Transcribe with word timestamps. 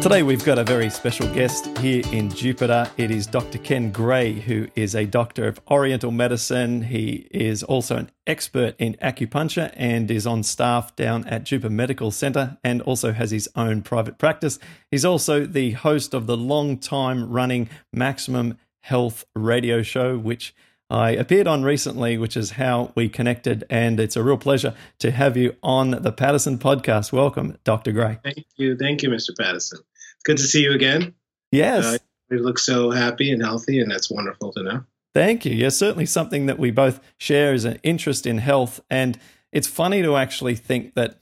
Today, 0.00 0.22
we've 0.22 0.44
got 0.44 0.60
a 0.60 0.64
very 0.64 0.90
special 0.90 1.26
guest 1.34 1.76
here 1.78 2.04
in 2.12 2.30
Jupiter. 2.30 2.88
It 2.96 3.10
is 3.10 3.26
Dr. 3.26 3.58
Ken 3.58 3.90
Gray, 3.90 4.32
who 4.32 4.68
is 4.76 4.94
a 4.94 5.04
doctor 5.04 5.48
of 5.48 5.60
Oriental 5.68 6.12
medicine. 6.12 6.82
He 6.82 7.26
is 7.32 7.64
also 7.64 7.96
an 7.96 8.10
expert 8.24 8.76
in 8.78 8.94
acupuncture 9.02 9.72
and 9.74 10.08
is 10.08 10.24
on 10.24 10.44
staff 10.44 10.94
down 10.94 11.26
at 11.26 11.42
Jupiter 11.42 11.70
Medical 11.70 12.12
Center 12.12 12.58
and 12.62 12.80
also 12.82 13.12
has 13.12 13.32
his 13.32 13.48
own 13.56 13.82
private 13.82 14.18
practice. 14.18 14.60
He's 14.88 15.04
also 15.04 15.44
the 15.44 15.72
host 15.72 16.14
of 16.14 16.28
the 16.28 16.36
long 16.36 16.78
time 16.78 17.28
running 17.28 17.68
Maximum 17.92 18.56
Health 18.82 19.24
radio 19.34 19.82
show, 19.82 20.16
which 20.16 20.54
I 20.90 21.10
appeared 21.10 21.46
on 21.46 21.64
recently, 21.64 22.16
which 22.16 22.36
is 22.36 22.52
how 22.52 22.92
we 22.94 23.08
connected. 23.08 23.64
And 23.68 24.00
it's 24.00 24.16
a 24.16 24.22
real 24.22 24.38
pleasure 24.38 24.74
to 25.00 25.10
have 25.10 25.36
you 25.36 25.54
on 25.62 25.90
the 25.90 26.12
Paddison 26.12 26.58
podcast. 26.58 27.12
Welcome, 27.12 27.58
Dr. 27.64 27.92
Gray. 27.92 28.18
Thank 28.22 28.46
you. 28.56 28.76
Thank 28.76 29.02
you, 29.02 29.10
Mr. 29.10 29.36
Patterson. 29.38 29.80
good 30.24 30.38
to 30.38 30.42
see 30.42 30.62
you 30.62 30.72
again. 30.72 31.14
Yes. 31.52 31.84
Uh, 31.84 31.98
you 32.30 32.38
look 32.38 32.58
so 32.58 32.90
happy 32.90 33.30
and 33.30 33.42
healthy, 33.42 33.80
and 33.80 33.90
that's 33.90 34.10
wonderful 34.10 34.52
to 34.52 34.62
know. 34.62 34.84
Thank 35.14 35.44
you. 35.44 35.54
Yeah, 35.54 35.70
certainly 35.70 36.06
something 36.06 36.46
that 36.46 36.58
we 36.58 36.70
both 36.70 37.00
share 37.18 37.52
is 37.52 37.64
an 37.64 37.78
interest 37.82 38.26
in 38.26 38.38
health. 38.38 38.80
And 38.88 39.18
it's 39.52 39.66
funny 39.66 40.02
to 40.02 40.16
actually 40.16 40.54
think 40.54 40.94
that 40.94 41.18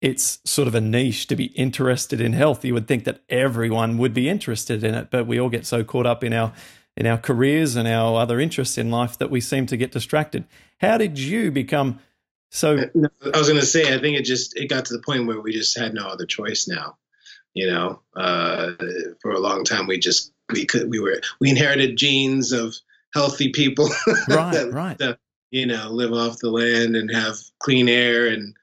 it's 0.00 0.40
sort 0.44 0.68
of 0.68 0.74
a 0.74 0.80
niche 0.80 1.26
to 1.28 1.36
be 1.36 1.46
interested 1.46 2.20
in 2.20 2.32
health. 2.32 2.64
You 2.64 2.74
would 2.74 2.88
think 2.88 3.04
that 3.04 3.20
everyone 3.28 3.98
would 3.98 4.12
be 4.12 4.28
interested 4.28 4.82
in 4.84 4.94
it, 4.94 5.10
but 5.10 5.26
we 5.26 5.38
all 5.38 5.48
get 5.48 5.64
so 5.64 5.84
caught 5.84 6.06
up 6.06 6.24
in 6.24 6.32
our 6.32 6.52
in 6.96 7.06
our 7.06 7.18
careers 7.18 7.76
and 7.76 7.88
our 7.88 8.20
other 8.20 8.38
interests 8.40 8.78
in 8.78 8.90
life 8.90 9.18
that 9.18 9.30
we 9.30 9.40
seem 9.40 9.66
to 9.66 9.76
get 9.76 9.92
distracted. 9.92 10.44
How 10.80 10.98
did 10.98 11.18
you 11.18 11.50
become 11.50 12.00
so 12.50 12.76
I 12.76 13.38
was 13.38 13.48
going 13.48 13.60
to 13.60 13.66
say 13.66 13.94
I 13.94 13.98
think 13.98 14.18
it 14.18 14.26
just 14.26 14.58
it 14.58 14.68
got 14.68 14.84
to 14.86 14.92
the 14.92 15.02
point 15.02 15.26
where 15.26 15.40
we 15.40 15.52
just 15.52 15.76
had 15.78 15.94
no 15.94 16.06
other 16.06 16.26
choice 16.26 16.68
now. 16.68 16.98
You 17.54 17.68
know, 17.68 18.02
uh, 18.14 18.72
for 19.20 19.30
a 19.30 19.38
long 19.38 19.64
time 19.64 19.86
we 19.86 19.98
just 19.98 20.32
we 20.52 20.66
could 20.66 20.90
we 20.90 21.00
were 21.00 21.20
we 21.40 21.50
inherited 21.50 21.96
genes 21.96 22.52
of 22.52 22.74
healthy 23.14 23.50
people, 23.50 23.88
right? 24.28 24.52
that, 24.52 24.70
right. 24.72 24.98
That, 24.98 25.18
you 25.50 25.66
know, 25.66 25.90
live 25.90 26.12
off 26.12 26.38
the 26.38 26.50
land 26.50 26.96
and 26.96 27.14
have 27.14 27.36
clean 27.58 27.88
air, 27.88 28.26
and 28.26 28.54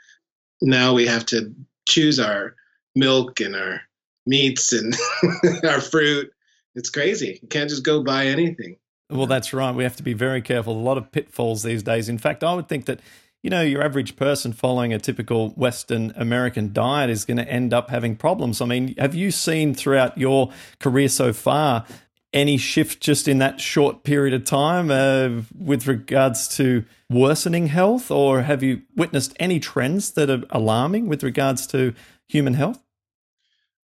now 0.61 0.93
we 0.93 1.05
have 1.07 1.25
to 1.27 1.53
choose 1.87 2.19
our 2.19 2.55
milk 2.95 3.39
and 3.39 3.55
our 3.55 3.81
meats 4.25 4.73
and 4.73 4.95
our 5.63 5.81
fruit. 5.81 6.31
It's 6.79 6.89
crazy. 6.89 7.39
You 7.41 7.47
can't 7.47 7.69
just 7.69 7.83
go 7.83 8.01
buy 8.03 8.27
anything. 8.27 8.77
Well, 9.09 9.27
that's 9.27 9.53
right. 9.53 9.75
We 9.75 9.83
have 9.83 9.97
to 9.97 10.03
be 10.03 10.13
very 10.13 10.41
careful. 10.41 10.73
A 10.73 10.79
lot 10.79 10.97
of 10.97 11.11
pitfalls 11.11 11.63
these 11.63 11.83
days. 11.83 12.09
In 12.09 12.17
fact, 12.17 12.43
I 12.43 12.53
would 12.53 12.69
think 12.69 12.85
that 12.85 13.01
you 13.41 13.49
know, 13.49 13.61
your 13.61 13.81
average 13.81 14.17
person 14.17 14.51
following 14.51 14.93
a 14.93 14.99
typical 14.99 15.51
Western 15.51 16.11
American 16.17 16.73
diet 16.73 17.09
is 17.09 17.23
going 17.23 17.37
to 17.37 17.49
end 17.49 17.73
up 17.73 17.89
having 17.89 18.15
problems. 18.15 18.59
I 18.59 18.65
mean, 18.65 18.95
have 18.97 19.15
you 19.15 19.31
seen 19.31 19.73
throughout 19.73 20.17
your 20.17 20.51
career 20.79 21.07
so 21.07 21.31
far 21.31 21.85
any 22.33 22.57
shift 22.57 23.01
just 23.01 23.27
in 23.27 23.39
that 23.39 23.59
short 23.59 24.03
period 24.03 24.33
of 24.33 24.43
time 24.43 24.91
uh, 24.91 25.41
with 25.57 25.87
regards 25.87 26.47
to 26.57 26.83
worsening 27.09 27.67
health, 27.67 28.11
or 28.11 28.43
have 28.43 28.61
you 28.61 28.81
witnessed 28.95 29.35
any 29.39 29.59
trends 29.59 30.11
that 30.11 30.29
are 30.29 30.43
alarming 30.49 31.07
with 31.07 31.23
regards 31.23 31.65
to 31.67 31.93
human 32.27 32.53
health? 32.53 32.83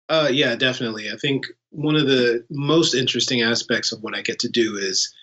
Uh, 0.07 0.29
yeah, 0.31 0.55
definitely. 0.55 1.09
I 1.11 1.15
think 1.17 1.47
one 1.71 1.95
of 1.95 2.05
the 2.05 2.45
most 2.49 2.93
interesting 2.93 3.41
aspects 3.41 3.91
of 3.91 4.03
what 4.03 4.15
I 4.15 4.21
get 4.21 4.39
to 4.39 4.49
do 4.49 4.77
is 4.77 5.13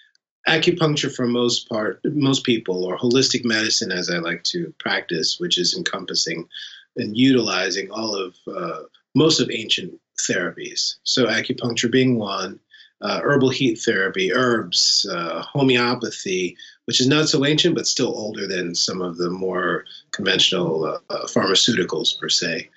acupuncture 0.48 1.14
for 1.14 1.26
most 1.26 1.68
part 1.68 2.00
most 2.04 2.44
people 2.44 2.84
or 2.84 2.98
holistic 2.98 3.44
medicine 3.44 3.92
as 3.92 4.10
i 4.10 4.18
like 4.18 4.42
to 4.42 4.74
practice 4.78 5.38
which 5.38 5.56
is 5.56 5.76
encompassing 5.76 6.48
and 6.96 7.16
utilizing 7.16 7.90
all 7.90 8.14
of 8.14 8.34
uh, 8.48 8.82
most 9.14 9.40
of 9.40 9.50
ancient 9.52 9.92
therapies 10.20 10.96
so 11.04 11.26
acupuncture 11.26 11.90
being 11.90 12.18
one 12.18 12.58
uh, 13.02 13.20
herbal 13.22 13.50
heat 13.50 13.76
therapy 13.76 14.32
herbs 14.32 15.06
uh, 15.10 15.42
homeopathy 15.42 16.56
which 16.86 17.00
is 17.00 17.06
not 17.06 17.28
so 17.28 17.44
ancient 17.46 17.76
but 17.76 17.86
still 17.86 18.12
older 18.16 18.48
than 18.48 18.74
some 18.74 19.00
of 19.00 19.16
the 19.16 19.30
more 19.30 19.84
conventional 20.10 20.84
uh, 20.84 21.26
pharmaceuticals 21.26 22.18
per 22.18 22.28
se 22.28 22.68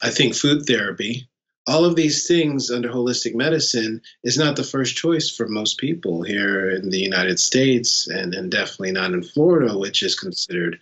i 0.00 0.10
think 0.10 0.34
food 0.34 0.64
therapy 0.64 1.28
all 1.66 1.84
of 1.84 1.96
these 1.96 2.26
things 2.26 2.70
under 2.70 2.88
holistic 2.88 3.34
medicine 3.34 4.00
is 4.24 4.38
not 4.38 4.56
the 4.56 4.64
first 4.64 4.96
choice 4.96 5.30
for 5.30 5.46
most 5.46 5.78
people 5.78 6.22
here 6.22 6.70
in 6.70 6.90
the 6.90 6.98
United 6.98 7.38
States, 7.38 8.08
and, 8.08 8.34
and 8.34 8.50
definitely 8.50 8.92
not 8.92 9.12
in 9.12 9.22
Florida, 9.22 9.76
which 9.76 10.02
is 10.02 10.18
considered, 10.18 10.78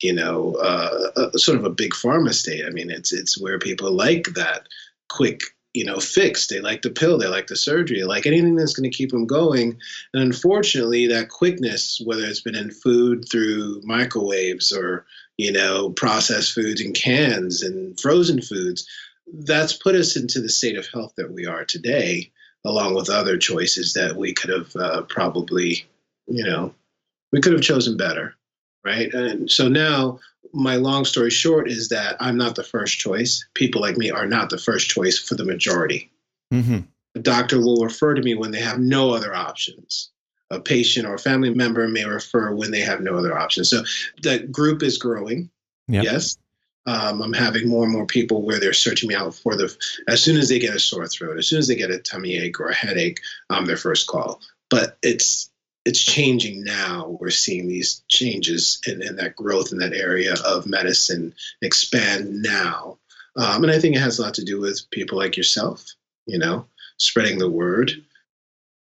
you 0.00 0.12
know, 0.12 0.54
uh, 0.54 1.30
a, 1.34 1.38
sort 1.38 1.58
of 1.58 1.64
a 1.64 1.70
big 1.70 1.92
pharma 1.92 2.34
state. 2.34 2.64
I 2.66 2.70
mean, 2.70 2.90
it's 2.90 3.12
it's 3.12 3.40
where 3.40 3.58
people 3.58 3.92
like 3.92 4.26
that 4.34 4.66
quick, 5.08 5.42
you 5.74 5.84
know, 5.84 6.00
fix. 6.00 6.48
They 6.48 6.60
like 6.60 6.82
the 6.82 6.90
pill, 6.90 7.18
they 7.18 7.28
like 7.28 7.46
the 7.46 7.56
surgery, 7.56 8.00
they 8.00 8.04
like 8.04 8.26
anything 8.26 8.56
that's 8.56 8.74
going 8.74 8.90
to 8.90 8.96
keep 8.96 9.10
them 9.10 9.26
going. 9.26 9.78
And 10.12 10.22
unfortunately, 10.22 11.06
that 11.08 11.28
quickness, 11.28 12.00
whether 12.04 12.24
it's 12.24 12.40
been 12.40 12.56
in 12.56 12.72
food 12.72 13.28
through 13.30 13.82
microwaves 13.84 14.72
or 14.72 15.06
you 15.36 15.52
know, 15.52 15.90
processed 15.90 16.54
foods 16.54 16.80
in 16.80 16.92
cans 16.92 17.62
and 17.62 17.98
frozen 18.00 18.40
foods 18.40 18.88
that's 19.32 19.72
put 19.72 19.94
us 19.94 20.16
into 20.16 20.40
the 20.40 20.48
state 20.48 20.76
of 20.76 20.86
health 20.86 21.14
that 21.16 21.32
we 21.32 21.46
are 21.46 21.64
today, 21.64 22.30
along 22.64 22.94
with 22.94 23.10
other 23.10 23.38
choices 23.38 23.94
that 23.94 24.16
we 24.16 24.32
could 24.32 24.50
have 24.50 24.76
uh, 24.76 25.02
probably, 25.02 25.86
you 26.26 26.44
know, 26.44 26.74
we 27.32 27.40
could 27.40 27.52
have 27.52 27.62
chosen 27.62 27.96
better, 27.96 28.34
right? 28.84 29.12
And 29.12 29.50
so 29.50 29.68
now, 29.68 30.20
my 30.52 30.76
long 30.76 31.04
story 31.04 31.30
short 31.30 31.68
is 31.68 31.88
that 31.88 32.16
I'm 32.20 32.36
not 32.36 32.54
the 32.54 32.62
first 32.62 32.98
choice. 32.98 33.46
People 33.54 33.80
like 33.80 33.96
me 33.96 34.10
are 34.10 34.26
not 34.26 34.48
the 34.48 34.58
first 34.58 34.88
choice 34.88 35.18
for 35.18 35.34
the 35.34 35.44
majority. 35.44 36.10
Mm-hmm. 36.52 36.80
The 37.14 37.20
doctor 37.20 37.60
will 37.60 37.82
refer 37.82 38.14
to 38.14 38.22
me 38.22 38.34
when 38.34 38.52
they 38.52 38.60
have 38.60 38.78
no 38.78 39.10
other 39.10 39.34
options. 39.34 40.10
A 40.50 40.60
patient 40.60 41.06
or 41.06 41.14
a 41.14 41.18
family 41.18 41.52
member 41.52 41.88
may 41.88 42.04
refer 42.04 42.54
when 42.54 42.70
they 42.70 42.80
have 42.80 43.00
no 43.00 43.16
other 43.16 43.36
options. 43.36 43.68
So 43.68 43.82
that 44.22 44.52
group 44.52 44.82
is 44.82 44.96
growing. 44.96 45.50
Yep. 45.88 46.04
Yes, 46.04 46.38
um, 46.86 47.20
I'm 47.20 47.32
having 47.32 47.68
more 47.68 47.84
and 47.84 47.92
more 47.92 48.06
people 48.06 48.42
where 48.42 48.60
they're 48.60 48.72
searching 48.72 49.08
me 49.08 49.14
out 49.14 49.34
for 49.34 49.56
the 49.56 49.74
as 50.06 50.22
soon 50.22 50.36
as 50.36 50.48
they 50.48 50.58
get 50.58 50.74
a 50.74 50.78
sore 50.78 51.08
throat, 51.08 51.38
as 51.38 51.48
soon 51.48 51.58
as 51.58 51.66
they 51.66 51.74
get 51.74 51.90
a 51.90 51.98
tummy 51.98 52.36
ache 52.36 52.60
or 52.60 52.68
a 52.68 52.74
headache, 52.74 53.20
I'm 53.50 53.66
their 53.66 53.76
first 53.76 54.06
call. 54.06 54.40
But 54.70 54.96
it's 55.02 55.50
it's 55.84 56.02
changing 56.02 56.64
now. 56.64 57.16
We're 57.20 57.30
seeing 57.30 57.68
these 57.68 58.02
changes 58.08 58.80
and, 58.86 59.02
and 59.02 59.18
that 59.18 59.36
growth 59.36 59.72
in 59.72 59.78
that 59.78 59.94
area 59.94 60.34
of 60.44 60.66
medicine 60.66 61.34
expand 61.60 62.42
now. 62.42 62.98
Um, 63.36 63.64
and 63.64 63.72
I 63.72 63.78
think 63.78 63.96
it 63.96 64.00
has 64.00 64.18
a 64.18 64.22
lot 64.22 64.34
to 64.34 64.44
do 64.44 64.60
with 64.60 64.90
people 64.90 65.18
like 65.18 65.36
yourself, 65.36 65.84
you 66.26 66.38
know, 66.38 66.66
spreading 66.98 67.38
the 67.38 67.50
word, 67.50 67.92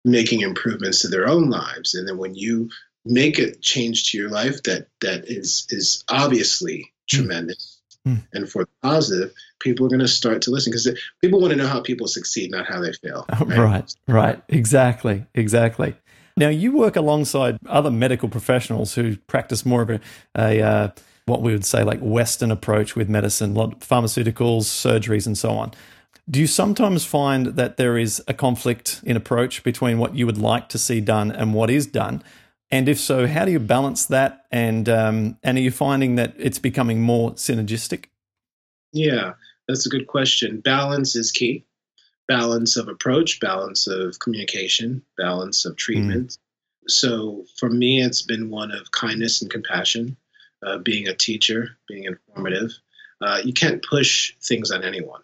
making 0.03 0.41
improvements 0.41 1.01
to 1.01 1.09
their 1.09 1.27
own 1.27 1.49
lives. 1.49 1.95
And 1.95 2.07
then 2.07 2.17
when 2.17 2.35
you 2.35 2.69
make 3.03 3.37
a 3.37 3.55
change 3.55 4.11
to 4.11 4.17
your 4.17 4.29
life 4.29 4.63
that 4.63 4.87
that 5.01 5.25
is 5.25 5.67
is 5.69 6.03
obviously 6.09 6.77
mm. 6.77 7.17
tremendous 7.17 7.74
Mm. 8.05 8.23
And 8.33 8.49
for 8.49 8.65
the 8.65 8.69
positive, 8.83 9.33
people 9.59 9.85
are 9.85 9.89
going 9.89 9.99
to 9.99 10.07
start 10.07 10.41
to 10.43 10.51
listen 10.51 10.71
because 10.71 10.89
people 11.21 11.39
want 11.39 11.51
to 11.51 11.57
know 11.57 11.67
how 11.67 11.81
people 11.81 12.07
succeed, 12.07 12.51
not 12.51 12.67
how 12.67 12.79
they 12.79 12.93
fail. 12.93 13.25
Right? 13.39 13.57
right, 13.57 13.95
right. 14.07 14.41
Exactly, 14.49 15.25
exactly. 15.33 15.95
Now, 16.37 16.49
you 16.49 16.75
work 16.75 16.95
alongside 16.95 17.57
other 17.67 17.89
medical 17.89 18.27
professionals 18.27 18.93
who 18.93 19.17
practice 19.27 19.65
more 19.65 19.81
of 19.81 19.89
a, 19.89 19.99
a 20.37 20.61
uh, 20.61 20.89
what 21.25 21.41
we 21.41 21.53
would 21.53 21.65
say 21.65 21.83
like 21.83 21.99
Western 21.99 22.51
approach 22.51 22.95
with 22.95 23.09
medicine, 23.09 23.55
pharmaceuticals, 23.55 24.63
surgeries, 24.63 25.25
and 25.25 25.37
so 25.37 25.51
on. 25.51 25.71
Do 26.29 26.39
you 26.39 26.47
sometimes 26.47 27.05
find 27.05 27.47
that 27.47 27.77
there 27.77 27.97
is 27.97 28.21
a 28.27 28.33
conflict 28.33 29.01
in 29.03 29.15
approach 29.15 29.63
between 29.63 29.97
what 29.97 30.15
you 30.15 30.25
would 30.25 30.37
like 30.37 30.69
to 30.69 30.77
see 30.77 30.99
done 30.99 31.31
and 31.31 31.53
what 31.53 31.69
is 31.69 31.85
done? 31.85 32.23
And 32.71 32.89
if 32.89 32.99
so, 32.99 33.27
how 33.27 33.45
do 33.45 33.51
you 33.51 33.59
balance 33.59 34.05
that? 34.07 34.45
And 34.51 34.89
um, 34.89 35.37
and 35.43 35.57
are 35.57 35.61
you 35.61 35.71
finding 35.71 36.15
that 36.15 36.33
it's 36.37 36.59
becoming 36.59 37.01
more 37.01 37.33
synergistic? 37.33 38.05
Yeah, 38.91 39.33
that's 39.67 39.85
a 39.85 39.89
good 39.89 40.07
question. 40.07 40.61
Balance 40.61 41.15
is 41.15 41.31
key. 41.31 41.65
Balance 42.27 42.75
of 42.75 42.87
approach, 42.87 43.39
balance 43.39 43.87
of 43.87 44.17
communication, 44.19 45.03
balance 45.17 45.65
of 45.65 45.75
treatment. 45.75 46.31
Mm. 46.31 46.37
So 46.87 47.45
for 47.57 47.69
me, 47.69 48.01
it's 48.01 48.23
been 48.23 48.49
one 48.49 48.71
of 48.71 48.91
kindness 48.91 49.41
and 49.41 49.51
compassion, 49.51 50.17
uh, 50.65 50.79
being 50.79 51.07
a 51.07 51.15
teacher, 51.15 51.77
being 51.87 52.05
informative, 52.05 52.71
uh, 53.21 53.41
you 53.43 53.53
can't 53.53 53.83
push 53.83 54.33
things 54.41 54.71
on 54.71 54.83
anyone 54.83 55.21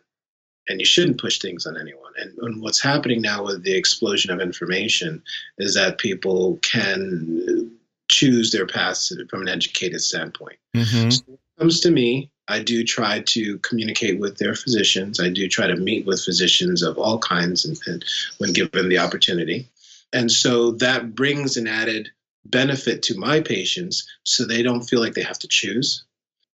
and 0.70 0.80
you 0.80 0.86
shouldn't 0.86 1.20
push 1.20 1.40
things 1.40 1.66
on 1.66 1.80
anyone. 1.80 2.14
And, 2.18 2.38
and, 2.40 2.62
what's 2.62 2.82
happening 2.82 3.22
now 3.22 3.44
with 3.44 3.64
the 3.64 3.76
explosion 3.76 4.32
of 4.32 4.40
information 4.40 5.24
is 5.58 5.74
that 5.74 5.98
people 5.98 6.58
can 6.62 7.72
choose 8.10 8.52
their 8.52 8.68
paths 8.68 9.12
from 9.30 9.42
an 9.42 9.48
educated 9.48 10.02
standpoint. 10.02 10.58
Mm-hmm. 10.76 11.10
So 11.10 11.40
comes 11.62 11.80
to 11.82 11.92
me, 11.92 12.32
I 12.48 12.62
do 12.62 12.84
try 12.84 13.20
to 13.20 13.58
communicate 13.60 14.20
with 14.20 14.38
their 14.38 14.56
physicians. 14.56 15.20
I 15.20 15.30
do 15.30 15.48
try 15.48 15.68
to 15.68 15.76
meet 15.76 16.06
with 16.08 16.24
physicians 16.24 16.82
of 16.82 16.98
all 16.98 17.20
kinds 17.20 17.66
and, 17.66 17.80
and 17.86 18.04
when 18.40 18.52
given 18.52 18.90
the 18.90 18.98
opportunity. 18.98 19.70
And 20.12 20.32
so 20.32 20.72
that 20.72 21.16
brings 21.16 21.56
an 21.56 21.68
added 21.68 22.10
benefit 22.46 23.04
to 23.04 23.18
my 23.18 23.40
patients 23.40 24.10
so 24.24 24.44
they 24.44 24.64
don't 24.64 24.82
feel 24.82 25.00
like 25.00 25.14
they 25.14 25.22
have 25.22 25.40
to 25.40 25.48
choose. 25.48 26.04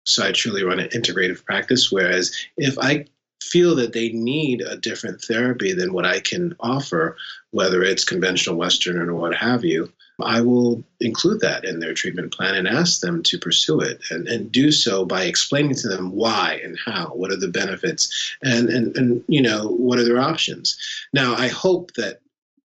So 0.05 0.27
I 0.27 0.33
truly 0.33 0.65
run 0.65 0.81
an 0.81 0.89
integrative 0.89 1.45
practice. 1.45 1.91
Whereas 1.91 2.35
if 2.57 2.79
I 2.79 3.07
feel 3.51 3.75
that 3.77 3.93
they 3.93 4.11
need 4.11 4.61
a 4.61 4.77
different 4.77 5.21
therapy 5.23 5.73
than 5.73 5.93
what 5.93 6.05
I 6.05 6.21
can 6.21 6.55
offer, 6.61 7.17
whether 7.51 7.83
it's 7.83 8.05
conventional 8.05 8.57
Western 8.57 8.99
or 8.99 9.15
what 9.15 9.35
have 9.35 9.65
you, 9.65 9.93
I 10.21 10.41
will 10.41 10.83
include 11.01 11.41
that 11.41 11.65
in 11.65 11.81
their 11.81 11.93
treatment 11.93 12.33
plan 12.33 12.55
and 12.55 12.67
ask 12.67 13.01
them 13.01 13.23
to 13.25 13.39
pursue 13.39 13.81
it 13.81 14.01
and, 14.11 14.27
and 14.27 14.51
do 14.51 14.73
so 14.73 15.05
by 15.05 15.25
explaining 15.25 15.75
to 15.77 15.89
them 15.89 16.13
why 16.13 16.61
and 16.65 16.79
how, 16.83 17.09
what 17.09 17.31
are 17.31 17.37
the 17.37 17.49
benefits, 17.49 18.35
and, 18.43 18.71
and, 18.71 18.97
and 18.97 19.25
you 19.29 19.43
know, 19.43 19.69
what 19.69 19.99
are 19.99 20.05
their 20.05 20.21
options. 20.21 20.79
Now, 21.13 21.35
I 21.35 21.49
hope 21.49 21.93
that 21.95 22.21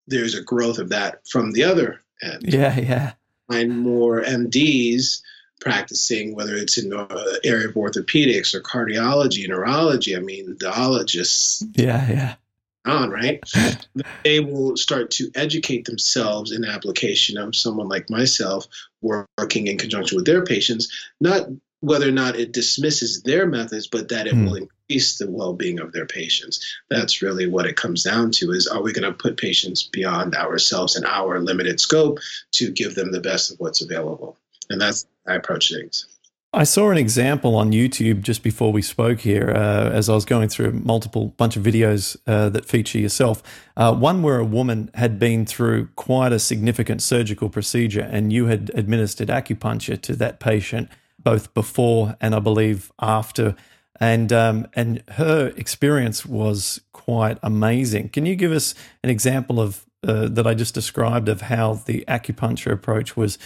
there's 0.07 0.35
a 0.35 0.43
growth 0.43 0.79
of 0.79 0.89
that 0.89 1.27
from 1.27 1.51
the 1.51 1.63
other 1.63 2.01
end. 2.23 2.43
Yeah, 2.43 2.79
yeah. 2.79 3.13
Find 3.49 3.79
more 3.79 4.21
MDs 4.21 5.21
practicing, 5.61 6.35
whether 6.35 6.55
it's 6.55 6.77
in 6.77 6.89
the 6.89 7.39
area 7.45 7.69
of 7.69 7.75
orthopedics 7.75 8.53
or 8.53 8.61
cardiology, 8.61 9.47
neurology. 9.47 10.17
I 10.17 10.19
mean, 10.19 10.57
neurologists. 10.61 11.63
Yeah, 11.75 12.09
yeah. 12.09 12.35
On 12.83 13.11
right, 13.11 13.39
they 14.23 14.39
will 14.39 14.75
start 14.75 15.11
to 15.11 15.29
educate 15.35 15.85
themselves 15.85 16.51
in 16.51 16.65
application 16.65 17.37
of 17.37 17.55
someone 17.55 17.87
like 17.87 18.09
myself 18.09 18.67
working 19.01 19.67
in 19.67 19.77
conjunction 19.77 20.15
with 20.15 20.25
their 20.25 20.43
patients, 20.43 20.91
not 21.21 21.47
whether 21.81 22.09
or 22.09 22.11
not 22.11 22.39
it 22.39 22.53
dismisses 22.53 23.21
their 23.21 23.45
methods, 23.45 23.87
but 23.87 24.09
that 24.09 24.25
it 24.25 24.33
mm. 24.33 24.45
will 24.45 24.55
increase 24.55 25.19
the 25.19 25.29
well-being 25.29 25.79
of 25.79 25.91
their 25.91 26.07
patients. 26.07 26.75
That's 26.89 27.21
really 27.21 27.45
what 27.45 27.67
it 27.67 27.75
comes 27.77 28.01
down 28.01 28.31
to: 28.31 28.51
is 28.51 28.65
are 28.65 28.81
we 28.81 28.93
going 28.93 29.11
to 29.11 29.15
put 29.15 29.37
patients 29.37 29.83
beyond 29.83 30.33
ourselves 30.33 30.95
and 30.95 31.05
our 31.05 31.39
limited 31.39 31.79
scope 31.79 32.17
to 32.53 32.71
give 32.71 32.95
them 32.95 33.11
the 33.11 33.21
best 33.21 33.51
of 33.51 33.59
what's 33.59 33.83
available? 33.83 34.39
And 34.71 34.81
that's 34.81 35.05
I 35.27 35.35
approach 35.35 35.71
things. 35.71 36.07
I 36.53 36.65
saw 36.65 36.91
an 36.91 36.97
example 36.97 37.55
on 37.55 37.71
YouTube 37.71 38.23
just 38.23 38.43
before 38.43 38.73
we 38.73 38.81
spoke 38.81 39.21
here, 39.21 39.51
uh, 39.51 39.89
as 39.89 40.09
I 40.09 40.15
was 40.15 40.25
going 40.25 40.49
through 40.49 40.73
multiple 40.73 41.27
bunch 41.37 41.55
of 41.55 41.63
videos 41.63 42.17
uh, 42.27 42.49
that 42.49 42.65
feature 42.65 42.99
yourself. 42.99 43.41
Uh, 43.77 43.95
one 43.95 44.21
where 44.21 44.37
a 44.37 44.43
woman 44.43 44.91
had 44.95 45.17
been 45.17 45.45
through 45.45 45.87
quite 45.95 46.33
a 46.33 46.39
significant 46.39 47.01
surgical 47.01 47.47
procedure, 47.47 48.01
and 48.01 48.33
you 48.33 48.47
had 48.47 48.69
administered 48.73 49.29
acupuncture 49.29 49.99
to 50.01 50.15
that 50.17 50.41
patient 50.41 50.89
both 51.17 51.53
before 51.53 52.17
and 52.19 52.35
I 52.35 52.39
believe 52.39 52.91
after, 52.99 53.55
and 54.01 54.33
um, 54.33 54.67
and 54.73 55.03
her 55.11 55.53
experience 55.55 56.25
was 56.25 56.81
quite 56.91 57.37
amazing. 57.41 58.09
Can 58.09 58.25
you 58.25 58.35
give 58.35 58.51
us 58.51 58.75
an 59.03 59.09
example 59.09 59.61
of 59.61 59.85
uh, 60.05 60.27
that 60.27 60.45
I 60.45 60.53
just 60.53 60.73
described 60.73 61.29
of 61.29 61.41
how 61.41 61.75
the 61.75 62.03
acupuncture 62.09 62.73
approach 62.73 63.15
was? 63.15 63.37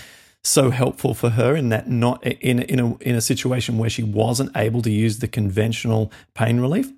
So 0.46 0.70
helpful 0.70 1.14
for 1.14 1.32
her 1.32 1.56
in 1.56 1.70
that 1.70 1.90
not 1.90 2.26
in 2.26 2.60
in 2.60 2.80
a 2.80 2.98
in 2.98 3.16
a 3.16 3.22
situation 3.22 3.78
where 3.78 3.90
she 3.90 4.04
wasn't 4.04 4.56
able 4.56 4.82
to 4.82 4.92
use 4.92 5.20
the 5.20 5.28
conventional 5.28 6.12
pain 6.34 6.60
relief. 6.60 6.92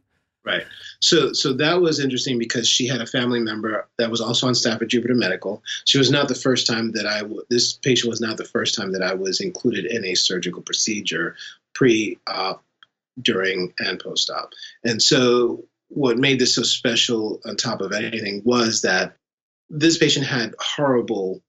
Right. 0.45 0.63
So 1.01 1.33
so 1.33 1.53
that 1.53 1.81
was 1.81 1.99
interesting 1.99 2.39
because 2.39 2.67
she 2.67 2.87
had 2.87 3.01
a 3.01 3.05
family 3.05 3.39
member 3.39 3.87
that 3.97 4.09
was 4.09 4.21
also 4.21 4.47
on 4.47 4.55
staff 4.55 4.81
at 4.81 4.87
Jupiter 4.87 5.15
Medical. 5.15 5.61
She 5.85 5.97
was 5.97 6.09
not 6.09 6.27
the 6.27 6.35
first 6.35 6.67
time 6.67 6.91
that 6.93 7.05
I 7.05 7.21
this 7.49 7.73
patient 7.73 8.09
was 8.09 8.21
not 8.21 8.37
the 8.37 8.45
first 8.45 8.75
time 8.75 8.91
that 8.93 9.03
I 9.03 9.13
was 9.13 9.39
included 9.39 9.85
in 9.85 10.05
a 10.05 10.15
surgical 10.15 10.61
procedure 10.61 11.35
pre-op, 11.73 12.57
uh, 12.57 12.59
during, 13.21 13.73
and 13.79 13.99
post-op. 13.99 14.51
And 14.83 15.01
so 15.01 15.65
what 15.89 16.17
made 16.17 16.39
this 16.39 16.55
so 16.55 16.63
special 16.63 17.39
on 17.45 17.55
top 17.55 17.81
of 17.81 17.91
anything 17.91 18.41
was 18.43 18.81
that 18.81 19.15
this 19.69 19.97
patient 19.97 20.25
had 20.25 20.55
horrible 20.59 21.41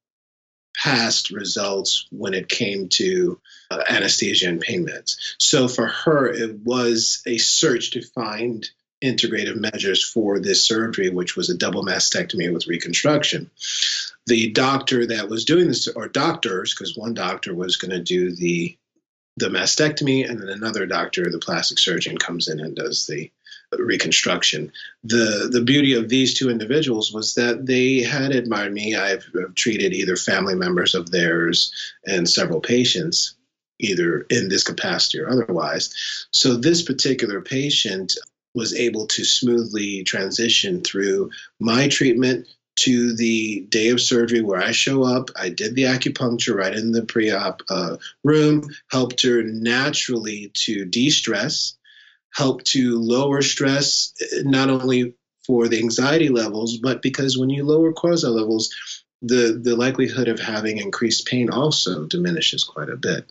past 0.79 1.31
results 1.31 2.07
when 2.11 2.35
it 2.35 2.49
came 2.49 2.89
to 2.89 3.41
uh, 3.71 3.83
anesthesia 3.89 4.49
and 4.49 4.61
pain 4.61 4.87
meds. 4.87 5.17
So 5.39 5.69
for 5.69 5.87
her, 5.87 6.29
it 6.29 6.61
was 6.61 7.23
a 7.27 7.39
search 7.39 7.91
to 7.93 8.03
find 8.03 8.69
integrative 9.03 9.57
measures 9.57 10.03
for 10.05 10.41
this 10.41 10.63
surgery, 10.63 11.11
which 11.11 11.37
was 11.37 11.51
a 11.51 11.57
double 11.57 11.85
mastectomy 11.85 12.53
with 12.53 12.67
reconstruction. 12.67 13.51
The 14.27 14.51
doctor 14.51 15.07
that 15.07 15.29
was 15.29 15.45
doing 15.45 15.69
this, 15.69 15.89
or 15.89 16.09
doctors, 16.09 16.75
because 16.75 16.97
one 16.97 17.15
doctor 17.15 17.55
was 17.55 17.77
going 17.77 17.93
to 17.93 18.03
do 18.03 18.35
the 18.35 18.77
the 19.37 19.49
mastectomy, 19.49 20.29
and 20.29 20.41
then 20.41 20.49
another 20.49 20.85
doctor, 20.85 21.31
the 21.31 21.39
plastic 21.39 21.79
surgeon, 21.79 22.19
comes 22.19 22.49
in 22.49 22.59
and 22.59 22.75
does 22.75 23.07
the 23.07 23.31
reconstruction. 23.77 24.73
The 25.05 25.49
the 25.51 25.61
beauty 25.61 25.95
of 25.95 26.09
these 26.09 26.35
two 26.35 26.51
individuals 26.51 27.13
was 27.13 27.35
that 27.35 27.67
they 27.67 28.03
had 28.03 28.33
admired 28.33 28.73
me. 28.73 28.95
I've, 28.95 29.27
I've 29.39 29.55
treated 29.55 29.93
either 29.93 30.17
family 30.17 30.55
members 30.55 30.95
of 30.95 31.11
theirs 31.11 31.73
and 32.07 32.29
several 32.29 32.61
patients, 32.61 33.35
either 33.79 34.21
in 34.31 34.49
this 34.49 34.65
capacity 34.65 35.21
or 35.21 35.29
otherwise. 35.29 36.27
So 36.33 36.57
this 36.57 36.83
particular 36.83 37.41
patient 37.41 38.17
was 38.55 38.75
able 38.75 39.07
to 39.07 39.25
smoothly 39.25 40.03
transition 40.05 40.83
through 40.83 41.31
my 41.61 41.89
treatment 41.89 42.47
to 42.77 43.15
the 43.17 43.61
day 43.69 43.89
of 43.89 44.01
surgery 44.01 44.41
where 44.41 44.61
I 44.61 44.71
show 44.71 45.03
up. 45.03 45.31
I 45.37 45.49
did 45.49 45.75
the 45.75 45.83
acupuncture 45.83 46.55
right 46.55 46.75
in 46.75 46.93
the 46.93 47.03
pre 47.03 47.31
op 47.31 47.63
uh, 47.69 47.97
room, 48.25 48.69
helped 48.91 49.23
her 49.23 49.43
naturally 49.43 50.51
to 50.55 50.85
de 50.85 51.11
stress 51.11 51.78
help 52.35 52.63
to 52.65 52.99
lower 52.99 53.43
stress, 53.43 54.13
not 54.43 54.71
only 54.71 55.15
for 55.47 55.69
the 55.69 55.79
anxiety 55.79 56.29
levels, 56.29 56.79
but 56.79 57.03
because 57.03 57.39
when 57.39 57.51
you 57.51 57.65
lower 57.65 57.93
cortisol 57.93 58.35
levels, 58.35 58.75
the, 59.23 59.59
the 59.63 59.75
likelihood 59.75 60.29
of 60.29 60.39
having 60.39 60.79
increased 60.79 61.27
pain 61.27 61.51
also 61.51 62.07
diminishes 62.07 62.65
quite 62.65 62.91
a 62.91 62.97
bit. 62.97 63.31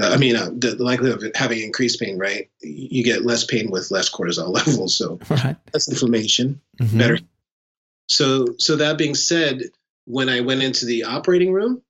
Uh, 0.00 0.10
I 0.10 0.16
mean, 0.16 0.36
uh, 0.36 0.50
the, 0.52 0.74
the, 0.76 0.84
likelihood 0.84 1.22
of 1.22 1.30
having 1.34 1.62
increased 1.62 2.00
pain, 2.00 2.18
right? 2.18 2.50
You 2.60 3.04
get 3.04 3.24
less 3.24 3.44
pain 3.44 3.70
with 3.70 3.90
less 3.90 4.10
cortisol 4.10 4.48
levels, 4.54 4.94
so 4.96 5.18
right. 5.30 5.56
less 5.72 5.88
inflammation, 5.88 6.60
mm-hmm. 6.80 6.98
better. 6.98 7.18
So, 8.08 8.46
so 8.58 8.76
that 8.76 8.98
being 8.98 9.14
said, 9.14 9.62
when 10.04 10.28
I 10.28 10.40
went 10.40 10.62
into 10.62 10.84
the 10.84 11.04
operating 11.04 11.52
room, 11.52 11.82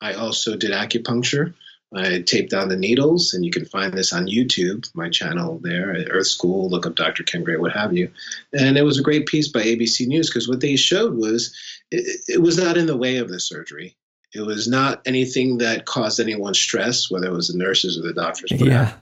I 0.00 0.14
also 0.14 0.56
did 0.56 0.72
acupuncture. 0.72 1.54
I 1.94 2.20
taped 2.20 2.50
down 2.50 2.68
the 2.68 2.76
needles, 2.76 3.32
and 3.32 3.44
you 3.44 3.50
can 3.50 3.64
find 3.64 3.92
this 3.92 4.12
on 4.12 4.26
YouTube, 4.26 4.90
my 4.94 5.08
channel 5.08 5.60
there 5.62 5.94
at 5.94 6.08
Earth 6.10 6.26
School. 6.26 6.68
Look 6.68 6.84
up 6.84 6.96
Dr. 6.96 7.22
Ken 7.22 7.44
Gray, 7.44 7.56
what 7.56 7.72
have 7.72 7.92
you. 7.92 8.10
And 8.52 8.76
it 8.76 8.82
was 8.82 8.98
a 8.98 9.02
great 9.02 9.26
piece 9.26 9.48
by 9.48 9.62
ABC 9.62 10.06
News 10.06 10.28
because 10.28 10.48
what 10.48 10.60
they 10.60 10.76
showed 10.76 11.14
was 11.14 11.54
it, 11.90 12.22
it, 12.26 12.42
was 12.42 12.58
not 12.58 12.76
in 12.76 12.86
the 12.86 12.96
way 12.96 13.18
of 13.18 13.28
the 13.28 13.38
surgery. 13.38 13.96
It 14.34 14.40
was 14.40 14.66
not 14.66 15.00
anything 15.06 15.58
that 15.58 15.86
caused 15.86 16.18
anyone 16.18 16.54
stress, 16.54 17.10
whether 17.10 17.28
it 17.28 17.32
was 17.32 17.48
the 17.48 17.58
nurses 17.58 17.98
or 17.98 18.02
the 18.02 18.12
doctors. 18.12 18.50
Yeah. 18.52 18.94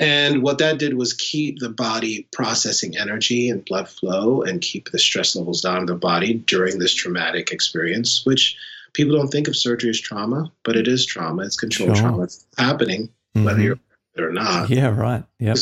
And 0.00 0.42
what 0.42 0.58
that 0.58 0.78
did 0.80 0.94
was 0.94 1.12
keep 1.12 1.60
the 1.60 1.68
body 1.68 2.26
processing 2.32 2.96
energy 2.98 3.48
and 3.48 3.64
blood 3.64 3.88
flow 3.88 4.42
and 4.42 4.60
keep 4.60 4.90
the 4.90 4.98
stress 4.98 5.36
levels 5.36 5.60
down 5.60 5.78
in 5.78 5.86
the 5.86 5.94
body 5.94 6.34
during 6.34 6.80
this 6.80 6.92
traumatic 6.92 7.52
experience, 7.52 8.26
which 8.26 8.56
people 8.92 9.16
don't 9.16 9.28
think 9.28 9.48
of 9.48 9.56
surgery 9.56 9.90
as 9.90 10.00
trauma, 10.00 10.50
but 10.64 10.76
it 10.76 10.88
is 10.88 11.06
trauma. 11.06 11.42
It's 11.42 11.56
controlled 11.56 11.96
sure. 11.96 12.08
trauma. 12.08 12.22
It's 12.24 12.46
happening, 12.58 13.08
mm-hmm. 13.34 13.44
whether 13.44 13.60
you're 13.60 13.80
or 14.18 14.32
not. 14.32 14.70
Yeah, 14.70 14.88
right. 14.88 15.24
Yeah. 15.38 15.54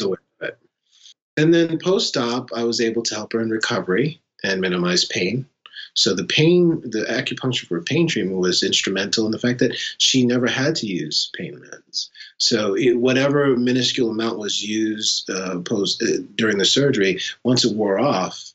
And 1.37 1.55
then 1.55 1.79
post 1.79 2.17
op, 2.17 2.51
I 2.53 2.65
was 2.65 2.81
able 2.81 3.03
to 3.05 3.15
help 3.15 3.33
her 3.33 3.41
in 3.41 3.51
recovery 3.51 4.21
and 4.43 4.61
minimize 4.61 5.05
pain. 5.05 5.47
So 5.95 6.15
the 6.15 6.25
pain, 6.25 6.81
the 6.81 7.07
acupuncture 7.09 7.67
for 7.67 7.81
pain 7.81 8.09
treatment 8.09 8.39
was 8.39 8.63
instrumental 8.63 9.27
in 9.27 9.33
the 9.33 9.39
fact 9.39 9.61
that 9.61 9.77
she 9.99 10.27
never 10.27 10.47
had 10.47 10.77
to 10.77 10.87
use 10.87 11.31
pain 11.37 11.61
meds. 11.61 12.09
So 12.39 12.75
it, 12.75 12.97
whatever 12.97 13.57
minuscule 13.57 14.11
amount 14.11 14.39
was 14.39 14.63
used 14.63 15.31
uh, 15.31 15.61
post 15.61 16.03
uh, 16.03 16.23
during 16.35 16.59
the 16.59 16.65
surgery, 16.65 17.21
once 17.45 17.65
it 17.65 17.77
wore 17.77 17.99
off, 17.99 18.53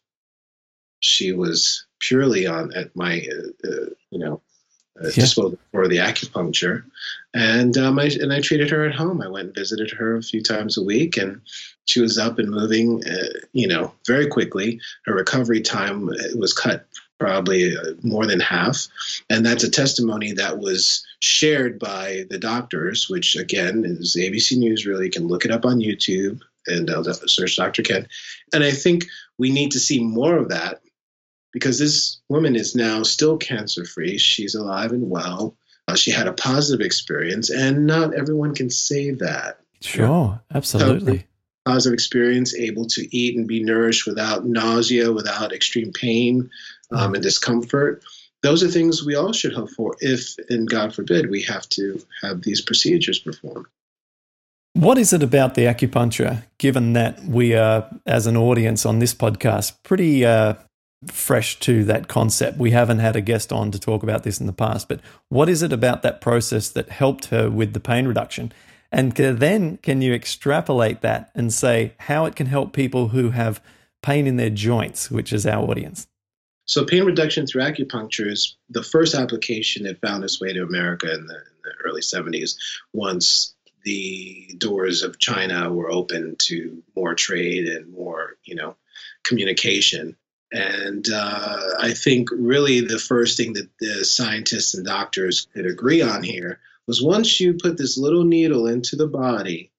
she 0.99 1.31
was 1.31 1.85
purely 1.99 2.47
on 2.47 2.73
at 2.73 2.95
my 2.95 3.25
uh, 3.31 3.67
uh 3.67 3.85
you 4.09 4.19
know 4.19 4.41
uh, 5.01 5.07
yeah. 5.07 5.23
disposal 5.23 5.57
for 5.71 5.87
the 5.87 5.97
acupuncture, 5.97 6.83
and 7.33 7.77
um, 7.77 7.99
I 7.99 8.05
and 8.21 8.31
I 8.31 8.41
treated 8.41 8.69
her 8.69 8.85
at 8.85 8.95
home. 8.95 9.21
I 9.21 9.27
went 9.27 9.47
and 9.47 9.55
visited 9.55 9.91
her 9.91 10.17
a 10.17 10.23
few 10.23 10.41
times 10.41 10.77
a 10.77 10.83
week, 10.83 11.17
and 11.17 11.41
she 11.85 11.99
was 11.99 12.17
up 12.17 12.39
and 12.39 12.49
moving, 12.49 13.03
uh, 13.05 13.39
you 13.53 13.67
know, 13.67 13.93
very 14.05 14.27
quickly. 14.27 14.79
Her 15.05 15.15
recovery 15.15 15.61
time 15.61 16.09
uh, 16.09 16.13
was 16.35 16.53
cut 16.53 16.85
probably 17.19 17.75
uh, 17.75 17.93
more 18.03 18.25
than 18.27 18.39
half, 18.39 18.87
and 19.29 19.45
that's 19.45 19.63
a 19.63 19.71
testimony 19.71 20.33
that 20.33 20.59
was 20.59 21.05
shared 21.19 21.79
by 21.79 22.25
the 22.29 22.37
doctors, 22.37 23.09
which 23.09 23.35
again 23.35 23.83
is 23.85 24.15
ABC 24.15 24.57
News. 24.57 24.85
Really, 24.85 25.05
you 25.05 25.11
can 25.11 25.27
look 25.27 25.45
it 25.45 25.51
up 25.51 25.65
on 25.65 25.79
YouTube. 25.79 26.41
and 26.67 26.89
I'll 26.89 27.03
search 27.03 27.57
Dr. 27.57 27.81
Ken. 27.81 28.07
And 28.53 28.63
I 28.63 28.71
think 28.71 29.05
we 29.37 29.51
need 29.51 29.71
to 29.71 29.79
see 29.79 30.01
more 30.01 30.37
of 30.37 30.49
that 30.49 30.81
because 31.53 31.79
this 31.79 32.19
woman 32.27 32.55
is 32.55 32.75
now 32.75 33.03
still 33.03 33.37
cancer 33.37 33.85
free. 33.85 34.17
She's 34.17 34.55
alive 34.55 34.91
and 34.91 35.09
well. 35.09 35.55
Uh, 35.87 35.95
she 35.95 36.11
had 36.11 36.27
a 36.27 36.33
positive 36.33 36.85
experience, 36.85 37.49
and 37.49 37.85
not 37.85 38.13
everyone 38.13 38.55
can 38.55 38.69
say 38.69 39.11
that. 39.11 39.59
Sure, 39.81 40.41
absolutely. 40.53 41.19
So, 41.19 41.23
positive 41.65 41.93
experience, 41.93 42.55
able 42.55 42.85
to 42.87 43.15
eat 43.15 43.37
and 43.37 43.47
be 43.47 43.63
nourished 43.63 44.05
without 44.05 44.45
nausea, 44.45 45.11
without 45.11 45.53
extreme 45.53 45.91
pain 45.91 46.49
um, 46.91 47.13
and 47.13 47.23
discomfort. 47.23 48.03
Those 48.41 48.63
are 48.63 48.67
things 48.67 49.05
we 49.05 49.15
all 49.15 49.31
should 49.31 49.53
hope 49.53 49.69
for 49.69 49.95
if, 49.99 50.35
and 50.49 50.69
God 50.69 50.93
forbid, 50.93 51.29
we 51.29 51.41
have 51.43 51.67
to 51.69 52.01
have 52.21 52.41
these 52.41 52.61
procedures 52.61 53.19
performed. 53.19 53.67
What 54.73 54.97
is 54.97 55.13
it 55.13 55.21
about 55.21 55.55
the 55.55 55.65
acupuncture, 55.65 56.43
given 56.57 56.93
that 56.93 57.23
we 57.23 57.55
are, 57.55 57.89
as 58.05 58.25
an 58.25 58.35
audience 58.35 58.85
on 58.85 58.99
this 58.99 59.13
podcast, 59.13 59.77
pretty 59.83 60.25
uh, 60.25 60.55
fresh 61.07 61.59
to 61.61 61.83
that 61.85 62.07
concept? 62.07 62.57
We 62.57 62.71
haven't 62.71 62.99
had 62.99 63.15
a 63.15 63.21
guest 63.21 63.51
on 63.51 63.71
to 63.71 63.79
talk 63.79 64.03
about 64.03 64.23
this 64.23 64.39
in 64.39 64.47
the 64.47 64.53
past, 64.53 64.87
but 64.87 64.99
what 65.29 65.49
is 65.49 65.61
it 65.61 65.73
about 65.73 66.01
that 66.03 66.21
process 66.21 66.69
that 66.69 66.89
helped 66.89 67.25
her 67.25 67.49
with 67.49 67.73
the 67.73 67.79
pain 67.79 68.07
reduction? 68.07 68.51
And 68.91 69.13
then 69.13 69.77
can 69.77 70.01
you 70.01 70.13
extrapolate 70.13 71.01
that 71.01 71.31
and 71.33 71.51
say 71.51 71.93
how 71.97 72.25
it 72.25 72.35
can 72.35 72.45
help 72.45 72.73
people 72.73 73.07
who 73.07 73.31
have 73.31 73.61
pain 74.03 74.27
in 74.27 74.37
their 74.37 74.51
joints, 74.51 75.09
which 75.09 75.33
is 75.33 75.47
our 75.47 75.67
audience? 75.67 76.07
So, 76.65 76.85
pain 76.85 77.03
reduction 77.03 77.45
through 77.45 77.63
acupuncture 77.63 78.27
is 78.27 78.55
the 78.69 78.83
first 78.83 79.15
application 79.15 79.83
that 79.83 79.99
found 79.99 80.23
its 80.23 80.39
way 80.39 80.53
to 80.53 80.63
America 80.63 81.13
in 81.13 81.25
the, 81.25 81.35
in 81.35 81.61
the 81.63 81.71
early 81.83 82.01
70s 82.01 82.55
once 82.93 83.53
the 83.83 84.55
doors 84.57 85.03
of 85.03 85.19
China 85.19 85.71
were 85.71 85.91
open 85.91 86.35
to 86.37 86.81
more 86.95 87.15
trade 87.15 87.67
and 87.67 87.91
more, 87.91 88.37
you 88.45 88.55
know, 88.55 88.77
communication. 89.23 90.15
And 90.53 91.07
uh, 91.11 91.69
I 91.79 91.93
think 91.93 92.29
really 92.31 92.81
the 92.81 92.99
first 92.99 93.37
thing 93.37 93.53
that 93.53 93.69
the 93.79 94.05
scientists 94.05 94.75
and 94.75 94.85
doctors 94.85 95.47
could 95.51 95.65
agree 95.65 96.03
on 96.03 96.21
here 96.21 96.59
was 96.85 97.01
once 97.01 97.39
you 97.39 97.55
put 97.55 97.75
this 97.75 97.97
little 97.97 98.23
needle 98.23 98.67
into 98.67 98.95
the 98.95 99.07
body, 99.07 99.71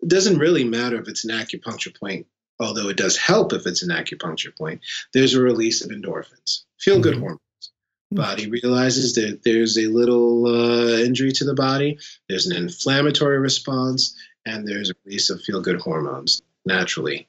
it 0.00 0.08
doesn't 0.08 0.38
really 0.38 0.64
matter 0.64 0.98
if 0.98 1.06
it's 1.06 1.26
an 1.26 1.32
acupuncture 1.32 1.94
point, 1.94 2.26
although 2.58 2.88
it 2.88 2.96
does 2.96 3.18
help 3.18 3.52
if 3.52 3.66
it's 3.66 3.82
an 3.82 3.90
acupuncture 3.90 4.56
point. 4.56 4.80
There's 5.12 5.34
a 5.34 5.42
release 5.42 5.84
of 5.84 5.90
endorphins, 5.90 6.62
feel 6.78 6.98
good 6.98 7.14
mm-hmm. 7.14 7.20
hormones. 7.20 7.40
Body 8.10 8.48
realizes 8.48 9.14
that 9.14 9.40
there's 9.44 9.78
a 9.78 9.86
little 9.86 10.46
uh, 10.46 10.98
injury 10.98 11.32
to 11.32 11.44
the 11.44 11.54
body, 11.54 11.98
there's 12.28 12.46
an 12.46 12.56
inflammatory 12.56 13.38
response, 13.38 14.16
and 14.46 14.66
there's 14.66 14.90
a 14.90 14.94
release 15.04 15.28
of 15.28 15.42
feel 15.42 15.60
good 15.60 15.80
hormones 15.80 16.42
naturally 16.64 17.28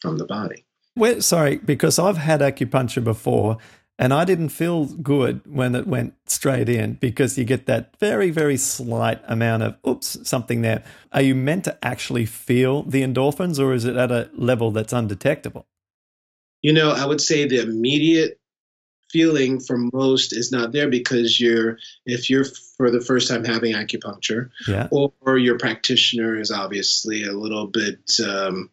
from 0.00 0.18
the 0.18 0.26
body. 0.26 0.64
Well, 0.96 1.20
sorry, 1.22 1.56
because 1.56 1.98
I've 1.98 2.18
had 2.18 2.40
acupuncture 2.40 3.02
before 3.02 3.58
and 4.00 4.14
I 4.14 4.24
didn't 4.24 4.48
feel 4.48 4.86
good 4.86 5.42
when 5.44 5.74
it 5.74 5.86
went 5.86 6.14
straight 6.24 6.70
in 6.70 6.94
because 6.94 7.36
you 7.36 7.44
get 7.44 7.66
that 7.66 7.94
very, 8.00 8.30
very 8.30 8.56
slight 8.56 9.20
amount 9.26 9.62
of, 9.62 9.76
oops, 9.86 10.16
something 10.26 10.62
there. 10.62 10.82
Are 11.12 11.20
you 11.20 11.34
meant 11.34 11.64
to 11.64 11.78
actually 11.84 12.24
feel 12.24 12.82
the 12.82 13.02
endorphins 13.02 13.60
or 13.62 13.74
is 13.74 13.84
it 13.84 13.96
at 13.96 14.10
a 14.10 14.30
level 14.32 14.70
that's 14.70 14.94
undetectable? 14.94 15.66
You 16.62 16.72
know, 16.72 16.92
I 16.92 17.04
would 17.04 17.20
say 17.20 17.46
the 17.46 17.60
immediate 17.60 18.40
feeling 19.10 19.60
for 19.60 19.76
most 19.92 20.32
is 20.32 20.50
not 20.50 20.72
there 20.72 20.88
because 20.88 21.38
you're, 21.38 21.78
if 22.06 22.30
you're 22.30 22.46
for 22.78 22.90
the 22.90 23.02
first 23.02 23.28
time 23.28 23.44
having 23.44 23.74
acupuncture, 23.74 24.48
yeah. 24.66 24.88
or, 24.90 25.12
or 25.20 25.36
your 25.36 25.58
practitioner 25.58 26.40
is 26.40 26.50
obviously 26.50 27.24
a 27.24 27.32
little 27.32 27.66
bit 27.66 28.18
um, 28.26 28.70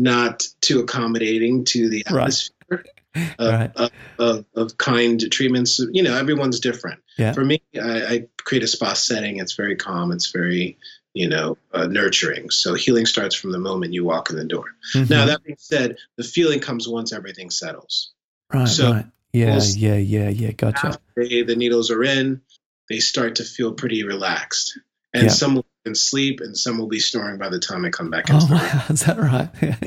not 0.00 0.46
too 0.60 0.80
accommodating 0.80 1.64
to 1.66 1.88
the 1.88 2.04
atmosphere. 2.06 2.54
Right 2.68 2.86
of, 3.14 3.52
right. 3.52 3.70
of, 3.76 3.90
of, 4.18 4.44
of, 4.54 4.78
kind 4.78 5.20
treatments. 5.30 5.80
You 5.92 6.02
know, 6.02 6.16
everyone's 6.16 6.60
different. 6.60 7.00
Yeah. 7.18 7.32
For 7.32 7.44
me, 7.44 7.62
I, 7.74 8.06
I, 8.06 8.26
create 8.38 8.62
a 8.62 8.68
spa 8.68 8.94
setting. 8.94 9.38
It's 9.38 9.54
very 9.54 9.76
calm. 9.76 10.12
It's 10.12 10.30
very, 10.30 10.78
you 11.12 11.28
know, 11.28 11.58
uh, 11.72 11.86
nurturing. 11.86 12.50
So 12.50 12.74
healing 12.74 13.06
starts 13.06 13.34
from 13.34 13.52
the 13.52 13.58
moment 13.58 13.92
you 13.92 14.04
walk 14.04 14.30
in 14.30 14.36
the 14.36 14.44
door. 14.44 14.64
Mm-hmm. 14.94 15.12
Now, 15.12 15.26
that 15.26 15.42
being 15.42 15.56
said, 15.58 15.96
the 16.16 16.24
feeling 16.24 16.60
comes 16.60 16.88
once 16.88 17.12
everything 17.12 17.50
settles. 17.50 18.12
Right. 18.52 18.68
So 18.68 18.92
right. 18.92 19.06
Yeah. 19.32 19.56
We'll 19.56 19.64
yeah. 19.64 19.96
Yeah. 19.96 20.28
Yeah. 20.28 20.52
Gotcha. 20.52 20.98
They, 21.16 21.42
the 21.42 21.56
needles 21.56 21.90
are 21.90 22.02
in. 22.02 22.42
They 22.88 22.98
start 22.98 23.36
to 23.36 23.44
feel 23.44 23.72
pretty 23.72 24.02
relaxed, 24.02 24.76
and 25.14 25.24
yeah. 25.24 25.28
some 25.28 25.62
can 25.84 25.94
sleep, 25.94 26.40
and 26.40 26.56
some 26.56 26.78
will 26.78 26.88
be 26.88 27.00
snoring 27.00 27.38
by 27.38 27.48
the 27.48 27.58
time 27.58 27.84
I 27.84 27.90
come 27.90 28.10
back. 28.10 28.26
Oh, 28.30 28.46
wow. 28.50 28.84
Is 28.90 29.00
that 29.00 29.18
right? 29.18 29.48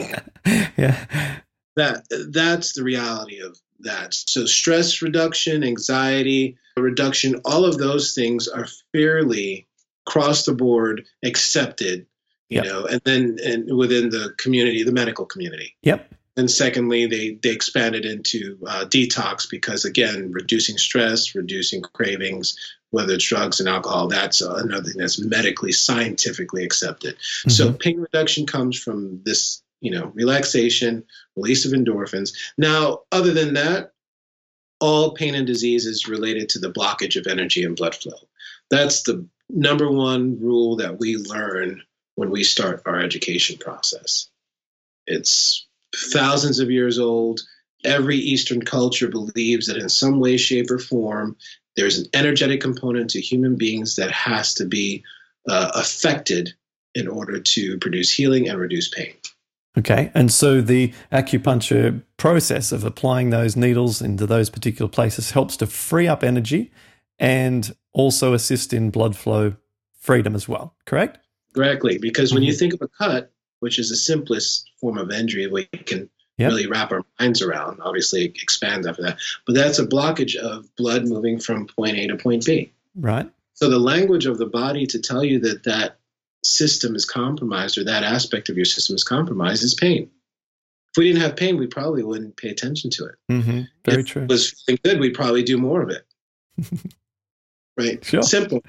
yeah. 0.45 0.69
yeah 0.77 1.39
that 1.75 2.05
that's 2.31 2.73
the 2.73 2.83
reality 2.83 3.41
of 3.41 3.59
that. 3.79 4.13
So 4.13 4.45
stress 4.45 5.01
reduction, 5.01 5.63
anxiety 5.63 6.57
reduction, 6.77 7.41
all 7.45 7.65
of 7.65 7.77
those 7.77 8.13
things 8.13 8.47
are 8.47 8.67
fairly 8.91 9.67
across 10.07 10.45
the 10.45 10.53
board 10.53 11.05
accepted, 11.23 12.05
you 12.50 12.57
yep. 12.57 12.65
know, 12.65 12.85
and 12.85 13.01
then 13.03 13.38
and 13.43 13.75
within 13.75 14.09
the 14.09 14.33
community, 14.38 14.83
the 14.83 14.91
medical 14.91 15.25
community. 15.25 15.75
Yep. 15.83 16.13
And 16.35 16.50
secondly, 16.50 17.05
they 17.05 17.35
they 17.41 17.51
expanded 17.51 18.05
into 18.05 18.57
uh, 18.67 18.85
detox 18.85 19.50
because 19.50 19.85
again, 19.85 20.31
reducing 20.31 20.77
stress, 20.77 21.35
reducing 21.35 21.81
cravings, 21.81 22.57
whether 22.93 23.13
it's 23.13 23.25
drugs 23.25 23.59
and 23.59 23.67
alcohol, 23.67 24.07
that's 24.07 24.41
another 24.41 24.83
thing 24.83 25.00
that's 25.00 25.19
medically, 25.19 25.71
scientifically 25.71 26.63
accepted. 26.63 27.15
Mm-hmm. 27.15 27.50
So 27.50 27.73
pain 27.73 28.00
reduction 28.00 28.45
comes 28.45 28.79
from 28.79 29.21
this 29.25 29.63
you 29.83 29.91
know, 29.91 30.12
relaxation, 30.13 31.03
release 31.35 31.65
of 31.65 31.73
endorphins. 31.73 32.33
Now, 32.57 33.00
other 33.12 33.33
than 33.33 33.55
that, 33.55 33.91
all 34.79 35.12
pain 35.12 35.35
and 35.35 35.45
disease 35.45 35.85
is 35.85 36.07
related 36.07 36.50
to 36.50 36.59
the 36.59 36.71
blockage 36.71 37.19
of 37.19 37.27
energy 37.27 37.65
and 37.65 37.75
blood 37.75 37.93
flow. 37.93 38.17
That's 38.69 39.03
the 39.03 39.27
number 39.50 39.91
one 39.91 40.39
rule 40.39 40.77
that 40.77 41.00
we 41.00 41.17
learn 41.17 41.81
when 42.15 42.29
we 42.29 42.43
start 42.45 42.83
our 42.85 43.00
education 43.00 43.57
process. 43.57 44.29
It's 45.05 45.67
thousands 46.13 46.59
of 46.59 46.71
years 46.71 46.97
old. 46.97 47.41
Every 47.83 48.17
Eastern 48.17 48.62
culture 48.62 49.09
believes 49.09 49.67
that 49.67 49.77
in 49.77 49.89
some 49.89 50.21
way, 50.21 50.38
shape, 50.38 50.71
or 50.71 50.79
form, 50.79 51.35
there's 51.75 52.00
an 52.00 52.06
energetic 52.13 52.62
component 52.62 53.10
to 53.12 53.22
human 53.22 53.56
beings 53.56 53.96
that 53.96 54.12
has 54.12 54.53
to 54.56 54.65
be 54.65 55.03
uh, 55.48 55.72
affected 55.75 56.53
in 56.96 57.08
order 57.08 57.39
to 57.39 57.77
produce 57.80 58.12
healing 58.12 58.48
and 58.48 58.60
reduce 58.60 58.89
pain. 58.89 59.13
Okay. 59.77 60.12
And 60.13 60.32
so 60.32 60.62
the 60.62 60.94
acupuncture 61.12 62.03
process 62.18 62.72
of 62.72 62.84
applying 62.84 63.32
those 63.32 63.56
needles 63.56 64.01
into 64.01 64.27
those 64.27 64.50
particular 64.50 64.89
places 64.89 65.32
helps 65.32 65.58
to 65.58 65.68
free 65.68 66.08
up 66.08 66.24
energy 66.24 66.72
and 67.18 67.75
also 67.92 68.34
assist 68.34 68.74
in 68.74 68.92
blood 68.92 69.15
flow 69.15 69.56
freedom 70.00 70.36
as 70.36 70.48
well, 70.48 70.75
correct? 70.86 71.20
Correctly. 71.56 71.98
Because 71.98 72.34
when 72.34 72.44
you 72.44 72.51
mm-hmm. 72.51 72.60
think 72.60 72.74
of 72.74 72.82
a 72.82 72.88
cut, 72.88 73.32
which 73.62 73.80
is 73.80 73.89
the 73.89 73.96
simplest 73.96 74.70
form 74.80 74.98
of 74.98 75.12
injury 75.12 75.48
we 75.48 75.65
can 75.65 76.10
yep. 76.37 76.49
really 76.49 76.67
wrap 76.67 76.91
our 76.91 77.03
minds 77.19 77.41
around, 77.41 77.79
obviously 77.81 78.25
it 78.25 78.41
expands 78.41 78.87
after 78.87 79.03
that. 79.03 79.17
But 79.45 79.55
that's 79.55 79.79
a 79.79 79.85
blockage 79.85 80.35
of 80.35 80.73
blood 80.75 81.07
moving 81.07 81.39
from 81.39 81.67
point 81.67 81.97
A 81.97 82.07
to 82.07 82.17
point 82.17 82.45
B. 82.45 82.71
Right. 82.95 83.29
So 83.55 83.69
the 83.69 83.79
language 83.79 84.25
of 84.25 84.37
the 84.37 84.45
body 84.45 84.87
to 84.87 84.99
tell 84.99 85.23
you 85.23 85.39
that 85.39 85.63
that 85.63 85.97
system 86.43 86.95
is 86.95 87.05
compromised 87.05 87.77
or 87.77 87.85
that 87.85 88.03
aspect 88.03 88.49
of 88.49 88.57
your 88.57 88.65
system 88.65 88.95
is 88.95 89.03
compromised 89.03 89.63
is 89.63 89.73
pain. 89.73 90.09
If 90.91 90.97
we 90.97 91.07
didn't 91.07 91.21
have 91.21 91.35
pain, 91.35 91.57
we 91.57 91.67
probably 91.67 92.03
wouldn't 92.03 92.37
pay 92.37 92.49
attention 92.49 92.91
to 92.91 93.05
it. 93.05 93.15
Mm-hmm. 93.31 93.61
Very 93.85 94.01
if 94.01 94.07
true. 94.07 94.23
It 94.23 94.29
was 94.29 94.51
feeling 94.65 94.79
good, 94.83 94.99
we'd 94.99 95.15
probably 95.15 95.43
do 95.43 95.57
more 95.57 95.81
of 95.81 95.89
it. 95.89 96.05
right? 97.77 98.03
Sure. 98.03 98.21
Simple, 98.21 98.63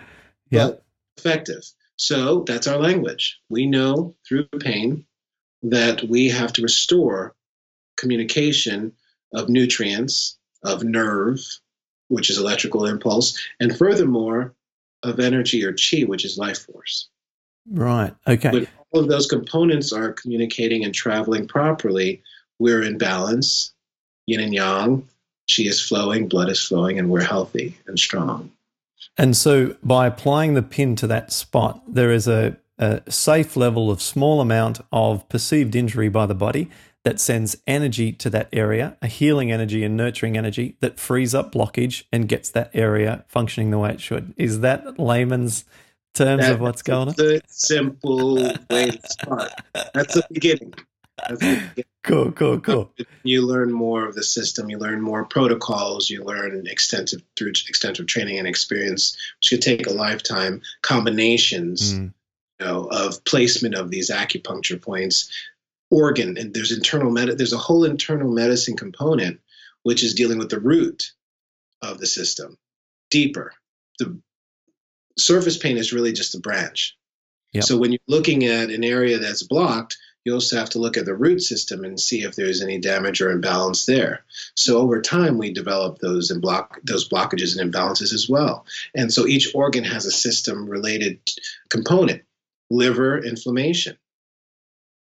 yeah. 0.50 0.70
effective. 1.18 1.64
So 1.96 2.44
that's 2.46 2.66
our 2.66 2.78
language. 2.78 3.40
We 3.48 3.66
know 3.66 4.14
through 4.26 4.46
pain 4.60 5.04
that 5.62 6.02
we 6.02 6.30
have 6.30 6.52
to 6.54 6.62
restore 6.62 7.34
communication 8.04 8.92
of 9.32 9.48
nutrients, 9.48 10.36
of 10.62 10.84
nerve, 10.84 11.40
which 12.08 12.28
is 12.28 12.36
electrical 12.36 12.84
impulse, 12.84 13.34
and 13.60 13.76
furthermore, 13.76 14.54
of 15.02 15.18
energy 15.20 15.64
or 15.64 15.72
chi, 15.72 16.02
which 16.02 16.24
is 16.24 16.36
life 16.36 16.58
force. 16.66 17.08
Right. 17.70 18.14
Okay. 18.28 18.50
When 18.50 18.68
all 18.90 19.00
of 19.00 19.08
those 19.08 19.26
components 19.26 19.90
are 19.90 20.12
communicating 20.12 20.84
and 20.84 20.94
traveling 20.94 21.48
properly, 21.48 22.22
we're 22.58 22.82
in 22.82 22.98
balance, 22.98 23.72
yin 24.26 24.40
and 24.40 24.54
yang. 24.54 25.08
Chi 25.48 25.62
is 25.64 25.80
flowing, 25.80 26.28
blood 26.28 26.50
is 26.50 26.60
flowing, 26.60 26.98
and 26.98 27.08
we're 27.08 27.22
healthy 27.22 27.74
and 27.86 27.98
strong. 27.98 28.50
And 29.16 29.34
so, 29.36 29.76
by 29.82 30.06
applying 30.06 30.54
the 30.54 30.62
pin 30.62 30.94
to 30.96 31.06
that 31.06 31.32
spot, 31.32 31.82
there 31.86 32.10
is 32.10 32.28
a, 32.28 32.56
a 32.78 33.02
safe 33.10 33.56
level 33.56 33.90
of 33.90 34.00
small 34.02 34.40
amount 34.40 34.80
of 34.92 35.26
perceived 35.28 35.74
injury 35.74 36.08
by 36.08 36.26
the 36.26 36.34
body 36.34 36.70
that 37.04 37.20
sends 37.20 37.56
energy 37.66 38.12
to 38.12 38.30
that 38.30 38.48
area, 38.52 38.96
a 39.02 39.06
healing 39.06 39.52
energy 39.52 39.84
and 39.84 39.96
nurturing 39.96 40.36
energy 40.36 40.76
that 40.80 40.98
frees 40.98 41.34
up 41.34 41.52
blockage 41.52 42.04
and 42.10 42.28
gets 42.28 42.50
that 42.50 42.70
area 42.72 43.24
functioning 43.28 43.70
the 43.70 43.78
way 43.78 43.90
it 43.90 44.00
should. 44.00 44.34
Is 44.36 44.60
that 44.60 44.98
layman's 44.98 45.64
terms 46.14 46.46
of 46.48 46.60
what's 46.60 46.82
going 46.82 47.08
on? 47.08 47.14
Good, 47.14 47.42
simple 47.48 48.36
way 48.70 48.90
to 48.90 49.00
start. 49.04 49.52
That's 49.92 50.14
the 50.14 50.24
beginning. 50.32 50.74
That's 51.28 51.40
the 51.40 51.56
beginning. 51.56 51.84
Cool, 52.04 52.32
cool, 52.32 52.60
cool. 52.60 52.92
You 53.22 53.46
learn 53.46 53.72
more 53.72 54.06
of 54.06 54.14
the 54.14 54.22
system. 54.22 54.68
You 54.68 54.78
learn 54.78 55.00
more 55.00 55.24
protocols. 55.24 56.10
You 56.10 56.22
learn 56.22 56.66
extensive 56.66 57.22
through 57.36 57.50
extensive 57.50 58.06
training 58.06 58.38
and 58.38 58.46
experience, 58.48 59.16
which 59.40 59.50
could 59.50 59.62
take 59.62 59.86
a 59.86 59.92
lifetime. 59.92 60.60
Combinations, 60.82 61.94
Mm, 61.94 62.12
you 62.60 62.66
know, 62.66 62.88
of 62.90 63.24
placement 63.24 63.74
of 63.74 63.90
these 63.90 64.10
acupuncture 64.10 64.80
points, 64.80 65.30
organ, 65.90 66.36
and 66.38 66.54
there's 66.54 66.72
internal 66.72 67.10
med- 67.10 67.38
There's 67.38 67.52
a 67.52 67.58
whole 67.58 67.84
internal 67.84 68.30
medicine 68.30 68.76
component, 68.76 69.40
which 69.82 70.02
is 70.02 70.14
dealing 70.14 70.38
with 70.38 70.50
the 70.50 70.60
root 70.60 71.12
of 71.82 71.98
the 71.98 72.06
system, 72.06 72.58
deeper. 73.10 73.52
The 73.98 74.18
surface 75.18 75.58
pain 75.58 75.76
is 75.76 75.92
really 75.92 76.12
just 76.12 76.34
a 76.34 76.40
branch. 76.40 76.96
Yep. 77.52 77.64
So 77.64 77.78
when 77.78 77.92
you're 77.92 78.00
looking 78.08 78.44
at 78.44 78.70
an 78.70 78.82
area 78.82 79.18
that's 79.18 79.44
blocked, 79.44 79.96
you 80.24 80.32
also 80.32 80.56
have 80.56 80.70
to 80.70 80.78
look 80.78 80.96
at 80.96 81.04
the 81.04 81.14
root 81.14 81.42
system 81.42 81.84
and 81.84 82.00
see 82.00 82.22
if 82.22 82.34
there's 82.34 82.62
any 82.62 82.78
damage 82.78 83.20
or 83.20 83.30
imbalance 83.30 83.84
there. 83.84 84.24
So 84.56 84.78
over 84.78 85.02
time, 85.02 85.36
we 85.36 85.52
develop 85.52 85.98
those 85.98 86.30
and 86.30 86.40
block 86.40 86.80
those 86.82 87.08
blockages 87.08 87.58
and 87.58 87.72
imbalances 87.72 88.12
as 88.14 88.26
well. 88.28 88.64
And 88.94 89.12
so 89.12 89.26
each 89.26 89.54
organ 89.54 89.84
has 89.84 90.06
a 90.06 90.10
system-related 90.10 91.20
component: 91.68 92.22
liver 92.70 93.22
inflammation, 93.22 93.98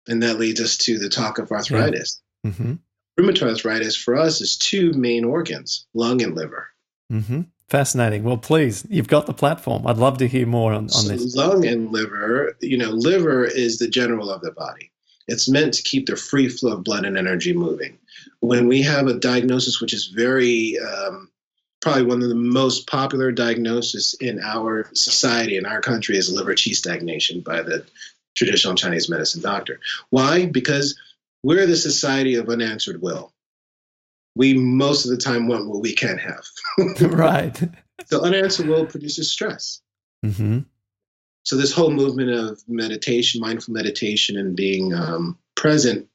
and 0.08 0.22
that 0.22 0.38
leads 0.38 0.60
us 0.60 0.76
to 0.78 0.98
the 0.98 1.08
talk 1.08 1.38
of 1.38 1.50
arthritis. 1.50 2.20
hmm 2.44 2.74
Rheumatoid 3.18 3.50
arthritis 3.50 3.94
for 3.96 4.16
us 4.16 4.40
is 4.40 4.56
two 4.56 4.92
main 4.92 5.24
organs: 5.24 5.86
lung 5.94 6.22
and 6.22 6.34
liver. 6.34 6.68
hmm 7.10 7.42
Fascinating. 7.68 8.24
Well, 8.24 8.36
please, 8.36 8.86
you've 8.90 9.08
got 9.08 9.24
the 9.26 9.32
platform. 9.32 9.86
I'd 9.86 9.96
love 9.96 10.18
to 10.18 10.28
hear 10.28 10.46
more 10.46 10.72
on, 10.74 10.84
on 10.84 10.88
So 10.90 11.08
this. 11.08 11.34
lung 11.34 11.64
and 11.66 11.90
liver, 11.90 12.54
you 12.60 12.76
know, 12.76 12.90
liver 12.90 13.44
is 13.46 13.78
the 13.78 13.88
general 13.88 14.30
of 14.30 14.42
the 14.42 14.50
body. 14.52 14.90
It's 15.28 15.48
meant 15.48 15.72
to 15.74 15.82
keep 15.82 16.06
the 16.06 16.14
free 16.14 16.48
flow 16.50 16.72
of 16.74 16.84
blood 16.84 17.06
and 17.06 17.16
energy 17.16 17.54
moving. 17.54 17.96
When 18.40 18.68
we 18.68 18.82
have 18.82 19.06
a 19.06 19.14
diagnosis, 19.14 19.80
which 19.80 19.94
is 19.94 20.08
very, 20.08 20.78
um, 20.78 21.30
probably 21.80 22.04
one 22.04 22.22
of 22.22 22.28
the 22.28 22.34
most 22.34 22.86
popular 22.86 23.32
diagnoses 23.32 24.14
in 24.20 24.40
our 24.42 24.86
society, 24.92 25.56
in 25.56 25.64
our 25.64 25.80
country, 25.80 26.18
is 26.18 26.30
liver 26.30 26.54
qi 26.54 26.74
stagnation 26.76 27.40
by 27.40 27.62
the 27.62 27.84
traditional 28.34 28.74
Chinese 28.74 29.08
medicine 29.08 29.42
doctor. 29.42 29.80
Why? 30.10 30.46
Because 30.46 30.98
we're 31.42 31.66
the 31.66 31.76
society 31.76 32.34
of 32.34 32.48
unanswered 32.48 33.00
will. 33.02 33.32
We 34.34 34.54
most 34.54 35.04
of 35.04 35.10
the 35.10 35.16
time 35.16 35.46
want 35.46 35.68
what 35.68 35.80
we 35.80 35.94
can't 35.94 36.20
have. 36.20 36.44
right. 37.00 37.60
so 38.06 38.22
unanswered 38.22 38.66
will 38.66 38.86
produces 38.86 39.30
stress. 39.30 39.80
hmm 40.24 40.60
So 41.44 41.56
this 41.56 41.72
whole 41.72 41.90
movement 41.90 42.30
of 42.30 42.62
meditation, 42.66 43.40
mindful 43.40 43.74
meditation, 43.74 44.36
and 44.36 44.56
being 44.56 44.92
um, 44.92 45.38
present 45.54 46.08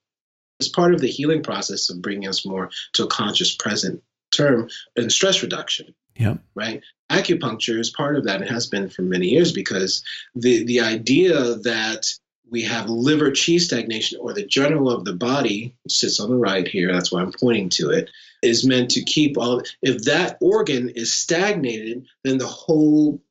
is 0.59 0.67
part 0.67 0.93
of 0.93 0.99
the 0.99 1.07
healing 1.07 1.43
process 1.43 1.89
of 1.89 2.01
bringing 2.01 2.27
us 2.27 2.45
more 2.45 2.69
to 2.93 3.03
a 3.03 3.07
conscious 3.07 3.55
present 3.55 4.03
term 4.35 4.69
and 4.95 5.11
stress 5.11 5.41
reduction. 5.41 5.93
Yep. 6.19 6.39
Right. 6.53 6.81
Acupuncture 7.09 7.79
is 7.79 7.89
part 7.89 8.17
of 8.17 8.25
that 8.25 8.41
and 8.41 8.49
has 8.49 8.67
been 8.67 8.89
for 8.89 9.01
many 9.01 9.29
years 9.29 9.53
because 9.53 10.03
the 10.35 10.65
the 10.65 10.81
idea 10.81 11.55
that 11.55 12.13
we 12.51 12.63
have 12.63 12.89
liver 12.89 13.31
chi 13.31 13.57
stagnation 13.57 14.19
or 14.19 14.33
the 14.33 14.45
general 14.45 14.91
of 14.91 15.05
the 15.05 15.13
body 15.13 15.75
sits 15.87 16.19
on 16.19 16.29
the 16.29 16.35
right 16.35 16.67
here 16.67 16.91
that's 16.91 17.11
why 17.11 17.21
i'm 17.21 17.31
pointing 17.31 17.69
to 17.69 17.91
it 17.91 18.09
is 18.41 18.65
meant 18.65 18.91
to 18.91 19.03
keep 19.03 19.37
all 19.37 19.61
if 19.81 20.03
that 20.05 20.37
organ 20.41 20.89
is 20.89 21.13
stagnated 21.13 22.07
then 22.23 22.37
the 22.37 22.47
whole 22.47 23.21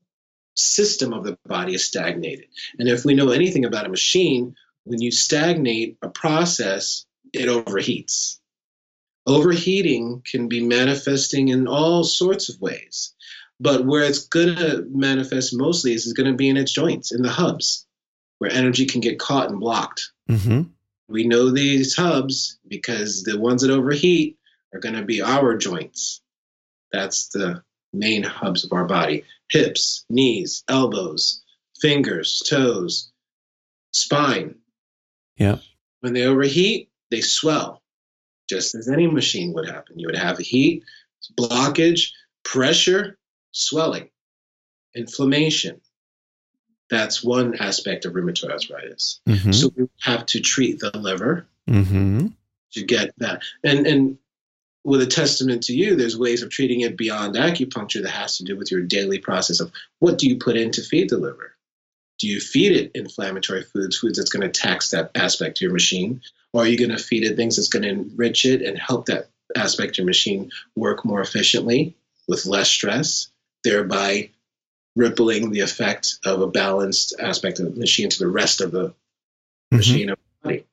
system 0.54 1.12
of 1.12 1.24
the 1.24 1.36
body 1.46 1.74
is 1.74 1.84
stagnated 1.84 2.46
and 2.78 2.88
if 2.88 3.04
we 3.04 3.14
know 3.14 3.30
anything 3.30 3.64
about 3.64 3.86
a 3.86 3.90
machine 3.90 4.54
when 4.84 5.00
you 5.00 5.10
stagnate 5.10 5.98
a 6.02 6.08
process 6.08 7.06
it 7.32 7.48
overheats 7.48 8.38
overheating 9.28 10.22
can 10.30 10.48
be 10.48 10.64
manifesting 10.64 11.48
in 11.48 11.66
all 11.66 12.04
sorts 12.04 12.48
of 12.48 12.60
ways 12.60 13.14
but 13.60 13.84
where 13.84 14.04
it's 14.04 14.26
going 14.28 14.54
to 14.54 14.86
manifest 14.90 15.52
mostly 15.56 15.92
is, 15.92 16.06
is 16.06 16.12
going 16.12 16.30
to 16.30 16.36
be 16.36 16.48
in 16.48 16.56
its 16.56 16.72
joints 16.72 17.12
in 17.12 17.22
the 17.22 17.28
hubs 17.28 17.86
where 18.38 18.52
energy 18.52 18.86
can 18.86 19.00
get 19.00 19.18
caught 19.18 19.50
and 19.50 19.60
blocked 19.60 20.12
hmm 20.28 20.62
we 21.08 21.24
know 21.24 21.50
these 21.50 21.96
hubs 21.96 22.58
because 22.68 23.22
the 23.22 23.38
ones 23.38 23.62
that 23.62 23.70
overheat 23.70 24.36
are 24.74 24.80
going 24.80 24.94
to 24.94 25.04
be 25.04 25.22
our 25.22 25.56
joints. 25.56 26.20
That's 26.92 27.28
the 27.28 27.62
main 27.92 28.22
hubs 28.22 28.64
of 28.64 28.72
our 28.72 28.84
body 28.84 29.24
hips, 29.50 30.04
knees, 30.10 30.62
elbows, 30.68 31.42
fingers, 31.80 32.42
toes, 32.46 33.10
spine. 33.92 34.56
Yeah. 35.38 35.56
When 36.00 36.12
they 36.12 36.24
overheat, 36.24 36.90
they 37.10 37.22
swell, 37.22 37.82
just 38.48 38.74
as 38.74 38.88
any 38.88 39.06
machine 39.06 39.52
would 39.54 39.68
happen. 39.68 39.98
You 39.98 40.08
would 40.08 40.16
have 40.16 40.38
heat, 40.38 40.84
blockage, 41.38 42.10
pressure, 42.44 43.18
swelling, 43.52 44.10
inflammation. 44.94 45.80
That's 46.90 47.22
one 47.22 47.56
aspect 47.56 48.06
of 48.06 48.14
rheumatoid 48.14 48.50
arthritis. 48.50 49.20
hmm 49.26 49.52
So 49.52 49.70
we 49.76 49.88
have 50.00 50.24
to 50.26 50.40
treat 50.40 50.80
the 50.80 50.96
liver 50.96 51.46
hmm 51.66 52.28
to 52.72 52.84
get 52.84 53.14
that. 53.18 53.42
And 53.64 53.86
and 53.86 54.18
with 54.84 55.02
a 55.02 55.06
testament 55.06 55.64
to 55.64 55.74
you, 55.74 55.96
there's 55.96 56.16
ways 56.16 56.42
of 56.42 56.50
treating 56.50 56.80
it 56.80 56.96
beyond 56.96 57.34
acupuncture 57.34 58.02
that 58.02 58.10
has 58.10 58.38
to 58.38 58.44
do 58.44 58.56
with 58.56 58.70
your 58.70 58.80
daily 58.80 59.18
process 59.18 59.60
of 59.60 59.70
what 59.98 60.18
do 60.18 60.26
you 60.28 60.36
put 60.36 60.56
in 60.56 60.70
to 60.72 60.82
feed 60.82 61.10
the 61.10 61.18
liver? 61.18 61.54
Do 62.18 62.26
you 62.26 62.40
feed 62.40 62.72
it 62.72 62.92
inflammatory 62.94 63.62
foods, 63.62 63.98
foods 63.98 64.18
that's 64.18 64.30
going 64.30 64.50
to 64.50 64.60
tax 64.60 64.90
that 64.90 65.10
aspect 65.14 65.58
of 65.58 65.62
your 65.62 65.72
machine? 65.72 66.20
Or 66.52 66.62
are 66.62 66.66
you 66.66 66.78
going 66.78 66.96
to 66.96 67.02
feed 67.02 67.24
it 67.24 67.36
things 67.36 67.56
that's 67.56 67.68
going 67.68 67.82
to 67.82 67.90
enrich 67.90 68.44
it 68.44 68.62
and 68.62 68.78
help 68.78 69.06
that 69.06 69.28
aspect 69.56 69.92
of 69.92 69.98
your 69.98 70.06
machine 70.06 70.50
work 70.74 71.04
more 71.04 71.20
efficiently 71.20 71.96
with 72.26 72.46
less 72.46 72.68
stress, 72.68 73.28
thereby 73.64 74.30
rippling 74.96 75.50
the 75.50 75.60
effect 75.60 76.18
of 76.24 76.40
a 76.40 76.48
balanced 76.48 77.14
aspect 77.20 77.60
of 77.60 77.72
the 77.72 77.80
machine 77.80 78.10
to 78.10 78.18
the 78.18 78.28
rest 78.28 78.60
of 78.60 78.72
the 78.72 78.94
Mm-hmm. 79.70 79.76
machine 79.76 80.10
of 80.10 80.16
the 80.16 80.48
body? 80.48 80.64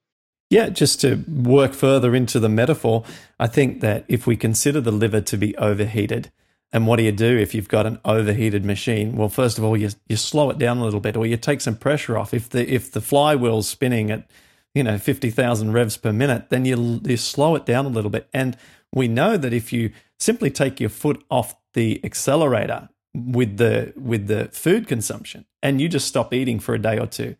Yeah, 0.50 0.70
just 0.70 1.02
to 1.02 1.24
work 1.28 1.74
further 1.74 2.16
into 2.16 2.40
the 2.40 2.48
metaphor, 2.48 3.04
I 3.40 3.48
think 3.48 3.82
that 3.82 4.06
if 4.08 4.26
we 4.26 4.38
consider 4.38 4.80
the 4.80 4.92
liver 4.92 5.20
to 5.22 5.38
be 5.38 5.56
overheated, 5.58 6.32
and 6.76 6.88
what 6.88 6.98
do 6.98 7.04
you 7.04 7.14
do 7.14 7.38
if 7.38 7.56
you've 7.56 7.70
got 7.70 7.86
an 7.86 8.02
overheated 8.04 8.66
machine? 8.66 9.16
Well, 9.16 9.30
first 9.30 9.58
of 9.58 9.64
all, 9.64 9.78
you 9.78 9.92
you 10.10 10.18
slow 10.18 10.50
it 10.50 10.58
down 10.58 10.78
a 10.78 10.84
little 10.84 11.00
bit, 11.00 11.16
or 11.16 11.26
you 11.26 11.38
take 11.38 11.62
some 11.62 11.78
pressure 11.78 12.18
off. 12.18 12.34
If 12.34 12.50
the 12.50 12.70
if 12.70 12.92
the 12.92 13.00
flywheel's 13.00 13.66
spinning 13.66 14.12
at 14.12 14.30
you 14.74 14.84
know 14.84 14.98
fifty 14.98 15.30
thousand 15.30 15.72
revs 15.72 15.96
per 15.96 16.12
minute, 16.12 16.50
then 16.50 16.66
you 16.66 17.00
you 17.06 17.16
slow 17.16 17.56
it 17.56 17.66
down 17.66 17.86
a 17.86 17.90
little 17.90 18.12
bit. 18.12 18.28
And 18.34 18.58
we 18.92 19.08
know 19.08 19.38
that 19.38 19.54
if 19.54 19.72
you 19.72 19.92
simply 20.20 20.52
take 20.52 20.82
your 20.82 20.90
foot 20.90 21.24
off 21.32 21.56
the 21.76 22.02
accelerator 22.04 22.90
with 23.14 23.56
the 23.56 23.94
with 23.96 24.28
the 24.28 24.50
food 24.52 24.86
consumption, 24.86 25.46
and 25.64 25.80
you 25.80 25.88
just 25.88 26.10
stop 26.10 26.34
eating 26.34 26.60
for 26.60 26.76
a 26.76 26.82
day 26.82 27.00
or 27.00 27.08
two, 27.08 27.38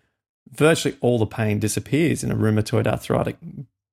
virtually 0.50 0.96
all 1.02 1.20
the 1.20 1.26
pain 1.26 1.60
disappears 1.60 2.24
in 2.24 2.32
a 2.32 2.38
rheumatoid 2.38 2.88
arthritic 2.88 3.36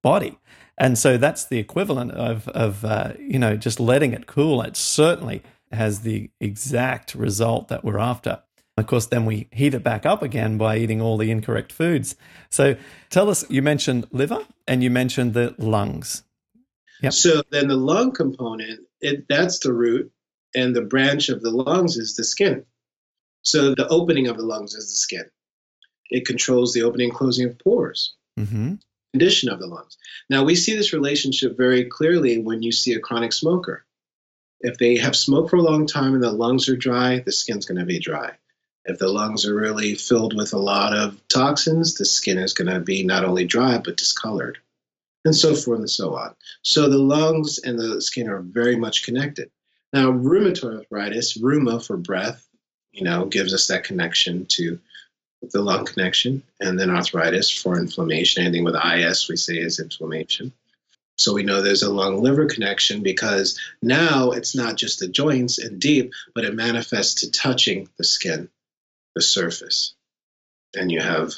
body. 0.05 0.39
And 0.79 0.99
so 0.99 1.17
that's 1.17 1.45
the 1.45 1.59
equivalent 1.59 2.13
of, 2.13 2.49
of 2.49 2.85
uh, 2.85 3.13
you 3.19 3.39
know, 3.39 3.57
just 3.57 3.79
letting 3.79 4.13
it 4.13 4.27
cool. 4.27 4.63
It 4.63 4.77
certainly 4.77 5.43
has 5.71 6.01
the 6.01 6.31
exact 6.41 7.15
result 7.15 7.69
that 7.69 7.85
we're 7.85 7.99
after. 7.99 8.43
Of 8.79 8.87
course, 8.87 9.07
then 9.07 9.27
we 9.27 9.49
heat 9.53 9.75
it 9.75 9.83
back 9.83 10.07
up 10.07 10.23
again 10.23 10.57
by 10.57 10.79
eating 10.79 11.01
all 11.01 11.19
the 11.19 11.31
incorrect 11.31 11.73
foods. 11.73 12.17
So 12.51 12.77
tell 13.11 13.29
us, 13.29 13.49
you 13.51 13.61
mentioned 13.61 14.07
liver 14.13 14.47
and 14.67 14.83
you 14.83 14.91
mentioned 14.91 15.35
the 15.35 15.55
lungs. 15.59 16.23
Yep. 17.03 17.13
So 17.13 17.43
then 17.51 17.69
the 17.69 17.77
lung 17.77 18.13
component, 18.13 18.81
it, 19.01 19.27
that's 19.29 19.59
the 19.59 19.73
root, 19.73 20.11
and 20.55 20.75
the 20.75 20.83
branch 20.83 21.29
of 21.29 21.43
the 21.43 21.51
lungs 21.51 21.97
is 21.97 22.17
the 22.17 22.25
skin. 22.25 22.65
So 23.43 23.75
the 23.75 23.89
opening 23.89 24.29
of 24.29 24.37
the 24.37 24.45
lungs 24.45 24.75
is 24.75 24.89
the 24.89 24.97
skin. 24.97 25.31
It 26.11 26.27
controls 26.27 26.73
the 26.73 26.83
opening 26.83 27.11
and 27.11 27.17
closing 27.17 27.49
of 27.49 27.59
pores, 27.59 28.15
Mm-hmm. 28.39 28.75
Condition 29.13 29.51
of 29.51 29.61
the 29.61 29.67
lungs. 29.67 29.97
Now 30.31 30.45
we 30.45 30.55
see 30.55 30.75
this 30.75 30.93
relationship 30.93 31.57
very 31.57 31.85
clearly 31.85 32.39
when 32.39 32.63
you 32.63 32.73
see 32.73 32.95
a 32.95 33.01
chronic 33.01 33.33
smoker. 33.33 33.85
If 34.61 34.79
they 34.79 34.97
have 34.97 35.17
smoked 35.17 35.51
for 35.51 35.57
a 35.57 35.63
long 35.63 35.87
time 35.87 36.15
and 36.15 36.23
the 36.23 36.33
lungs 36.33 36.69
are 36.69 36.77
dry, 36.77 37.19
the 37.19 37.33
skin's 37.33 37.67
going 37.67 37.79
to 37.79 37.85
be 37.85 37.99
dry. 37.99 38.33
If 38.85 38.99
the 38.99 39.09
lungs 39.09 39.47
are 39.47 39.55
really 39.55 39.95
filled 39.95 40.37
with 40.37 40.55
a 40.55 40.59
lot 40.59 40.97
of 40.97 41.21
toxins, 41.29 41.95
the 41.95 42.05
skin 42.05 42.39
is 42.39 42.55
going 42.55 42.73
to 42.73 42.81
be 42.81 43.05
not 43.05 43.25
only 43.25 43.45
dry 43.45 43.79
but 43.79 43.97
discolored, 43.97 44.59
and 45.25 45.37
so 45.37 45.55
forth 45.55 45.81
and 45.81 45.91
so 45.91 46.17
on. 46.17 46.35
So 46.63 46.89
the 46.89 46.99
lungs 46.99 47.59
and 47.59 47.79
the 47.79 48.01
skin 48.01 48.29
are 48.29 48.41
very 48.41 48.77
much 48.77 49.05
connected. 49.05 49.51
Now, 49.93 50.11
rheumatoid 50.11 50.79
arthritis, 50.79 51.39
rheuma 51.39 51.85
for 51.85 51.97
breath, 51.97 52.49
you 52.93 53.05
know, 53.05 53.27
gives 53.27 53.53
us 53.53 53.67
that 53.69 53.85
connection 53.85 54.47
to 54.47 54.81
the 55.51 55.63
lung 55.63 55.85
connection, 55.85 56.43
and 56.61 56.79
then 56.79 56.91
arthritis 56.91 57.51
for 57.51 57.79
inflammation. 57.79 58.43
Anything 58.43 58.65
with 58.65 58.77
IS, 58.77 59.29
we 59.29 59.37
say 59.37 59.59
is 59.59 59.81
inflammation. 59.81 60.53
So 61.19 61.35
we 61.35 61.43
know 61.43 61.61
there's 61.61 61.83
a 61.83 61.93
lung 61.93 62.23
liver 62.23 62.47
connection 62.47 63.03
because 63.03 63.59
now 63.83 64.31
it's 64.31 64.55
not 64.55 64.77
just 64.77 64.99
the 64.99 65.09
joints 65.09 65.59
and 65.59 65.81
deep, 65.81 66.13
but 66.35 66.45
it 66.45 66.55
manifests 66.55 67.21
to 67.21 67.31
touching 67.31 67.89
the 67.99 68.05
skin. 68.05 68.49
the 69.15 69.21
surface. 69.21 69.95
And 70.75 70.91
you 70.91 71.01
have 71.01 71.33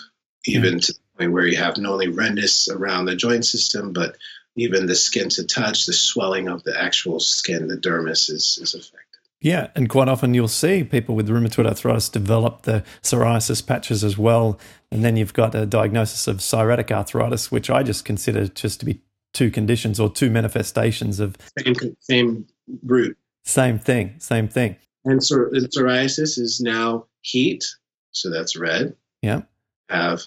even 0.46 0.78
to 0.80 0.92
the 0.92 0.98
point 1.18 1.32
where 1.32 1.46
you 1.46 1.56
have 1.56 1.76
not 1.76 1.92
only 1.92 2.08
redness 2.08 2.68
around 2.68 3.06
the 3.06 3.16
joint 3.16 3.44
system, 3.44 3.92
but 3.92 4.16
even 4.56 4.86
the 4.86 4.94
skin 4.94 5.28
to 5.30 5.44
touch, 5.44 5.86
the 5.86 5.92
swelling 5.92 6.48
of 6.48 6.62
the 6.62 6.80
actual 6.80 7.18
skin, 7.18 7.66
the 7.66 7.76
dermis 7.76 8.30
is, 8.30 8.58
is 8.62 8.74
affected. 8.74 9.13
Yeah, 9.44 9.68
and 9.76 9.90
quite 9.90 10.08
often 10.08 10.32
you'll 10.32 10.48
see 10.48 10.84
people 10.84 11.14
with 11.14 11.28
rheumatoid 11.28 11.66
arthritis 11.66 12.08
develop 12.08 12.62
the 12.62 12.82
psoriasis 13.02 13.64
patches 13.64 14.02
as 14.02 14.16
well. 14.16 14.58
And 14.90 15.04
then 15.04 15.18
you've 15.18 15.34
got 15.34 15.54
a 15.54 15.66
diagnosis 15.66 16.26
of 16.26 16.38
psoriatic 16.38 16.90
arthritis, 16.90 17.52
which 17.52 17.68
I 17.68 17.82
just 17.82 18.06
consider 18.06 18.48
just 18.48 18.80
to 18.80 18.86
be 18.86 19.02
two 19.34 19.50
conditions 19.50 20.00
or 20.00 20.10
two 20.10 20.30
manifestations 20.30 21.20
of 21.20 21.36
same, 21.58 21.74
same 22.00 22.46
root. 22.84 23.18
Same 23.44 23.78
thing, 23.78 24.14
same 24.18 24.48
thing. 24.48 24.76
And 25.04 25.20
psoriasis 25.20 26.38
is 26.38 26.62
now 26.62 27.04
heat, 27.20 27.66
so 28.12 28.30
that's 28.30 28.56
red. 28.56 28.96
Yeah. 29.20 29.42
Have 29.90 30.22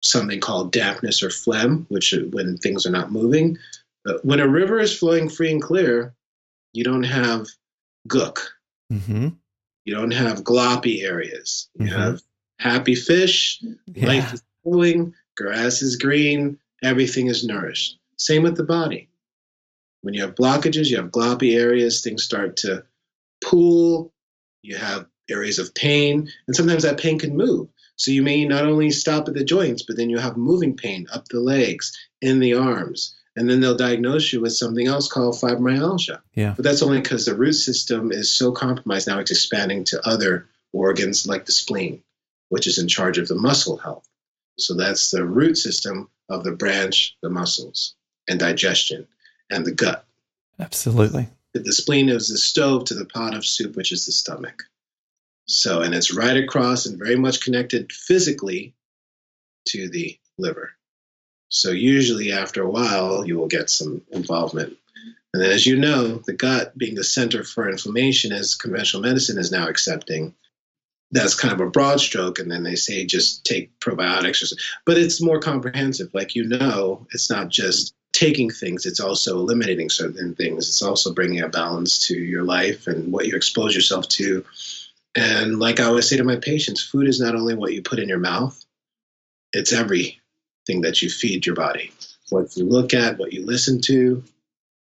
something 0.00 0.38
called 0.38 0.70
dampness 0.70 1.24
or 1.24 1.30
phlegm, 1.30 1.86
which 1.88 2.14
when 2.30 2.58
things 2.58 2.86
are 2.86 2.92
not 2.92 3.10
moving. 3.10 3.58
But 4.04 4.24
when 4.24 4.38
a 4.38 4.46
river 4.46 4.78
is 4.78 4.96
flowing 4.96 5.28
free 5.28 5.50
and 5.50 5.60
clear, 5.60 6.14
you 6.72 6.84
don't 6.84 7.02
have 7.02 7.48
gook. 8.08 8.38
Mm-hmm. 8.92 9.28
You 9.84 9.94
don't 9.94 10.12
have 10.12 10.44
gloppy 10.44 11.02
areas. 11.02 11.68
You 11.78 11.86
mm-hmm. 11.86 11.98
have 11.98 12.22
happy 12.58 12.94
fish, 12.94 13.62
yeah. 13.86 14.06
life 14.06 14.34
is 14.34 14.42
flowing, 14.62 15.14
grass 15.36 15.82
is 15.82 15.96
green, 15.96 16.58
everything 16.82 17.26
is 17.26 17.44
nourished. 17.44 17.98
Same 18.16 18.42
with 18.42 18.56
the 18.56 18.64
body. 18.64 19.08
When 20.02 20.14
you 20.14 20.22
have 20.22 20.34
blockages, 20.34 20.88
you 20.88 20.96
have 20.96 21.10
gloppy 21.10 21.56
areas, 21.56 22.00
things 22.00 22.24
start 22.24 22.56
to 22.58 22.84
pool, 23.42 24.12
you 24.62 24.76
have 24.76 25.06
areas 25.30 25.58
of 25.58 25.74
pain, 25.74 26.28
and 26.46 26.54
sometimes 26.54 26.82
that 26.82 26.98
pain 26.98 27.18
can 27.18 27.36
move. 27.36 27.68
So 27.96 28.10
you 28.10 28.22
may 28.22 28.44
not 28.44 28.64
only 28.64 28.90
stop 28.90 29.28
at 29.28 29.34
the 29.34 29.44
joints, 29.44 29.82
but 29.82 29.96
then 29.96 30.10
you 30.10 30.18
have 30.18 30.36
moving 30.36 30.76
pain 30.76 31.06
up 31.12 31.28
the 31.28 31.40
legs, 31.40 31.92
in 32.20 32.40
the 32.40 32.54
arms, 32.54 33.14
and 33.36 33.48
then 33.48 33.60
they'll 33.60 33.76
diagnose 33.76 34.32
you 34.32 34.40
with 34.40 34.52
something 34.52 34.86
else 34.86 35.08
called 35.08 35.34
fibromyalgia. 35.34 36.20
Yeah. 36.34 36.54
But 36.56 36.64
that's 36.64 36.82
only 36.82 37.00
because 37.00 37.26
the 37.26 37.34
root 37.34 37.54
system 37.54 38.12
is 38.12 38.30
so 38.30 38.52
compromised 38.52 39.08
now 39.08 39.18
it's 39.18 39.30
expanding 39.30 39.84
to 39.84 40.06
other 40.06 40.46
organs 40.72 41.26
like 41.26 41.46
the 41.46 41.52
spleen, 41.52 42.02
which 42.48 42.66
is 42.66 42.78
in 42.78 42.88
charge 42.88 43.18
of 43.18 43.28
the 43.28 43.34
muscle 43.34 43.76
health. 43.76 44.08
So 44.58 44.74
that's 44.74 45.10
the 45.10 45.24
root 45.24 45.56
system 45.58 46.08
of 46.28 46.44
the 46.44 46.52
branch, 46.52 47.16
the 47.22 47.30
muscles, 47.30 47.94
and 48.28 48.38
digestion, 48.38 49.06
and 49.50 49.66
the 49.66 49.72
gut. 49.72 50.04
Absolutely. 50.58 51.28
The 51.52 51.72
spleen 51.72 52.08
is 52.08 52.28
the 52.28 52.38
stove 52.38 52.84
to 52.86 52.94
the 52.94 53.04
pot 53.04 53.34
of 53.34 53.44
soup, 53.44 53.76
which 53.76 53.92
is 53.92 54.06
the 54.06 54.12
stomach. 54.12 54.64
So, 55.46 55.82
and 55.82 55.94
it's 55.94 56.14
right 56.14 56.36
across 56.36 56.86
and 56.86 56.98
very 56.98 57.16
much 57.16 57.42
connected 57.42 57.92
physically 57.92 58.74
to 59.68 59.88
the 59.88 60.18
liver. 60.38 60.72
So, 61.54 61.70
usually 61.70 62.32
after 62.32 62.62
a 62.62 62.70
while, 62.70 63.26
you 63.26 63.38
will 63.38 63.46
get 63.46 63.70
some 63.70 64.02
involvement. 64.10 64.76
And 65.32 65.42
then, 65.42 65.50
as 65.50 65.66
you 65.66 65.76
know, 65.76 66.18
the 66.18 66.32
gut 66.32 66.76
being 66.76 66.94
the 66.94 67.04
center 67.04 67.44
for 67.44 67.68
inflammation, 67.68 68.32
as 68.32 68.54
conventional 68.54 69.02
medicine 69.02 69.38
is 69.38 69.52
now 69.52 69.68
accepting, 69.68 70.34
that's 71.10 71.34
kind 71.34 71.52
of 71.54 71.60
a 71.60 71.70
broad 71.70 72.00
stroke. 72.00 72.38
And 72.38 72.50
then 72.50 72.62
they 72.62 72.76
say 72.76 73.04
just 73.04 73.44
take 73.44 73.78
probiotics, 73.80 74.42
or 74.42 74.56
but 74.84 74.98
it's 74.98 75.22
more 75.22 75.40
comprehensive. 75.40 76.12
Like 76.12 76.34
you 76.34 76.44
know, 76.44 77.06
it's 77.12 77.30
not 77.30 77.48
just 77.48 77.94
taking 78.12 78.50
things, 78.50 78.86
it's 78.86 79.00
also 79.00 79.38
eliminating 79.38 79.90
certain 79.90 80.34
things. 80.34 80.68
It's 80.68 80.82
also 80.82 81.12
bringing 81.12 81.40
a 81.40 81.48
balance 81.48 81.98
to 82.06 82.16
your 82.16 82.44
life 82.44 82.86
and 82.86 83.12
what 83.12 83.26
you 83.26 83.34
expose 83.34 83.74
yourself 83.74 84.08
to 84.10 84.44
and 85.14 85.60
like 85.60 85.80
I 85.80 85.84
always 85.84 86.08
say 86.08 86.16
to 86.16 86.24
my 86.24 86.36
patients, 86.36 86.82
food 86.82 87.06
is 87.06 87.20
not 87.20 87.34
only 87.34 87.54
what 87.54 87.72
you 87.72 87.82
put 87.82 87.98
in 87.98 88.08
your 88.08 88.18
mouth, 88.18 88.64
it's 89.52 89.72
everything 90.64 90.82
that 90.82 91.02
you 91.02 91.10
feed 91.10 91.46
your 91.46 91.54
body. 91.54 91.90
What 92.30 92.56
you 92.56 92.64
look 92.64 92.94
at, 92.94 93.18
what 93.18 93.32
you 93.32 93.44
listen 93.44 93.80
to. 93.82 94.22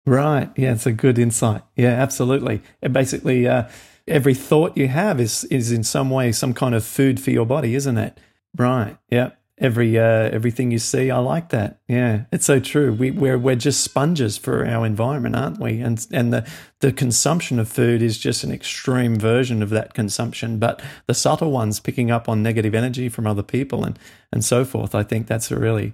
Right. 0.05 0.49
Yeah, 0.55 0.73
it's 0.73 0.85
a 0.85 0.91
good 0.91 1.17
insight. 1.17 1.61
Yeah, 1.75 1.91
absolutely. 1.91 2.61
And 2.81 2.93
basically, 2.93 3.47
uh, 3.47 3.69
every 4.07 4.33
thought 4.33 4.77
you 4.77 4.87
have 4.87 5.19
is 5.19 5.45
is 5.45 5.71
in 5.71 5.83
some 5.83 6.09
way 6.09 6.31
some 6.31 6.53
kind 6.53 6.75
of 6.75 6.83
food 6.83 7.19
for 7.19 7.31
your 7.31 7.45
body, 7.45 7.75
isn't 7.75 7.97
it? 7.97 8.17
Right. 8.57 8.97
Yeah 9.09 9.31
every 9.63 9.97
uh, 9.97 10.29
everything 10.29 10.69
you 10.69 10.77
see. 10.77 11.09
I 11.09 11.17
like 11.19 11.49
that. 11.49 11.79
Yeah, 11.87 12.25
it's 12.31 12.45
so 12.45 12.59
true. 12.59 12.93
We, 12.93 13.09
we're 13.09 13.37
we're 13.37 13.55
just 13.55 13.81
sponges 13.81 14.37
for 14.37 14.67
our 14.67 14.85
environment, 14.85 15.35
aren't 15.35 15.59
we? 15.59 15.79
And 15.79 16.05
and 16.11 16.33
the 16.33 16.47
the 16.81 16.91
consumption 16.91 17.57
of 17.57 17.69
food 17.69 18.01
is 18.01 18.19
just 18.19 18.43
an 18.43 18.51
extreme 18.51 19.17
version 19.17 19.63
of 19.63 19.69
that 19.69 19.93
consumption. 19.93 20.59
But 20.59 20.81
the 21.07 21.13
subtle 21.13 21.51
ones, 21.51 21.79
picking 21.79 22.11
up 22.11 22.27
on 22.27 22.43
negative 22.43 22.75
energy 22.75 23.09
from 23.09 23.25
other 23.25 23.43
people 23.43 23.85
and 23.85 23.97
and 24.31 24.43
so 24.43 24.65
forth. 24.65 24.93
I 24.93 25.03
think 25.03 25.25
that's 25.25 25.49
a 25.49 25.57
really 25.57 25.93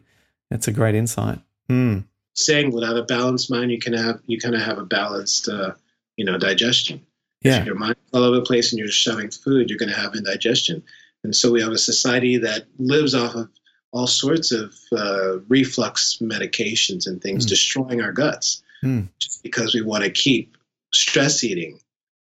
that's 0.49 0.67
a 0.67 0.73
great 0.73 0.95
insight. 0.95 1.39
Mm. 1.69 2.05
Saying 2.33 2.71
without 2.71 2.97
a 2.97 3.03
balanced 3.03 3.51
mind, 3.51 3.71
you 3.71 3.79
can 3.79 3.93
have 3.93 4.19
you 4.25 4.39
kind 4.39 4.55
of 4.55 4.61
have 4.61 4.79
a 4.79 4.85
balanced 4.85 5.47
uh, 5.47 5.73
you 6.17 6.25
know 6.25 6.37
digestion. 6.37 7.05
Yeah. 7.41 7.59
If 7.59 7.67
your 7.67 7.75
mind's 7.75 7.99
all 8.11 8.23
over 8.23 8.35
the 8.35 8.41
place 8.41 8.73
and 8.73 8.79
you're 8.79 8.89
shoving 8.89 9.31
food, 9.31 9.69
you're 9.69 9.79
going 9.79 9.91
to 9.91 9.95
have 9.95 10.13
indigestion. 10.13 10.83
And 11.23 11.35
so 11.35 11.51
we 11.51 11.61
have 11.61 11.71
a 11.71 11.77
society 11.77 12.37
that 12.37 12.65
lives 12.77 13.15
off 13.15 13.35
of 13.35 13.49
all 13.91 14.07
sorts 14.07 14.51
of 14.51 14.75
uh, 14.91 15.39
reflux 15.47 16.19
medications 16.21 17.07
and 17.07 17.21
things 17.21 17.45
mm. 17.45 17.49
destroying 17.49 18.01
our 18.01 18.11
guts 18.11 18.61
mm. 18.83 19.07
just 19.19 19.43
because 19.43 19.73
we 19.73 19.81
want 19.81 20.03
to 20.03 20.11
keep 20.11 20.57
stress 20.93 21.43
eating 21.43 21.79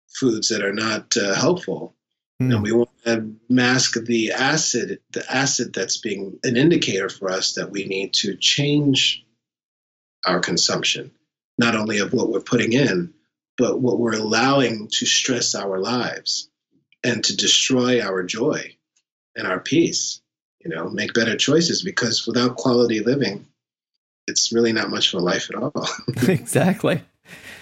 foods 0.09 0.49
that 0.49 0.65
are 0.65 0.73
not 0.73 1.17
uh, 1.17 1.35
helpful. 1.35 1.95
Mm. 2.41 2.55
And 2.55 2.63
we 2.63 2.73
want 2.73 2.91
to 3.05 3.35
mask 3.49 3.95
the 4.05 4.33
acid, 4.33 5.01
the 5.13 5.25
acid 5.33 5.73
that's 5.73 5.99
being 5.99 6.39
an 6.43 6.57
indicator 6.57 7.09
for 7.09 7.31
us 7.31 7.55
that 7.55 7.71
we 7.71 7.87
need 7.87 8.15
to 8.15 8.37
change 8.37 9.25
our 10.27 10.41
consumption, 10.41 11.13
not 11.59 11.75
only 11.75 11.99
of 11.99 12.13
what 12.13 12.29
we're 12.29 12.41
putting 12.41 12.73
in, 12.73 13.13
but 13.59 13.81
what 13.81 13.99
we're 13.99 14.15
allowing 14.15 14.89
to 14.89 15.07
stress 15.07 15.55
our 15.55 15.79
lives 15.79 16.49
and 17.05 17.23
to 17.25 17.37
destroy 17.37 18.01
our 18.01 18.23
joy 18.23 18.77
and 19.37 19.47
our 19.47 19.61
peace. 19.61 20.22
You 20.65 20.71
know, 20.71 20.89
make 20.91 21.15
better 21.15 21.37
choices 21.37 21.83
because 21.83 22.27
without 22.27 22.57
quality 22.57 23.01
living, 23.01 23.47
it's 24.29 24.53
really 24.53 24.73
not 24.73 24.91
much 24.91 25.13
of 25.13 25.21
a 25.21 25.25
life 25.25 25.51
at 25.51 25.57
all. 25.57 25.89
exactly. 26.29 27.03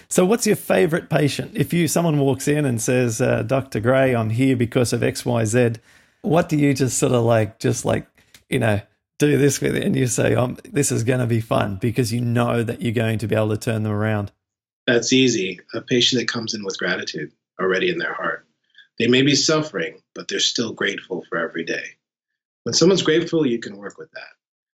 So, 0.08 0.24
what's 0.24 0.46
your 0.46 0.56
favorite 0.56 1.08
patient? 1.08 1.52
If 1.54 1.72
you 1.72 1.86
someone 1.88 2.18
walks 2.18 2.48
in 2.48 2.64
and 2.64 2.80
says, 2.82 3.20
uh, 3.20 3.42
"Dr. 3.42 3.80
Gray, 3.80 4.14
I'm 4.14 4.30
here 4.30 4.56
because 4.56 4.92
of 4.92 5.02
X, 5.02 5.24
Y, 5.24 5.44
Z," 5.44 5.74
what 6.22 6.48
do 6.48 6.56
you 6.56 6.74
just 6.74 6.98
sort 6.98 7.12
of 7.12 7.22
like, 7.24 7.58
just 7.58 7.84
like, 7.84 8.06
you 8.48 8.58
know, 8.58 8.80
do 9.18 9.38
this 9.38 9.60
with 9.60 9.76
it, 9.76 9.84
and 9.84 9.94
you 9.94 10.06
say, 10.06 10.34
um, 10.34 10.58
"This 10.64 10.90
is 10.90 11.04
going 11.04 11.20
to 11.20 11.26
be 11.26 11.40
fun," 11.40 11.76
because 11.76 12.12
you 12.12 12.20
know 12.20 12.62
that 12.62 12.82
you're 12.82 12.92
going 12.92 13.18
to 13.18 13.28
be 13.28 13.36
able 13.36 13.50
to 13.50 13.56
turn 13.56 13.84
them 13.84 13.92
around. 13.92 14.32
That's 14.86 15.12
easy. 15.12 15.60
A 15.74 15.80
patient 15.80 16.20
that 16.20 16.28
comes 16.28 16.54
in 16.54 16.64
with 16.64 16.78
gratitude 16.78 17.30
already 17.60 17.90
in 17.90 17.98
their 17.98 18.14
heart. 18.14 18.46
They 18.98 19.06
may 19.06 19.22
be 19.22 19.36
suffering, 19.36 20.02
but 20.14 20.26
they're 20.26 20.40
still 20.40 20.72
grateful 20.72 21.24
for 21.28 21.38
every 21.38 21.64
day. 21.64 21.84
When 22.64 22.74
someone's 22.74 23.02
grateful, 23.02 23.46
you 23.46 23.58
can 23.58 23.76
work 23.76 23.98
with 23.98 24.10
that. 24.12 24.32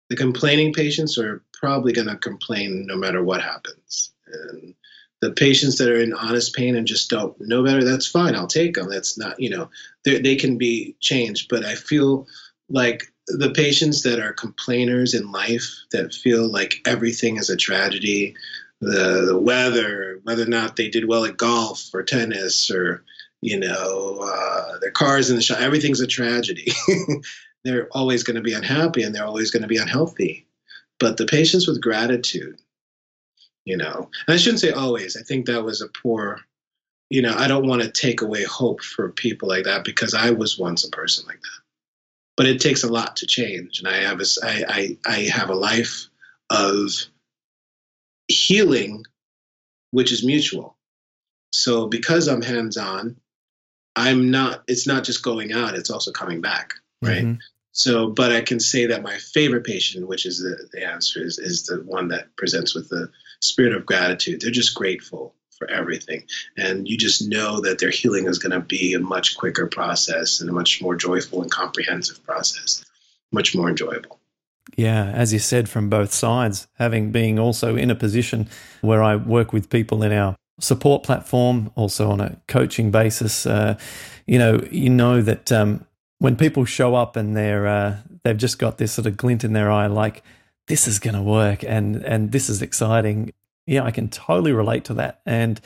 The 0.09 0.17
complaining 0.17 0.73
patients 0.73 1.19
are 1.19 1.43
probably 1.55 1.93
going 1.93 2.09
to 2.09 2.17
complain 2.17 2.87
no 2.87 2.97
matter 2.97 3.23
what 3.23 3.43
happens. 3.43 4.11
And 4.27 4.75
the 5.21 5.33
patients 5.33 5.79
that 5.79 5.89
are 5.89 6.01
in 6.01 6.13
honest 6.13 6.55
pain 6.55 6.75
and 6.75 6.87
just 6.87 7.11
don't 7.11 7.37
know 7.41 7.63
better, 7.63 7.85
that's 7.85 8.07
fine. 8.07 8.35
I'll 8.35 8.47
take 8.47 8.75
them. 8.75 8.89
That's 8.89 9.19
not, 9.19 9.39
you 9.41 9.51
know, 9.51 9.71
they 10.05 10.37
can 10.37 10.59
be 10.59 10.97
changed. 11.01 11.49
But 11.49 11.65
I 11.65 11.75
feel 11.75 12.27
like 12.69 13.13
the 13.27 13.51
patients 13.51 14.03
that 14.03 14.19
are 14.19 14.33
complainers 14.33 15.15
in 15.15 15.31
life 15.31 15.69
that 15.93 16.15
feel 16.15 16.51
like 16.51 16.77
everything 16.87 17.37
is 17.37 17.51
a 17.51 17.57
tragedy, 17.57 18.35
the, 18.81 19.27
the 19.27 19.39
weather, 19.39 20.21
whether 20.25 20.43
or 20.43 20.47
not 20.47 20.77
they 20.77 20.89
did 20.89 21.07
well 21.07 21.25
at 21.25 21.37
golf 21.37 21.91
or 21.95 22.03
tennis 22.03 22.71
or 22.71 23.05
you 23.43 23.59
know, 23.59 24.19
uh, 24.23 24.79
their 24.81 24.91
cars 24.91 25.31
in 25.31 25.37
the 25.37 25.43
shop, 25.43 25.61
everything's 25.61 26.01
a 26.01 26.07
tragedy. 26.07 26.73
they're 27.65 27.89
always 27.93 28.23
going 28.23 28.37
to 28.37 28.43
be 28.43 28.53
unhappy 28.53 29.03
and 29.03 29.15
they're 29.15 29.27
always 29.27 29.51
going 29.51 29.63
to 29.63 29.69
be 29.69 29.77
unhealthy. 29.77 30.47
But 30.99 31.17
the 31.17 31.27
patients 31.27 31.67
with 31.67 31.81
gratitude, 31.81 32.61
you 33.65 33.77
know, 33.77 34.11
and 34.27 34.35
I 34.35 34.37
shouldn't 34.37 34.61
say 34.61 34.71
always, 34.71 35.17
I 35.17 35.23
think 35.23 35.47
that 35.47 35.65
was 35.65 35.81
a 35.81 35.89
poor, 35.89 36.41
you 37.09 37.23
know, 37.23 37.35
I 37.37 37.49
don't 37.49 37.67
want 37.67 37.83
to 37.83 37.91
take 37.91 38.23
away 38.23 38.45
hope 38.45 38.83
for 38.83 39.11
people 39.11 39.49
like 39.49 39.65
that 39.65 39.85
because 39.85 40.15
I 40.15 40.31
was 40.31 40.59
once 40.59 40.85
a 40.85 40.91
person 40.91 41.27
like 41.27 41.41
that. 41.41 41.61
But 42.37 42.47
it 42.47 42.61
takes 42.61 42.85
a 42.85 42.93
lot 42.93 43.17
to 43.17 43.27
change. 43.27 43.81
And 43.81 43.89
I 43.89 43.97
have 43.97 44.21
a, 44.21 44.25
I, 44.43 44.65
I, 44.69 44.99
I 45.07 45.19
have 45.25 45.51
a 45.51 45.55
life 45.55 46.07
of 46.49 46.91
healing, 48.29 49.05
which 49.91 50.13
is 50.13 50.25
mutual. 50.25 50.77
So 51.53 51.87
because 51.87 52.29
I'm 52.29 52.43
hands 52.43 52.77
on, 52.77 53.17
I'm 53.97 54.31
not, 54.31 54.63
it's 54.69 54.87
not 54.87 55.05
just 55.05 55.23
going 55.23 55.53
out, 55.53 55.75
it's 55.75 55.91
also 55.91 56.13
coming 56.13 56.41
back. 56.41 56.75
Right. 57.03 57.25
Mm-hmm. 57.25 57.41
So, 57.73 58.09
but 58.09 58.33
I 58.33 58.41
can 58.41 58.61
say 58.61 58.87
that 58.87 59.03
my 59.03 59.17
favorite 59.17 59.65
patient, 59.65 60.07
which 60.09 60.27
is 60.27 60.41
the, 60.41 60.69
the 60.73 60.85
answer, 60.85 61.23
is, 61.23 61.39
is 61.39 61.65
the 61.67 61.77
one 61.87 62.09
that 62.09 62.35
presents 62.37 62.75
with 62.75 62.89
the 62.89 63.11
spirit 63.41 63.75
of 63.75 63.87
gratitude. 63.87 64.41
They're 64.41 64.51
just 64.51 64.75
grateful 64.75 65.35
for 65.57 65.71
everything. 65.71 66.25
And 66.57 66.89
you 66.89 66.97
just 66.97 67.29
know 67.29 67.61
that 67.61 67.79
their 67.79 67.91
healing 67.91 68.27
is 68.27 68.39
going 68.39 68.53
to 68.53 68.61
be 68.61 68.95
a 68.95 68.99
much 68.99 69.37
quicker 69.37 69.67
process 69.67 70.41
and 70.41 70.51
a 70.51 70.53
much 70.53 70.83
more 70.83 70.97
joyful 70.97 71.43
and 71.43 71.51
comprehensive 71.51 72.23
process, 72.25 72.85
much 73.31 73.55
more 73.55 73.69
enjoyable. 73.69 74.19
Yeah, 74.77 75.05
as 75.11 75.33
you 75.33 75.39
said, 75.39 75.69
from 75.69 75.89
both 75.91 76.13
sides, 76.13 76.67
having 76.79 77.13
being 77.13 77.39
also 77.39 77.77
in 77.77 77.91
a 77.91 77.95
position 77.95 78.49
where 78.81 79.03
I 79.03 79.17
work 79.17 79.53
with 79.53 79.69
people 79.69 80.03
in 80.03 80.13
our 80.13 80.37
support 80.61 81.03
platform, 81.03 81.71
also 81.75 82.11
on 82.11 82.21
a 82.21 82.37
coaching 82.47 82.91
basis, 82.91 83.47
uh, 83.47 83.79
you 84.27 84.39
know, 84.39 84.61
you 84.71 84.89
know 84.89 85.23
that 85.23 85.51
um, 85.53 85.87
when 86.21 86.37
people 86.37 86.65
show 86.65 86.95
up 86.95 87.17
and 87.17 87.37
they're 87.37 87.67
uh, 87.67 87.97
they've 88.23 88.37
just 88.37 88.59
got 88.59 88.79
this 88.79 88.93
sort 88.93 89.07
of 89.07 89.17
glint 89.17 89.43
in 89.43 89.53
their 89.53 89.71
eye, 89.71 89.87
like 89.87 90.23
this 90.69 90.87
is 90.87 91.01
going 91.01 91.17
to 91.17 91.23
work 91.23 91.65
and 91.65 91.97
and 91.97 92.31
this 92.31 92.49
is 92.49 92.63
exciting. 92.63 93.33
Yeah, 93.67 93.85
I 93.85 93.91
can 93.91 94.09
totally 94.09 94.53
relate 94.53 94.85
to 94.87 94.95
that. 94.95 95.21
And 95.27 95.61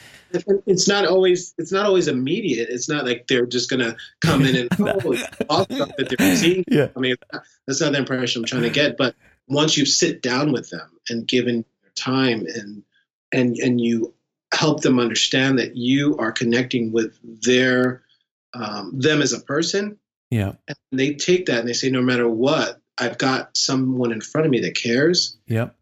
it's 0.67 0.89
not 0.89 1.07
always 1.07 1.55
it's 1.59 1.73
not 1.73 1.87
always 1.87 2.09
immediate. 2.09 2.69
It's 2.71 2.89
not 2.89 3.05
like 3.05 3.27
they're 3.27 3.47
just 3.47 3.69
going 3.69 3.81
to 3.81 3.97
come 4.21 4.45
in 4.45 4.57
and 4.57 4.69
oh, 4.81 5.13
it's 5.13 5.29
awesome 5.51 5.93
that 5.99 6.15
they're 6.17 6.37
seeing. 6.37 6.65
Yeah, 6.71 6.89
I 6.97 7.01
mean 7.01 7.17
that's 7.67 7.81
not 7.81 7.93
the 7.93 7.99
impression 7.99 8.43
I'm 8.43 8.47
trying 8.47 8.63
to 8.63 8.71
get. 8.71 8.97
But 8.97 9.17
once 9.49 9.77
you 9.77 9.85
sit 9.85 10.23
down 10.23 10.53
with 10.53 10.71
them 10.71 10.89
and 11.09 11.27
given 11.27 11.65
time 11.97 12.47
and 12.55 12.83
and 13.33 13.57
and 13.57 13.81
you 13.81 14.15
help 14.53 14.83
them 14.83 15.01
understand 15.01 15.59
that 15.59 15.75
you 15.77 16.17
are 16.19 16.31
connecting 16.31 16.93
with 16.93 17.19
their 17.43 18.03
um, 18.55 18.93
them 18.95 19.21
as 19.21 19.33
a 19.33 19.41
person. 19.41 19.99
Yeah, 20.35 20.55
and 20.67 20.77
they 20.91 21.15
take 21.15 21.47
that 21.47 21.61
and 21.61 21.69
they 21.69 21.75
say, 21.75 21.91
no 21.91 22.03
matter 22.03 22.29
what, 22.29 22.81
I've 22.99 23.19
got 23.19 23.57
someone 23.57 24.11
in 24.11 24.21
front 24.21 24.47
of 24.47 24.51
me 24.51 24.63
that 24.63 24.75
cares. 24.75 25.37
Yep. 25.47 25.77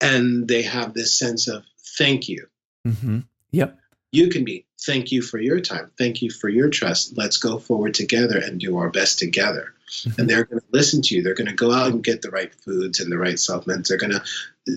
And 0.00 0.46
they 0.46 0.62
have 0.62 0.94
this 0.94 1.12
sense 1.12 1.48
of 1.48 1.64
thank 1.98 2.28
you. 2.28 2.46
Mm-hmm. 2.86 3.20
Yep. 3.50 3.76
You 4.12 4.28
can 4.28 4.44
be 4.44 4.64
thank 4.80 5.10
you 5.10 5.22
for 5.22 5.40
your 5.40 5.58
time. 5.58 5.90
Thank 5.98 6.22
you 6.22 6.30
for 6.30 6.48
your 6.48 6.70
trust. 6.70 7.16
Let's 7.16 7.38
go 7.38 7.58
forward 7.58 7.94
together 7.94 8.38
and 8.38 8.60
do 8.60 8.78
our 8.78 8.90
best 8.90 9.18
together. 9.18 9.74
Mm-hmm. 9.90 10.20
And 10.20 10.30
they're 10.30 10.44
going 10.44 10.60
to 10.60 10.66
listen 10.70 11.02
to 11.02 11.16
you. 11.16 11.22
They're 11.24 11.34
going 11.34 11.48
to 11.48 11.54
go 11.54 11.72
out 11.72 11.90
and 11.90 12.04
get 12.04 12.22
the 12.22 12.30
right 12.30 12.54
foods 12.54 13.00
and 13.00 13.10
the 13.10 13.18
right 13.18 13.40
supplements. 13.40 13.88
They're 13.88 13.98
going 13.98 14.12
to, 14.12 14.22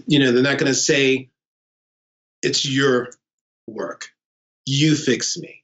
you 0.08 0.18
know, 0.18 0.32
they're 0.32 0.42
not 0.42 0.58
going 0.58 0.72
to 0.72 0.74
say, 0.74 1.30
it's 2.42 2.68
your 2.68 3.12
work. 3.68 4.10
You 4.66 4.96
fix 4.96 5.38
me. 5.38 5.59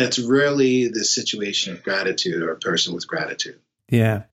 That's 0.00 0.18
rarely 0.18 0.88
the 0.88 1.04
situation 1.04 1.74
of 1.74 1.82
gratitude 1.82 2.42
or 2.42 2.52
a 2.52 2.58
person 2.58 2.94
with 2.94 3.06
gratitude. 3.06 3.60
Yeah. 3.88 4.24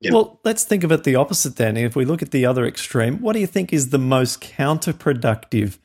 Yeah. 0.00 0.12
Well, 0.12 0.40
let's 0.44 0.64
think 0.64 0.84
of 0.84 0.92
it 0.92 1.04
the 1.04 1.16
opposite 1.16 1.56
then. 1.56 1.76
If 1.76 1.96
we 1.96 2.04
look 2.04 2.22
at 2.22 2.30
the 2.30 2.46
other 2.46 2.64
extreme, 2.64 3.20
what 3.20 3.32
do 3.32 3.40
you 3.40 3.46
think 3.46 3.72
is 3.72 3.90
the 3.90 3.98
most 3.98 4.40
counterproductive 4.40 5.78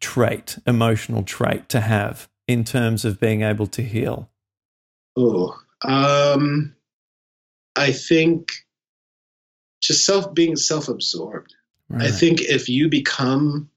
trait, 0.00 0.58
emotional 0.66 1.22
trait 1.22 1.68
to 1.70 1.80
have 1.80 2.28
in 2.46 2.62
terms 2.62 3.04
of 3.04 3.18
being 3.18 3.42
able 3.42 3.66
to 3.68 3.82
heal? 3.82 4.30
Oh, 5.16 5.56
um, 5.82 6.74
I 7.74 7.90
think 7.90 8.52
just 9.82 10.04
self 10.04 10.32
being 10.34 10.56
self-absorbed. 10.56 11.54
Right. 11.88 12.02
I 12.02 12.10
think 12.10 12.42
if 12.42 12.68
you 12.68 12.88
become 12.88 13.70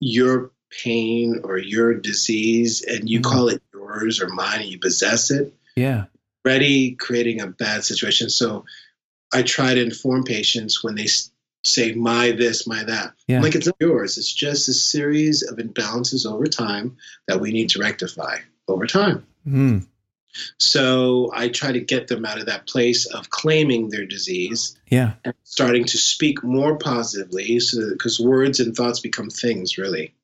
your 0.00 0.52
pain 0.70 1.40
or 1.44 1.58
your 1.58 1.94
disease 1.94 2.82
and 2.82 3.08
you 3.08 3.20
mm. 3.20 3.24
call 3.24 3.48
it 3.48 3.62
yours 3.88 4.20
or 4.20 4.28
mine 4.28 4.60
and 4.60 4.68
you 4.68 4.78
possess 4.78 5.30
it, 5.30 5.54
yeah, 5.76 6.04
ready 6.44 6.92
creating 6.92 7.40
a 7.40 7.46
bad 7.46 7.84
situation. 7.84 8.30
So 8.30 8.64
I 9.32 9.42
try 9.42 9.74
to 9.74 9.82
inform 9.82 10.24
patients 10.24 10.82
when 10.82 10.94
they 10.94 11.06
say 11.64 11.92
my 11.92 12.32
this, 12.32 12.66
my 12.66 12.84
that. 12.84 13.14
Yeah. 13.26 13.40
like 13.40 13.54
it's 13.54 13.66
not 13.66 13.76
yours. 13.80 14.18
It's 14.18 14.32
just 14.32 14.68
a 14.68 14.74
series 14.74 15.42
of 15.42 15.58
imbalances 15.58 16.30
over 16.30 16.46
time 16.46 16.96
that 17.26 17.40
we 17.40 17.52
need 17.52 17.70
to 17.70 17.80
rectify 17.80 18.38
over 18.66 18.86
time. 18.86 19.26
Mm. 19.46 19.86
So 20.58 21.30
I 21.34 21.48
try 21.48 21.72
to 21.72 21.80
get 21.80 22.06
them 22.06 22.24
out 22.24 22.38
of 22.38 22.46
that 22.46 22.66
place 22.66 23.06
of 23.06 23.30
claiming 23.30 23.88
their 23.88 24.06
disease, 24.06 24.76
yeah, 24.88 25.14
and 25.24 25.34
starting 25.42 25.84
to 25.86 25.98
speak 25.98 26.44
more 26.44 26.76
positively, 26.76 27.58
so 27.60 27.90
because 27.90 28.20
words 28.20 28.60
and 28.60 28.76
thoughts 28.76 29.00
become 29.00 29.30
things, 29.30 29.78
really, 29.78 30.14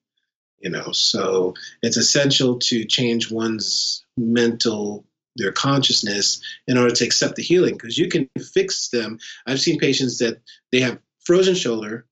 you 0.65 0.71
know. 0.71 0.91
So 0.93 1.55
it's 1.83 1.99
essential 1.99 2.59
to 2.59 2.85
change 2.85 3.31
one's 3.31 4.05
mental 4.17 5.05
their 5.37 5.53
consciousness 5.53 6.41
in 6.67 6.79
order 6.79 6.95
to 6.95 7.05
accept 7.05 7.37
the 7.37 7.43
healing 7.43 7.75
because 7.75 7.99
you 7.99 8.09
can 8.09 8.29
fix 8.39 8.89
them. 8.89 9.19
I've 9.47 9.61
seen 9.61 9.79
patients 9.79 10.19
that 10.19 10.41
they 10.71 10.81
have 10.81 11.01
frozen 11.25 11.57
shoulder 11.57 12.07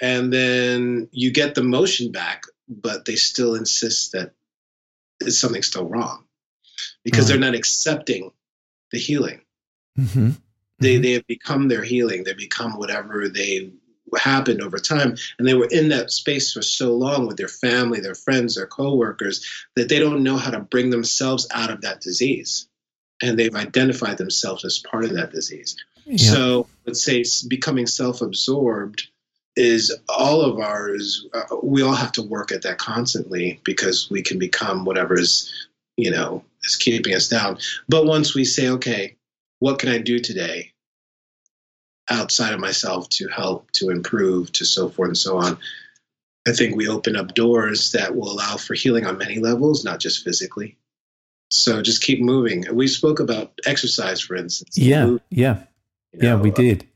and 0.00 0.32
then 0.32 1.08
you 1.10 1.32
get 1.32 1.54
the 1.54 1.62
motion 1.62 2.12
back, 2.12 2.44
but 2.68 3.06
they 3.06 3.16
still 3.16 3.54
insist 3.54 4.12
that 4.12 4.32
something's 5.26 5.68
still 5.68 5.88
wrong 5.88 6.24
because 7.02 7.28
they're 7.28 7.38
not 7.38 7.54
accepting 7.54 8.30
the 8.92 8.98
healing. 8.98 9.40
Mm-hmm. 9.98 10.32
They, 10.80 10.94
mm-hmm. 10.94 11.02
they 11.02 11.12
have 11.12 11.26
become 11.26 11.68
their 11.68 11.82
healing. 11.82 12.24
They 12.24 12.34
become 12.34 12.76
whatever 12.76 13.28
they 13.28 13.70
happened 14.18 14.60
over 14.60 14.78
time 14.78 15.16
and 15.38 15.46
they 15.46 15.54
were 15.54 15.68
in 15.70 15.88
that 15.88 16.10
space 16.10 16.52
for 16.52 16.62
so 16.62 16.94
long 16.94 17.26
with 17.26 17.36
their 17.36 17.48
family 17.48 18.00
their 18.00 18.14
friends 18.14 18.54
their 18.54 18.66
coworkers 18.66 19.66
that 19.76 19.88
they 19.88 19.98
don't 19.98 20.22
know 20.22 20.36
how 20.36 20.50
to 20.50 20.60
bring 20.60 20.90
themselves 20.90 21.46
out 21.52 21.70
of 21.70 21.82
that 21.82 22.00
disease. 22.00 22.66
And 23.22 23.38
they've 23.38 23.54
identified 23.54 24.16
themselves 24.16 24.64
as 24.64 24.78
part 24.78 25.04
of 25.04 25.12
that 25.14 25.30
disease. 25.30 25.76
Yeah. 26.06 26.32
so 26.32 26.66
let's 26.86 27.04
say 27.04 27.22
becoming 27.48 27.86
self-absorbed 27.86 29.06
is 29.56 29.94
all 30.08 30.40
of 30.40 30.58
ours 30.58 31.26
uh, 31.34 31.56
we 31.62 31.82
all 31.82 31.94
have 31.94 32.12
to 32.12 32.22
work 32.22 32.50
at 32.52 32.62
that 32.62 32.78
constantly 32.78 33.60
because 33.64 34.10
we 34.10 34.22
can 34.22 34.38
become 34.38 34.84
whatever 34.84 35.18
is 35.18 35.52
you 35.96 36.10
know 36.10 36.42
is 36.62 36.76
keeping 36.76 37.14
us 37.14 37.28
down. 37.28 37.58
But 37.88 38.06
once 38.06 38.34
we 38.34 38.44
say 38.44 38.68
okay 38.68 39.16
what 39.60 39.78
can 39.78 39.90
i 39.90 39.98
do 39.98 40.18
today 40.18 40.72
outside 42.10 42.52
of 42.52 42.60
myself 42.60 43.08
to 43.10 43.28
help, 43.28 43.70
to 43.72 43.90
improve, 43.90 44.52
to 44.52 44.64
so 44.64 44.88
forth 44.88 45.08
and 45.08 45.18
so 45.18 45.38
on. 45.38 45.58
I 46.46 46.52
think 46.52 46.76
we 46.76 46.88
open 46.88 47.16
up 47.16 47.34
doors 47.34 47.92
that 47.92 48.16
will 48.16 48.30
allow 48.30 48.56
for 48.56 48.74
healing 48.74 49.06
on 49.06 49.18
many 49.18 49.38
levels, 49.38 49.84
not 49.84 50.00
just 50.00 50.24
physically. 50.24 50.76
So 51.50 51.82
just 51.82 52.02
keep 52.02 52.20
moving. 52.20 52.64
We 52.72 52.86
spoke 52.86 53.20
about 53.20 53.52
exercise, 53.66 54.20
for 54.20 54.36
instance. 54.36 54.78
Yeah, 54.78 55.06
Move, 55.06 55.20
yeah, 55.30 55.64
you 56.12 56.20
know, 56.20 56.28
yeah. 56.28 56.40
We 56.40 56.50
uh, 56.50 56.54
did. 56.54 56.86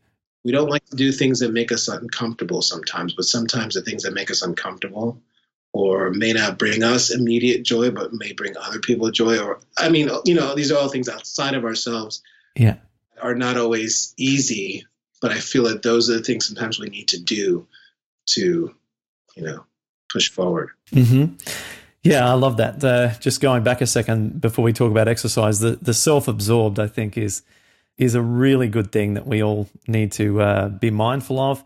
we 0.44 0.53
don't 0.53 0.70
like 0.70 0.85
to 0.87 0.96
do 0.96 1.12
things 1.12 1.40
that 1.40 1.53
make 1.53 1.72
us 1.72 1.88
uncomfortable 1.88 2.62
sometimes, 2.62 3.14
but 3.14 3.24
sometimes 3.24 3.74
the 3.74 3.83
things 3.83 4.05
that 4.05 4.14
make 4.14 4.31
us 4.31 4.42
uncomfortable 4.42 5.20
or 5.72 6.11
may 6.11 6.33
not 6.33 6.57
bring 6.57 6.85
us 6.85 7.11
immediate 7.11 7.64
joy, 7.64 7.90
but 7.90 8.12
may 8.12 8.33
bring 8.33 8.57
other 8.57 8.79
people 8.79 9.11
joy. 9.11 9.38
Or 9.38 9.61
I 9.77 9.88
mean, 9.88 10.09
you 10.24 10.35
know, 10.35 10.55
these 10.55 10.70
are 10.70 10.79
all 10.79 10.88
things 10.88 11.09
outside 11.09 11.55
of 11.55 11.64
ourselves. 11.64 12.22
Yeah, 12.57 12.77
are 13.20 13.35
not 13.35 13.57
always 13.57 14.14
easy 14.16 14.87
but 15.20 15.31
I 15.31 15.38
feel 15.38 15.64
that 15.64 15.83
those 15.83 16.11
are 16.11 16.14
the 16.14 16.22
things 16.22 16.46
sometimes 16.46 16.79
we 16.79 16.88
need 16.88 17.09
to 17.09 17.20
do 17.20 17.66
to, 18.27 18.74
you 19.37 19.42
know, 19.42 19.64
push 20.12 20.31
forward. 20.31 20.70
Mm-hmm. 20.92 21.35
Yeah, 22.03 22.29
I 22.29 22.35
love 22.35 22.59
that. 22.59 22.85
Uh, 22.85 23.14
just 23.18 23.40
going 23.40 23.62
back 23.62 23.81
a 23.81 23.87
second 23.87 24.40
before 24.40 24.64
we 24.64 24.72
talk 24.72 24.90
about 24.90 25.09
exercise, 25.09 25.61
the 25.61 25.77
the 25.81 25.94
self 25.94 26.29
absorbed, 26.29 26.79
I 26.79 26.87
think, 26.87 27.16
is 27.16 27.42
is 27.96 28.14
a 28.14 28.22
really 28.22 28.68
good 28.68 28.92
thing 28.92 29.14
that 29.14 29.27
we 29.27 29.42
all 29.42 29.68
need 29.87 30.12
to 30.12 30.40
uh, 30.40 30.68
be 30.68 30.90
mindful 30.90 31.40
of, 31.40 31.64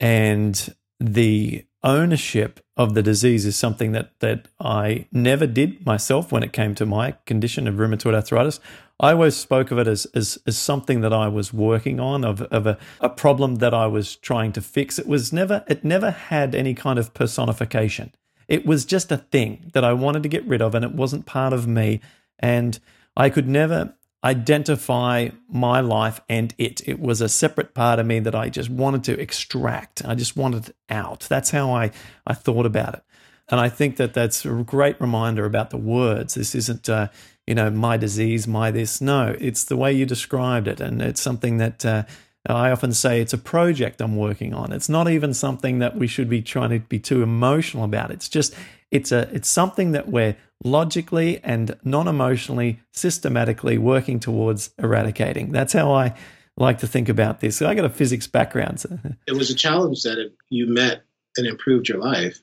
and 0.00 0.74
the 1.00 1.66
ownership 1.84 2.60
of 2.76 2.94
the 2.94 3.02
disease 3.02 3.44
is 3.46 3.56
something 3.56 3.92
that 3.92 4.18
that 4.20 4.48
I 4.58 5.06
never 5.12 5.46
did 5.46 5.86
myself 5.86 6.32
when 6.32 6.42
it 6.42 6.52
came 6.52 6.74
to 6.76 6.86
my 6.86 7.12
condition 7.26 7.68
of 7.68 7.76
rheumatoid 7.76 8.14
arthritis. 8.14 8.58
I 9.00 9.12
always 9.12 9.36
spoke 9.36 9.70
of 9.70 9.78
it 9.78 9.88
as, 9.88 10.06
as, 10.14 10.38
as 10.46 10.56
something 10.56 11.00
that 11.00 11.12
I 11.12 11.26
was 11.26 11.52
working 11.52 11.98
on, 11.98 12.24
of, 12.24 12.42
of 12.42 12.66
a, 12.66 12.78
a 13.00 13.08
problem 13.08 13.56
that 13.56 13.74
I 13.74 13.86
was 13.86 14.14
trying 14.14 14.52
to 14.52 14.60
fix. 14.60 14.98
It 15.00 15.08
was 15.08 15.32
never, 15.32 15.64
it 15.66 15.84
never 15.84 16.12
had 16.12 16.54
any 16.54 16.74
kind 16.74 16.98
of 16.98 17.12
personification. 17.12 18.14
It 18.46 18.64
was 18.64 18.84
just 18.84 19.10
a 19.10 19.16
thing 19.16 19.70
that 19.72 19.84
I 19.84 19.92
wanted 19.92 20.22
to 20.22 20.28
get 20.28 20.46
rid 20.46 20.62
of, 20.62 20.74
and 20.76 20.84
it 20.84 20.92
wasn't 20.92 21.26
part 21.26 21.52
of 21.52 21.66
me. 21.66 22.00
And 22.38 22.78
I 23.16 23.30
could 23.30 23.48
never 23.48 23.94
identify 24.24 25.28
my 25.48 25.80
life 25.80 26.20
and 26.28 26.54
it. 26.56 26.80
It 26.88 26.98
was 26.98 27.20
a 27.20 27.28
separate 27.28 27.74
part 27.74 27.98
of 27.98 28.06
me 28.06 28.20
that 28.20 28.34
I 28.34 28.48
just 28.48 28.70
wanted 28.70 29.04
to 29.04 29.20
extract. 29.20 30.04
I 30.04 30.14
just 30.14 30.36
wanted 30.36 30.70
it 30.70 30.76
out. 30.88 31.26
That's 31.28 31.50
how 31.50 31.72
I, 31.72 31.90
I 32.26 32.32
thought 32.32 32.66
about 32.66 32.94
it. 32.94 33.04
And 33.50 33.60
I 33.60 33.68
think 33.68 33.96
that 33.98 34.14
that's 34.14 34.46
a 34.46 34.50
great 34.66 34.98
reminder 35.00 35.44
about 35.44 35.68
the 35.68 35.76
words. 35.76 36.34
This 36.34 36.54
isn't, 36.54 36.88
uh, 36.88 37.08
you 37.46 37.54
know, 37.54 37.68
my 37.68 37.98
disease, 37.98 38.48
my 38.48 38.70
this. 38.70 39.02
No, 39.02 39.36
it's 39.38 39.64
the 39.64 39.76
way 39.76 39.92
you 39.92 40.06
described 40.06 40.66
it. 40.66 40.80
And 40.80 41.02
it's 41.02 41.20
something 41.20 41.58
that 41.58 41.84
uh, 41.84 42.04
I 42.46 42.70
often 42.70 42.94
say 42.94 43.20
it's 43.20 43.34
a 43.34 43.38
project 43.38 44.00
I'm 44.00 44.16
working 44.16 44.54
on. 44.54 44.72
It's 44.72 44.88
not 44.88 45.10
even 45.10 45.34
something 45.34 45.80
that 45.80 45.96
we 45.96 46.06
should 46.06 46.30
be 46.30 46.40
trying 46.40 46.70
to 46.70 46.78
be 46.78 46.98
too 46.98 47.22
emotional 47.22 47.84
about. 47.84 48.10
It's 48.10 48.30
just, 48.30 48.54
it's 48.94 49.12
a, 49.12 49.28
it's 49.34 49.48
something 49.48 49.92
that 49.92 50.08
we're 50.08 50.36
logically 50.62 51.40
and 51.44 51.76
non-emotionally, 51.84 52.80
systematically 52.92 53.76
working 53.76 54.20
towards 54.20 54.70
eradicating. 54.78 55.52
That's 55.52 55.72
how 55.72 55.92
I 55.92 56.14
like 56.56 56.78
to 56.78 56.86
think 56.86 57.08
about 57.08 57.40
this. 57.40 57.60
I 57.60 57.74
got 57.74 57.84
a 57.84 57.90
physics 57.90 58.26
background. 58.26 58.80
So. 58.80 58.98
It 59.26 59.32
was 59.36 59.50
a 59.50 59.54
challenge 59.54 60.02
that 60.04 60.30
you 60.50 60.66
met 60.66 61.02
and 61.36 61.46
improved 61.46 61.88
your 61.88 61.98
life 61.98 62.38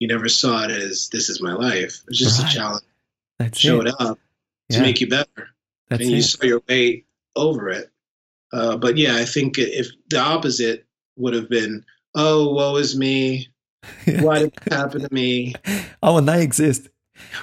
You 0.00 0.08
never 0.08 0.28
saw 0.28 0.64
it 0.64 0.70
as 0.72 1.08
this 1.10 1.30
is 1.30 1.40
my 1.40 1.54
life. 1.54 1.94
It 2.02 2.08
was 2.08 2.18
just 2.18 2.42
Right. 2.42 2.50
a 2.52 2.54
challenge. 2.54 2.84
That's 3.38 3.58
Showed 3.58 3.86
it. 3.88 3.94
up 3.98 4.18
to 4.70 4.76
Yeah, 4.76 4.82
make 4.82 5.00
you 5.00 5.08
better, 5.08 5.48
that's 5.88 6.02
and 6.02 6.10
you 6.10 6.18
it. 6.18 6.22
saw 6.24 6.44
your 6.44 6.62
way 6.68 7.04
over 7.36 7.70
it. 7.70 7.90
Uh, 8.52 8.76
but 8.76 8.96
yeah, 8.98 9.16
I 9.16 9.24
think 9.24 9.56
if 9.58 9.88
the 10.10 10.18
opposite 10.18 10.84
would 11.16 11.32
have 11.34 11.48
been, 11.48 11.84
oh, 12.14 12.52
woe 12.52 12.76
is 12.76 12.94
me. 12.96 13.48
Why 14.20 14.40
did 14.40 14.52
this 14.52 14.78
happen 14.78 15.02
to 15.02 15.12
me? 15.12 15.54
oh, 16.02 16.18
and 16.18 16.28
they 16.28 16.42
exist. 16.42 16.88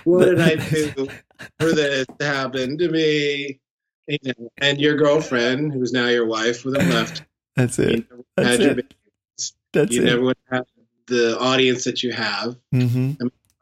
What 0.03 0.25
did 0.25 0.41
I 0.41 0.55
do 0.69 1.07
for 1.59 1.71
this 1.73 2.05
to 2.19 2.25
happen 2.25 2.77
to 2.77 2.89
me? 2.89 3.59
You 4.07 4.17
know, 4.25 4.49
and 4.57 4.79
your 4.79 4.95
girlfriend, 4.95 5.71
who's 5.71 5.93
now 5.93 6.07
your 6.07 6.25
wife, 6.25 6.65
with 6.65 6.75
have 6.75 6.89
left. 6.89 7.23
That's 7.55 7.79
it. 7.79 8.05
That's 8.35 8.59
it. 8.59 8.93
That's 9.71 9.91
you 9.91 10.01
it. 10.01 10.05
never 10.05 10.23
would 10.23 10.37
have 10.51 10.65
the 11.07 11.37
audience 11.39 11.83
that 11.85 12.03
you 12.03 12.11
have. 12.11 12.55
hmm 12.71 13.13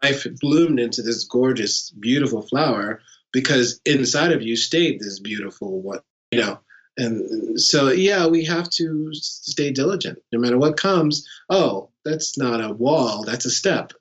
Life 0.04 0.26
bloomed 0.40 0.80
into 0.80 1.04
this 1.04 1.26
gorgeous, 1.26 1.92
beautiful 1.92 2.42
flower 2.42 3.02
because 3.32 3.80
inside 3.86 4.32
of 4.32 4.42
you 4.42 4.56
stayed 4.56 5.00
this 5.00 5.20
beautiful 5.20 5.80
what 5.80 6.04
you 6.32 6.40
know. 6.42 6.60
And 7.02 7.60
so, 7.60 7.90
yeah, 7.90 8.28
we 8.28 8.46
have 8.46 8.70
to 8.72 9.14
stay 9.14 9.72
diligent, 9.72 10.22
no 10.32 10.40
matter 10.40 10.58
what 10.58 10.78
comes. 10.78 11.28
Oh, 11.50 11.90
that's 12.06 12.38
not 12.38 12.64
a 12.64 12.74
wall; 12.74 13.24
that's 13.24 13.46
a 13.46 13.52
step. 13.52 13.94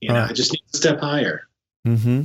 You 0.00 0.08
know. 0.08 0.26
I 0.28 0.32
just 0.32 0.52
need 0.52 0.62
to 0.72 0.78
step 0.78 1.00
higher. 1.00 1.46
hmm 1.84 2.22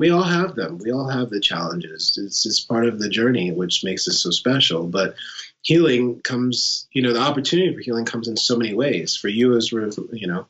we 0.00 0.08
all 0.08 0.22
have 0.22 0.54
them. 0.54 0.78
We 0.78 0.92
all 0.92 1.06
have 1.08 1.28
the 1.28 1.40
challenges. 1.40 2.18
It's 2.24 2.46
it's 2.46 2.58
part 2.58 2.86
of 2.86 2.98
the 2.98 3.10
journey, 3.10 3.52
which 3.52 3.84
makes 3.84 4.08
it 4.08 4.14
so 4.14 4.30
special. 4.30 4.86
But 4.86 5.14
healing 5.60 6.22
comes, 6.22 6.88
you 6.92 7.02
know, 7.02 7.12
the 7.12 7.20
opportunity 7.20 7.74
for 7.74 7.82
healing 7.82 8.06
comes 8.06 8.26
in 8.26 8.38
so 8.38 8.56
many 8.56 8.72
ways. 8.72 9.14
For 9.14 9.28
you, 9.28 9.54
as 9.58 9.70
you 9.70 10.26
know, 10.26 10.46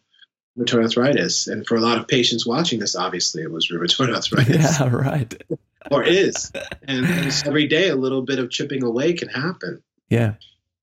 rheumatoid 0.57 0.85
arthritis, 0.85 1.49
and 1.49 1.67
for 1.67 1.77
a 1.77 1.81
lot 1.81 1.99
of 1.99 2.07
patients 2.07 2.47
watching 2.47 2.79
this, 2.79 2.95
obviously, 2.95 3.43
it 3.43 3.51
was 3.51 3.73
rheumatoid 3.73 4.15
arthritis, 4.15 4.79
Yeah, 4.79 4.89
right. 4.89 5.43
Or 5.91 6.03
is. 6.03 6.51
And, 6.87 7.07
and 7.07 7.43
every 7.47 7.67
day, 7.67 7.89
a 7.89 7.97
little 7.97 8.23
bit 8.23 8.39
of 8.39 8.51
chipping 8.51 8.83
away 8.83 9.13
can 9.15 9.29
happen 9.29 9.83
Yeah. 10.09 10.35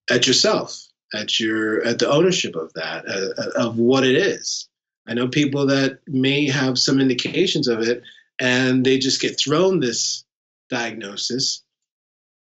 at 0.10 0.28
yourself, 0.28 0.82
at 1.14 1.40
your 1.40 1.84
at 1.86 2.00
the 2.00 2.10
ownership 2.10 2.56
of 2.56 2.74
that, 2.74 3.06
uh, 3.08 3.52
of 3.62 3.78
what 3.78 4.06
it 4.06 4.16
is. 4.16 4.68
I 5.08 5.14
know 5.14 5.28
people 5.28 5.68
that 5.68 6.00
may 6.08 6.48
have 6.50 6.78
some 6.78 7.00
indications 7.00 7.68
of 7.68 7.80
it, 7.82 8.04
and 8.40 8.86
they 8.86 8.98
just 8.98 9.22
get 9.22 9.40
thrown 9.40 9.80
this 9.80 10.24
diagnosis. 10.70 11.64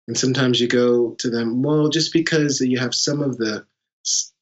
And 0.08 0.18
sometimes 0.18 0.60
you 0.60 0.68
go 0.68 1.12
to 1.20 1.30
them, 1.30 1.62
well, 1.64 1.90
just 1.90 2.12
because 2.14 2.60
you 2.62 2.78
have 2.80 2.94
some 2.94 3.22
of 3.22 3.38
the, 3.38 3.66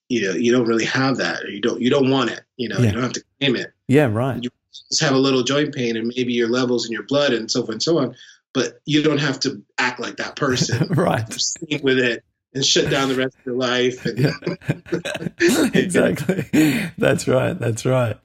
you 0.09 0.23
know, 0.23 0.33
you 0.33 0.51
don't 0.51 0.67
really 0.67 0.85
have 0.85 1.17
that, 1.17 1.43
or 1.43 1.49
you 1.49 1.61
don't 1.61 1.81
you 1.81 1.89
don't 1.89 2.09
want 2.09 2.31
it, 2.31 2.41
you 2.57 2.69
know, 2.69 2.77
Yeah. 2.79 2.85
you 2.87 2.91
don't 2.93 3.03
have 3.03 3.13
to 3.13 3.23
claim 3.39 3.55
it. 3.55 3.71
Yeah, 3.87 4.05
right. 4.11 4.43
Just 4.89 5.01
have 5.01 5.13
a 5.13 5.19
little 5.19 5.43
joint 5.43 5.73
pain, 5.73 5.97
and 5.97 6.11
maybe 6.15 6.33
your 6.33 6.49
levels 6.49 6.85
in 6.85 6.91
your 6.91 7.03
blood, 7.03 7.33
and 7.33 7.49
so 7.49 7.61
forth 7.61 7.71
and 7.71 7.83
so 7.83 7.99
on. 7.99 8.15
But 8.53 8.81
you 8.85 9.01
don't 9.01 9.19
have 9.19 9.39
to 9.41 9.63
act 9.77 9.99
like 9.99 10.17
that 10.17 10.35
person 10.35 10.87
right. 10.89 11.29
proceed 11.29 11.81
with 11.83 11.99
it 11.99 12.23
and 12.53 12.65
shut 12.65 12.89
down 12.89 13.07
the 13.09 13.15
rest 13.15 13.37
of 13.39 13.45
your 13.45 13.55
life. 13.55 14.05
And, 14.05 14.19
Yeah. 14.19 15.69
exactly. 15.79 16.91
That's 16.97 17.27
right. 17.27 17.57
That's 17.57 17.85
right. 17.85 18.17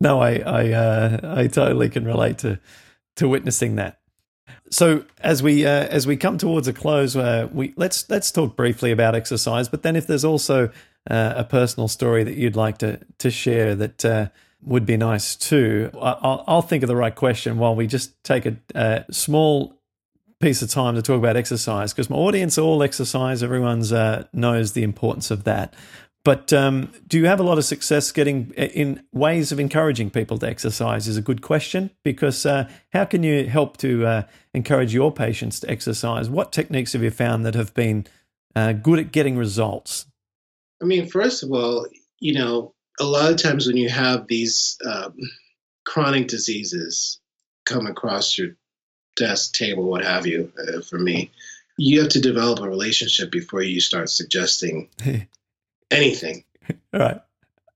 No, 0.00 0.20
I 0.20 0.38
I 0.38 0.72
uh, 0.72 1.34
I 1.36 1.46
totally 1.46 1.88
can 1.88 2.04
relate 2.04 2.38
to 2.38 2.58
to 3.16 3.28
witnessing 3.28 3.76
that. 3.76 4.00
So 4.70 5.04
as 5.20 5.42
we 5.42 5.66
uh, 5.66 5.86
as 5.86 6.06
we 6.06 6.16
come 6.16 6.38
towards 6.38 6.68
a 6.68 6.72
close, 6.72 7.16
uh, 7.16 7.48
we 7.52 7.74
let's 7.76 8.08
let's 8.08 8.30
talk 8.30 8.56
briefly 8.56 8.92
about 8.92 9.14
exercise. 9.14 9.68
But 9.68 9.82
then, 9.82 9.96
if 9.96 10.06
there's 10.06 10.24
also 10.24 10.70
uh, 11.10 11.34
a 11.36 11.44
personal 11.44 11.88
story 11.88 12.24
that 12.24 12.36
you'd 12.36 12.56
like 12.56 12.78
to 12.78 13.00
to 13.18 13.30
share, 13.30 13.74
that 13.74 14.04
uh, 14.04 14.28
would 14.62 14.86
be 14.86 14.96
nice 14.96 15.36
too. 15.36 15.90
I'll, 16.00 16.44
I'll 16.46 16.62
think 16.62 16.82
of 16.82 16.88
the 16.88 16.96
right 16.96 17.14
question 17.14 17.58
while 17.58 17.74
we 17.74 17.86
just 17.86 18.22
take 18.24 18.46
a, 18.46 18.56
a 18.74 19.04
small 19.10 19.80
piece 20.40 20.62
of 20.62 20.70
time 20.70 20.94
to 20.94 21.02
talk 21.02 21.18
about 21.18 21.36
exercise 21.36 21.92
because 21.92 22.10
my 22.10 22.16
audience 22.16 22.58
all 22.58 22.82
exercise. 22.82 23.42
Everyone's 23.42 23.92
uh, 23.92 24.24
knows 24.32 24.72
the 24.72 24.82
importance 24.82 25.30
of 25.30 25.44
that. 25.44 25.74
But 26.22 26.52
um, 26.52 26.92
do 27.06 27.18
you 27.18 27.26
have 27.26 27.40
a 27.40 27.42
lot 27.42 27.56
of 27.56 27.64
success 27.64 28.12
getting 28.12 28.50
in 28.50 29.02
ways 29.12 29.52
of 29.52 29.60
encouraging 29.60 30.10
people 30.10 30.36
to 30.38 30.48
exercise? 30.48 31.08
Is 31.08 31.16
a 31.16 31.22
good 31.22 31.40
question 31.40 31.90
because 32.04 32.44
uh, 32.44 32.68
how 32.92 33.06
can 33.06 33.22
you 33.22 33.46
help 33.48 33.78
to 33.78 34.06
uh, 34.06 34.22
encourage 34.52 34.92
your 34.92 35.12
patients 35.12 35.60
to 35.60 35.70
exercise? 35.70 36.28
What 36.28 36.52
techniques 36.52 36.92
have 36.92 37.02
you 37.02 37.10
found 37.10 37.46
that 37.46 37.54
have 37.54 37.72
been 37.72 38.06
uh, 38.54 38.72
good 38.72 38.98
at 38.98 39.12
getting 39.12 39.38
results? 39.38 40.06
I 40.82 40.84
mean, 40.84 41.08
first 41.08 41.42
of 41.42 41.52
all, 41.52 41.86
you 42.18 42.34
know, 42.34 42.74
a 43.00 43.04
lot 43.04 43.30
of 43.30 43.38
times 43.38 43.66
when 43.66 43.78
you 43.78 43.88
have 43.88 44.26
these 44.26 44.78
um, 44.84 45.18
chronic 45.84 46.28
diseases 46.28 47.18
come 47.64 47.86
across 47.86 48.36
your 48.36 48.50
desk, 49.16 49.54
table, 49.54 49.84
what 49.84 50.04
have 50.04 50.26
you, 50.26 50.52
uh, 50.58 50.82
for 50.82 50.98
me, 50.98 51.30
you 51.76 52.00
have 52.00 52.10
to 52.10 52.20
develop 52.20 52.60
a 52.60 52.68
relationship 52.68 53.30
before 53.30 53.62
you 53.62 53.80
start 53.80 54.10
suggesting 54.10 54.88
anything 55.90 56.44
All 56.92 57.00
right. 57.00 57.20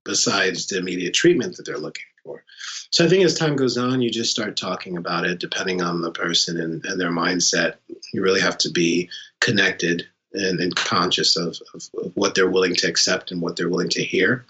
besides 0.04 0.66
the 0.66 0.78
immediate 0.78 1.14
treatment 1.14 1.56
that 1.56 1.64
they're 1.64 1.78
looking 1.78 2.04
for. 2.22 2.44
So 2.90 3.04
I 3.04 3.08
think 3.08 3.24
as 3.24 3.34
time 3.34 3.56
goes 3.56 3.78
on, 3.78 4.02
you 4.02 4.10
just 4.10 4.30
start 4.30 4.56
talking 4.56 4.98
about 4.98 5.24
it 5.24 5.40
depending 5.40 5.80
on 5.80 6.02
the 6.02 6.12
person 6.12 6.60
and, 6.60 6.84
and 6.84 7.00
their 7.00 7.10
mindset. 7.10 7.76
You 8.12 8.22
really 8.22 8.42
have 8.42 8.58
to 8.58 8.70
be 8.70 9.08
connected 9.40 10.06
and, 10.34 10.60
and 10.60 10.76
conscious 10.76 11.36
of, 11.36 11.58
of, 11.72 11.88
of 12.02 12.12
what 12.14 12.34
they're 12.34 12.50
willing 12.50 12.74
to 12.76 12.88
accept 12.88 13.30
and 13.30 13.40
what 13.40 13.56
they're 13.56 13.70
willing 13.70 13.90
to 13.90 14.04
hear. 14.04 14.44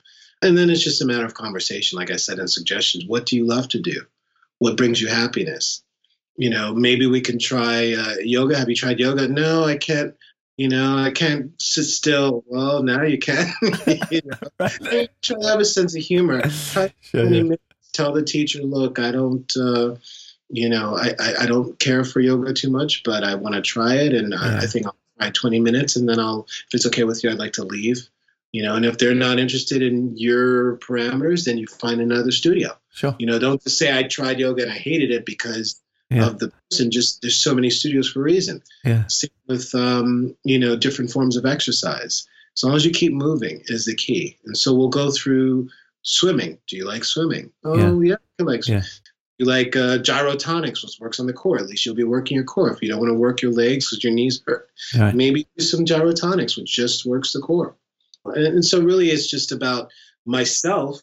And 0.45 0.59
then 0.59 0.69
it's 0.69 0.85
just 0.85 1.01
a 1.01 1.07
matter 1.07 1.25
of 1.25 1.33
conversation, 1.33 1.99
like 1.99 2.11
I 2.11 2.17
said, 2.17 2.39
and 2.39 2.51
suggestions. 2.51 3.07
What 3.07 3.25
do 3.25 3.35
you 3.35 3.47
love 3.47 3.67
to 3.69 3.81
do? 3.81 4.03
What 4.59 4.77
brings 4.77 5.01
you 5.01 5.09
happiness? 5.09 5.83
You 6.37 6.51
know, 6.51 6.75
maybe 6.75 7.07
we 7.07 7.23
can 7.23 7.39
try 7.39 7.95
uh, 7.95 8.17
yoga. 8.21 8.59
Have 8.59 8.69
you 8.69 8.77
tried 8.77 9.01
yoga? 9.01 9.27
No, 9.27 9.65
I 9.65 9.79
can't. 9.79 10.15
You 10.59 10.69
know, 10.69 10.99
I 10.99 11.13
can't 11.13 11.51
sit 11.61 11.85
still. 11.85 12.45
Well, 12.47 12.83
now 12.83 13.03
you 13.03 13.19
can. 13.19 13.53
you 14.11 14.21
know? 14.25 14.37
Right. 14.61 15.09
try 15.23 15.41
to 15.41 15.49
have 15.49 15.61
a 15.61 15.65
sense 15.65 15.97
of 15.97 16.03
humor. 16.03 16.43
Try 16.43 16.93
Sure, 17.01 17.25
yeah. 17.25 17.43
minutes, 17.43 17.63
tell 17.95 18.13
the 18.13 18.23
teacher, 18.23 18.63
look, 18.63 18.99
I 18.99 19.13
don't, 19.13 19.51
uh, 19.57 19.95
you 20.51 20.69
know, 20.69 20.95
I, 20.95 21.15
I, 21.19 21.35
I 21.41 21.47
don't 21.47 21.79
care 21.79 22.05
for 22.05 22.21
yoga 22.21 22.53
too 22.53 22.71
much, 22.71 23.03
but 23.03 23.25
I 23.25 23.35
want 23.35 23.55
to 23.55 23.63
try 23.63 23.95
it. 23.95 24.13
And 24.13 24.35
I, 24.35 24.59
I 24.59 24.67
think 24.67 24.87
I'll 24.87 24.97
try 25.19 25.31
20 25.31 25.61
minutes 25.61 25.97
and 25.97 26.07
then 26.07 26.21
I'll, 26.21 26.47
if 26.49 26.75
it's 26.75 26.87
okay 26.87 27.05
with 27.05 27.25
you, 27.25 27.31
I'd 27.31 27.39
like 27.39 27.55
to 27.55 27.65
leave. 27.65 28.09
You 28.55 28.63
know, 28.63 28.77
and 28.77 28.85
if 28.87 28.99
they're 28.99 29.17
not 29.17 29.41
interested 29.41 29.83
in 29.83 30.17
your 30.17 30.77
parameters, 30.77 31.45
then 31.45 31.59
you 31.59 31.67
find 31.67 32.01
another 32.01 32.31
studio. 32.31 32.69
Sure. 32.93 33.17
You 33.19 33.27
know, 33.27 33.41
don't 33.41 33.61
just 33.61 33.77
say 33.79 33.89
I 33.99 34.05
tried 34.05 34.39
yoga 34.39 34.63
and 34.63 34.71
I 34.71 34.77
hated 34.77 35.11
it 35.11 35.27
because 35.27 35.81
Yeah. 36.11 36.27
of 36.29 36.39
the 36.39 36.53
person. 36.71 36.91
Just 36.93 37.21
there's 37.23 37.37
so 37.37 37.53
many 37.53 37.69
studios 37.71 38.09
for 38.11 38.21
a 38.21 38.23
reason. 38.23 38.63
Yeah. 38.85 39.07
Same 39.09 39.31
with 39.49 39.75
um, 39.75 40.37
you 40.45 40.59
know 40.61 40.77
different 40.77 41.11
forms 41.11 41.37
of 41.37 41.45
exercise. 41.47 42.27
As 42.57 42.63
long 42.63 42.77
as 42.77 42.85
you 42.87 42.93
keep 42.93 43.13
moving 43.13 43.63
is 43.67 43.87
the 43.87 43.97
key. 43.97 44.39
And 44.47 44.57
so 44.57 44.73
we'll 44.73 44.89
go 45.03 45.11
through 45.11 45.69
swimming. 46.03 46.59
Do 46.69 46.77
you 46.77 46.87
like 46.87 47.03
swimming? 47.05 47.51
Oh 47.65 48.01
yeah, 48.03 48.17
I 48.41 48.43
like 48.45 48.69
Yeah. 48.69 48.83
You 49.39 49.47
like 49.47 49.75
uh, 49.75 49.99
gyrotonics, 49.99 50.85
which 50.85 51.01
works 51.01 51.19
on 51.19 51.27
the 51.27 51.33
core. 51.33 51.59
At 51.59 51.67
least 51.67 51.85
you'll 51.85 51.97
be 51.97 52.05
working 52.05 52.37
your 52.37 52.45
core. 52.45 52.71
If 52.73 52.81
you 52.83 52.89
don't 52.89 53.01
want 53.01 53.11
to 53.11 53.19
work 53.19 53.43
your 53.43 53.51
legs 53.51 53.91
because 53.91 54.05
your 54.05 54.13
knees 54.13 54.41
hurt, 54.47 54.69
Right. 54.97 55.13
maybe 55.13 55.49
do 55.59 55.65
some 55.65 55.85
gyrotonics, 55.85 56.57
which 56.57 56.73
just 56.73 57.05
works 57.05 57.33
the 57.33 57.41
core. 57.41 57.75
And, 58.25 58.65
so 58.65 58.81
really, 58.81 59.09
it's 59.11 59.29
just 59.29 59.53
about 59.53 59.91
myself 60.27 61.01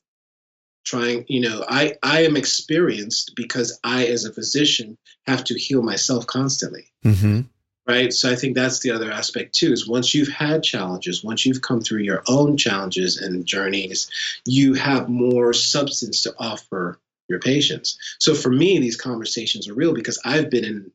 trying. 0.86 1.26
You 1.28 1.42
know, 1.42 1.66
I 1.68 1.96
I 2.04 2.24
am 2.24 2.36
experienced 2.36 3.34
because 3.36 3.80
I, 3.84 4.06
as 4.08 4.26
a 4.26 4.34
physician, 4.34 4.98
have 5.28 5.44
to 5.46 5.58
heal 5.58 5.82
myself 5.82 6.28
constantly 6.28 6.86
Mm-hmm. 7.06 7.42
right 7.88 8.14
so 8.14 8.30
i 8.32 8.36
think 8.36 8.56
that's 8.56 8.80
the 8.82 8.92
other 8.92 9.12
aspect 9.12 9.56
too 9.56 9.72
is 9.72 9.88
once 9.88 10.14
you've 10.14 10.28
had 10.28 10.62
challenges 10.62 11.24
once 11.24 11.46
you've 11.46 11.62
come 11.64 11.82
through 11.82 12.02
your 12.02 12.22
own 12.28 12.58
challenges 12.58 13.18
and 13.18 13.46
journeys 13.46 14.10
you 14.46 14.76
have 14.76 15.10
more 15.10 15.52
substance 15.54 16.22
to 16.22 16.34
offer 16.38 17.00
your 17.28 17.40
patients 17.40 17.98
so 18.20 18.36
for 18.36 18.52
me 18.52 18.78
these 18.80 18.96
conversations 18.98 19.68
are 19.68 19.74
real 19.74 19.94
because 19.96 20.20
i've 20.26 20.50
been 20.52 20.64
in 20.66 20.92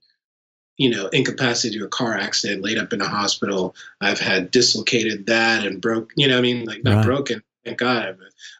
you 0.76 0.90
know 0.90 1.08
incapacitated 1.08 1.72
due 1.74 1.80
to 1.80 1.86
a 1.86 1.88
car 1.88 2.14
accident 2.14 2.62
laid 2.62 2.78
up 2.78 2.92
in 2.92 3.00
a 3.00 3.08
hospital 3.08 3.74
i've 4.00 4.20
had 4.20 4.50
dislocated 4.50 5.26
that 5.26 5.66
and 5.66 5.80
broke 5.80 6.12
you 6.16 6.28
know 6.28 6.38
i 6.38 6.40
mean 6.40 6.64
like 6.64 6.82
not 6.84 6.96
Right. 6.96 7.04
broken 7.04 7.42
thank 7.64 7.78
god 7.78 8.18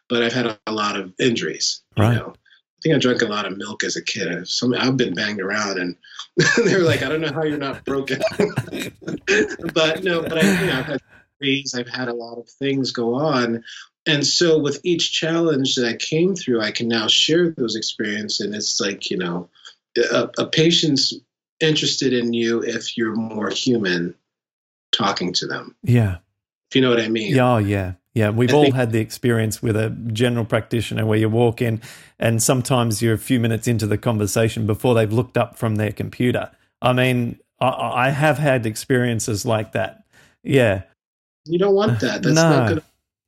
but 0.09 0.23
i've 0.23 0.33
had 0.33 0.57
a, 0.67 0.71
lot 0.71 0.99
of 0.99 1.13
injuries 1.19 1.81
you 1.95 2.03
Right. 2.03 2.15
know 2.15 2.33
I 2.77 2.79
think 2.83 2.95
I 2.95 2.99
drank 2.99 3.21
a 3.23 3.27
lot 3.27 3.47
of 3.47 3.57
milk 3.57 3.83
as 3.83 3.95
a 3.95 4.03
kid. 4.03 4.47
Some 4.47 4.73
I've 4.75 4.97
been 4.97 5.15
banged 5.15 5.41
around, 5.41 5.79
and 5.79 5.95
they 6.63 6.75
were 6.75 6.83
like, 6.83 7.01
"I 7.01 7.09
don't 7.09 7.21
know 7.21 7.33
how 7.33 7.41
you're 7.41 7.57
not 7.57 7.83
broken." 7.83 8.21
but 9.73 10.03
no, 10.03 10.21
but 10.21 10.37
I, 10.37 10.41
you 10.43 10.67
know, 10.67 10.77
I've 10.77 10.85
had 10.85 11.01
injuries. 11.41 11.73
I've 11.73 11.89
had 11.89 12.07
a 12.07 12.13
lot 12.13 12.37
of 12.37 12.47
things 12.47 12.91
go 12.91 13.15
on, 13.15 13.63
and 14.05 14.25
so 14.25 14.59
with 14.59 14.79
each 14.83 15.11
challenge 15.11 15.75
that 15.75 15.87
I 15.87 15.95
came 15.95 16.35
through, 16.35 16.61
I 16.61 16.69
can 16.69 16.87
now 16.87 17.07
share 17.07 17.49
those 17.49 17.75
experiences, 17.75 18.45
and 18.45 18.53
it's 18.53 18.79
like 18.79 19.09
you 19.09 19.17
know, 19.17 19.49
a, 19.97 20.29
a 20.37 20.45
patient's 20.45 21.15
interested 21.59 22.13
in 22.13 22.33
you 22.33 22.61
if 22.63 22.97
you're 22.97 23.15
more 23.15 23.49
human 23.49 24.13
talking 24.91 25.33
to 25.33 25.47
them. 25.47 25.75
Yeah. 25.83 26.17
If 26.69 26.75
you 26.75 26.81
know 26.81 26.89
what 26.89 26.99
I 26.99 27.07
mean. 27.07 27.35
Yeah. 27.35 27.53
Oh, 27.53 27.57
yeah. 27.57 27.93
Yeah, 28.13 28.31
we've 28.31 28.51
I 28.51 28.53
all 28.53 28.63
think- 28.63 28.75
had 28.75 28.91
the 28.91 28.99
experience 28.99 29.61
with 29.61 29.75
a 29.75 29.89
general 30.11 30.43
practitioner 30.45 31.05
where 31.05 31.19
you 31.19 31.29
walk 31.29 31.61
in 31.61 31.81
and 32.19 32.41
sometimes 32.41 33.01
you're 33.01 33.13
a 33.13 33.17
few 33.19 33.39
minutes 33.39 33.67
into 33.67 33.85
the 33.85 33.97
conversation 33.97 34.65
before 34.65 34.95
they've 34.95 35.11
looked 35.13 35.37
up 35.37 35.55
from 35.55 35.75
their 35.75 35.91
computer. 35.91 36.49
I 36.81 36.93
mean, 36.93 37.39
I, 37.59 37.67
I 38.07 38.09
have 38.09 38.39
had 38.39 38.65
experiences 38.65 39.45
like 39.45 39.73
that. 39.73 40.03
Yeah. 40.43 40.83
You 41.45 41.59
don't 41.59 41.75
want 41.75 41.99
that. 41.99 42.23
That's 42.23 42.35
No. 42.35 42.49
not 42.49 42.67
going 42.69 42.79
to 42.79 42.85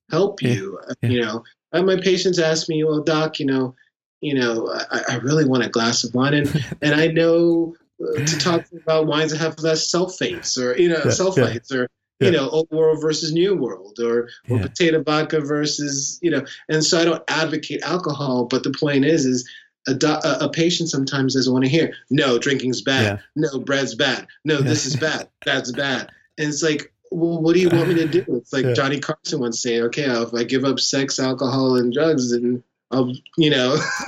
help 0.10 0.42
you. 0.42 0.80
Uh, 0.90 0.94
Yeah. 1.04 1.10
You 1.10 1.22
know, 1.22 1.44
Uh, 1.72 1.84
my 1.84 1.98
patients 1.98 2.40
ask 2.40 2.68
me, 2.68 2.84
"Well, 2.84 3.02
doc, 3.04 3.40
you 3.40 3.46
know, 3.46 3.76
you 4.22 4.34
know, 4.34 4.68
I, 4.92 5.02
I 5.14 5.16
really 5.18 5.46
want 5.46 5.64
a 5.64 5.70
glass 5.70 6.04
of 6.04 6.16
wine, 6.16 6.34
and 6.34 6.66
and 6.82 6.96
I 6.96 7.08
know 7.08 7.76
to 8.00 8.38
talk 8.40 8.66
about 8.84 9.06
wines 9.08 9.32
that 9.32 9.38
have 9.40 9.60
less 9.60 9.92
sulfates, 9.92 10.58
or 10.58 10.78
you 10.78 10.90
know, 10.90 10.96
Yeah, 10.98 11.06
yeah. 11.06 11.12
sulfites, 11.12 11.72
or 11.74 11.88
Yeah. 12.20 12.28
you 12.28 12.32
know, 12.32 12.50
old 12.50 12.70
world 12.72 13.02
versus 13.02 13.32
new 13.32 13.56
world, 13.56 14.00
or 14.00 14.30
or 14.50 14.58
Yeah. 14.58 14.62
potato 14.64 15.04
vodka 15.04 15.42
versus 15.42 16.20
you 16.22 16.32
know. 16.32 16.46
And 16.70 16.84
so 16.84 17.00
I 17.00 17.06
don't 17.06 17.24
advocate 17.28 17.82
alcohol, 17.84 18.46
but 18.46 18.64
the 18.64 18.72
point 18.72 19.06
is, 19.06 19.26
is 19.26 19.50
a, 19.88 19.94
do- 19.94 20.08
a, 20.08 20.38
a 20.42 20.50
patient 20.50 20.90
sometimes 20.90 21.34
doesn't 21.36 21.52
want 21.52 21.64
to 21.66 21.70
hear, 21.72 21.94
no, 22.10 22.38
drinking's 22.38 22.82
bad. 22.82 23.04
Yeah. 23.04 23.18
No, 23.52 23.60
bread's 23.60 23.96
bad. 23.96 24.28
No, 24.44 24.56
Yeah. 24.56 24.62
this 24.62 24.86
is 24.86 24.96
bad. 24.98 25.30
That's 25.46 25.72
bad. 25.72 26.10
And 26.38 26.50
it's 26.50 26.62
like, 26.62 26.92
well, 27.12 27.42
what 27.42 27.54
do 27.56 27.60
you 27.62 27.70
want 27.70 27.88
me 27.88 27.96
to 27.96 28.08
do? 28.08 28.24
It's 28.36 28.52
like 28.54 28.66
Yeah. 28.66 28.74
Johnny 28.74 29.00
Carson 29.00 29.40
once 29.40 29.62
say, 29.62 29.82
okay, 29.84 30.04
if 30.04 30.34
I 30.34 30.44
give 30.44 30.64
up 30.66 30.80
sex, 30.80 31.18
alcohol, 31.20 31.78
and 31.78 31.92
drugs, 31.94 32.32
then 32.32 32.62
I'll, 32.92 33.14
you 33.38 33.50
know, 33.52 33.78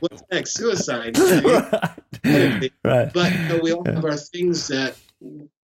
what's 0.00 0.22
next? 0.30 0.54
Suicide. 0.54 1.16
right. 2.24 2.72
right. 2.84 3.12
But 3.12 3.32
you 3.32 3.48
know, 3.48 3.60
we 3.62 3.72
all 3.72 3.84
have 3.84 4.04
our 4.04 4.16
things 4.16 4.68
that 4.68 4.96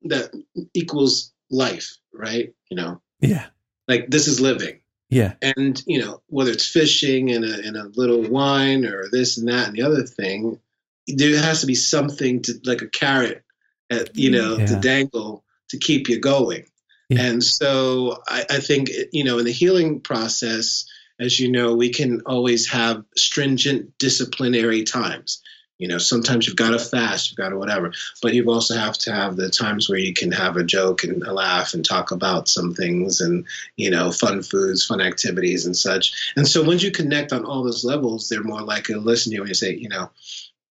that 0.03 0.31
equals 0.73 1.31
life, 1.51 1.97
right? 2.13 2.53
You 2.69 2.77
know, 2.77 3.01
Yeah. 3.21 3.45
like 3.87 4.09
this 4.09 4.27
is 4.27 4.39
living. 4.39 4.79
Yeah. 5.09 5.33
And 5.41 5.81
you 5.85 5.99
know, 5.99 6.21
whether 6.27 6.51
it's 6.51 6.67
fishing 6.67 7.31
and 7.31 7.45
a, 7.45 7.59
and 7.67 7.77
a 7.77 7.91
little 7.95 8.21
wine 8.21 8.85
or 8.85 9.09
this 9.11 9.37
and 9.37 9.47
that 9.49 9.67
and 9.67 9.75
the 9.77 9.83
other 9.83 10.03
thing, 10.03 10.59
there 11.07 11.37
has 11.37 11.61
to 11.61 11.67
be 11.67 11.75
something 11.75 12.41
to 12.43 12.53
like 12.63 12.81
a 12.81 12.87
carrot, 12.87 13.43
at, 13.89 14.15
you 14.17 14.31
know, 14.31 14.57
Yeah. 14.57 14.65
to 14.67 14.75
dangle 14.79 15.43
to 15.69 15.77
keep 15.77 16.09
you 16.09 16.19
going. 16.19 16.65
Yeah. 17.09 17.21
And 17.23 17.43
so 17.43 18.23
I, 18.27 18.45
I 18.49 18.59
think 18.59 18.89
you 19.11 19.23
know, 19.25 19.37
in 19.39 19.45
the 19.45 19.51
healing 19.51 19.99
process, 19.99 20.85
as 21.23 21.39
you 21.39 21.51
know, 21.51 21.75
we 21.75 21.89
can 21.89 22.21
always 22.25 22.69
have 22.69 23.03
stringent 23.15 23.97
disciplinary 23.97 24.83
times. 24.83 25.41
You 25.79 25.87
know, 25.87 25.97
sometimes 25.97 26.45
you've 26.45 26.55
got 26.55 26.69
to 26.69 26.79
fast, 26.79 27.29
you've 27.31 27.37
got 27.37 27.49
to 27.49 27.57
whatever, 27.57 27.91
but 28.21 28.33
you 28.33 28.49
also 28.49 28.75
have 28.75 28.97
to 28.99 29.11
have 29.11 29.35
the 29.35 29.49
times 29.49 29.89
where 29.89 29.97
you 29.97 30.13
can 30.13 30.31
have 30.31 30.55
a 30.55 30.63
joke 30.63 31.03
and 31.03 31.23
a 31.23 31.33
laugh 31.33 31.73
and 31.73 31.83
talk 31.83 32.11
about 32.11 32.47
some 32.47 32.73
things 32.73 33.19
and 33.21 33.45
you 33.75 33.89
know, 33.89 34.11
fun 34.11 34.43
foods, 34.43 34.85
fun 34.85 35.01
activities, 35.01 35.65
and 35.65 35.75
such. 35.75 36.31
And 36.35 36.47
so 36.47 36.63
once 36.63 36.83
you 36.83 36.91
connect 36.91 37.33
on 37.33 37.43
all 37.43 37.63
those 37.63 37.83
levels, 37.83 38.29
they're 38.29 38.43
more 38.43 38.61
likely 38.61 38.95
to 38.95 39.01
listen 39.01 39.31
to 39.31 39.35
you 39.35 39.41
when 39.41 39.49
you 39.49 39.55
say, 39.55 39.75
you 39.75 39.89
know, 39.89 40.09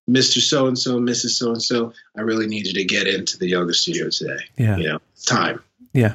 Mr. 0.08 0.40
So 0.40 0.66
and 0.66 0.78
so, 0.78 0.98
Mrs. 0.98 1.30
So 1.30 1.50
and 1.50 1.62
so, 1.62 1.92
I 2.16 2.20
really 2.22 2.46
need 2.46 2.66
you 2.66 2.72
to 2.74 2.84
get 2.84 3.06
into 3.06 3.38
the 3.38 3.48
yoga 3.48 3.74
studio 3.74 4.08
today. 4.08 4.44
Yeah. 4.56 4.76
You 4.76 4.88
know, 4.88 4.98
time 5.26 5.62
Yeah. 5.92 6.14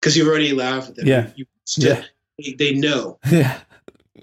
because 0.00 0.16
you've 0.16 0.28
already 0.28 0.52
laughed 0.52 0.90
at 0.90 0.96
them. 0.96 1.06
Yeah. 1.06 1.30
You, 1.36 1.46
you 1.76 1.88
Yeah. 1.88 2.04
They, 2.38 2.72
know 2.74 3.18
Yeah. 3.30 3.60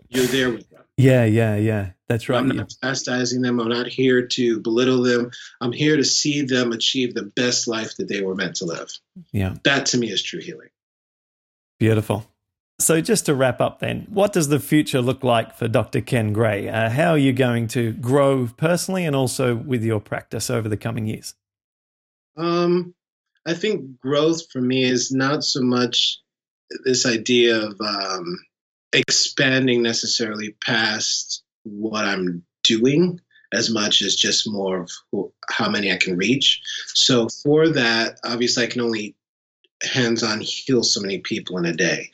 you're 0.10 0.26
there 0.26 0.52
with 0.52 0.70
them. 0.70 0.84
Yeah. 0.98 1.26
Yeah. 1.26 1.56
Yeah. 1.56 1.90
That's 2.08 2.30
right. 2.30 2.38
I'm 2.40 2.50
not 2.50 2.74
chastising 2.84 3.42
them. 3.42 3.60
I'm 3.60 3.70
not 3.70 3.88
here 3.88 4.28
to 4.28 4.60
belittle 4.60 5.02
them. 5.02 5.32
I'm 5.62 5.72
here 5.72 5.98
to 5.98 6.04
see 6.04 6.42
them 6.44 6.72
achieve 6.72 7.16
the 7.16 7.24
best 7.24 7.68
life 7.68 7.96
that 7.98 8.08
they 8.08 8.22
were 8.22 8.36
meant 8.36 8.58
to 8.58 8.66
live. 8.66 8.92
Yeah. 9.32 9.56
That 9.64 9.88
to 9.88 9.98
me 9.98 10.12
is 10.12 10.22
true 10.22 10.40
healing. 10.40 10.70
Beautiful. 11.80 12.26
So, 12.80 13.02
just 13.02 13.28
to 13.28 13.36
wrap 13.36 13.62
up, 13.62 13.80
then, 13.80 14.08
what 14.10 14.34
does 14.34 14.48
the 14.50 14.60
future 14.60 15.00
look 15.02 15.24
like 15.24 15.56
for 15.56 15.68
Dr. 15.68 16.02
Ken 16.02 16.34
Gray? 16.34 16.68
Uh, 16.68 16.90
how 16.90 17.12
are 17.12 17.18
you 17.18 17.32
going 17.32 17.68
to 17.70 17.94
grow 17.94 18.50
personally 18.58 19.06
and 19.06 19.16
also 19.16 19.56
with 19.56 19.84
your 19.84 20.00
practice 20.00 20.50
over 20.50 20.68
the 20.68 20.76
coming 20.78 21.06
years? 21.06 21.36
Um, 22.36 22.94
I 23.46 23.54
think 23.54 24.00
growth 24.00 24.52
for 24.52 24.60
me 24.60 24.84
is 24.84 25.12
not 25.12 25.44
so 25.44 25.62
much 25.62 26.20
this 26.84 27.06
idea 27.06 27.58
of 27.58 27.80
um, 27.82 28.40
expanding 28.94 29.82
necessarily 29.82 30.56
past 30.66 31.44
what 31.64 32.06
I'm 32.06 32.44
doing 32.64 33.20
as 33.54 33.70
much 33.70 34.02
as 34.02 34.16
just 34.16 34.50
more 34.50 34.82
of 34.82 34.92
who, 35.12 35.32
how 35.50 35.70
many 35.70 35.92
I 35.92 35.98
can 35.98 36.18
reach. 36.18 36.62
So 36.88 37.30
for 37.30 37.70
that, 37.70 38.20
obviously, 38.24 38.64
I 38.64 38.68
can 38.68 38.82
only 38.82 39.16
hands-on 39.84 40.42
heal 40.42 40.84
so 40.84 41.02
many 41.02 41.20
people 41.20 41.58
in 41.58 41.66
a 41.66 41.74
day. 41.74 42.10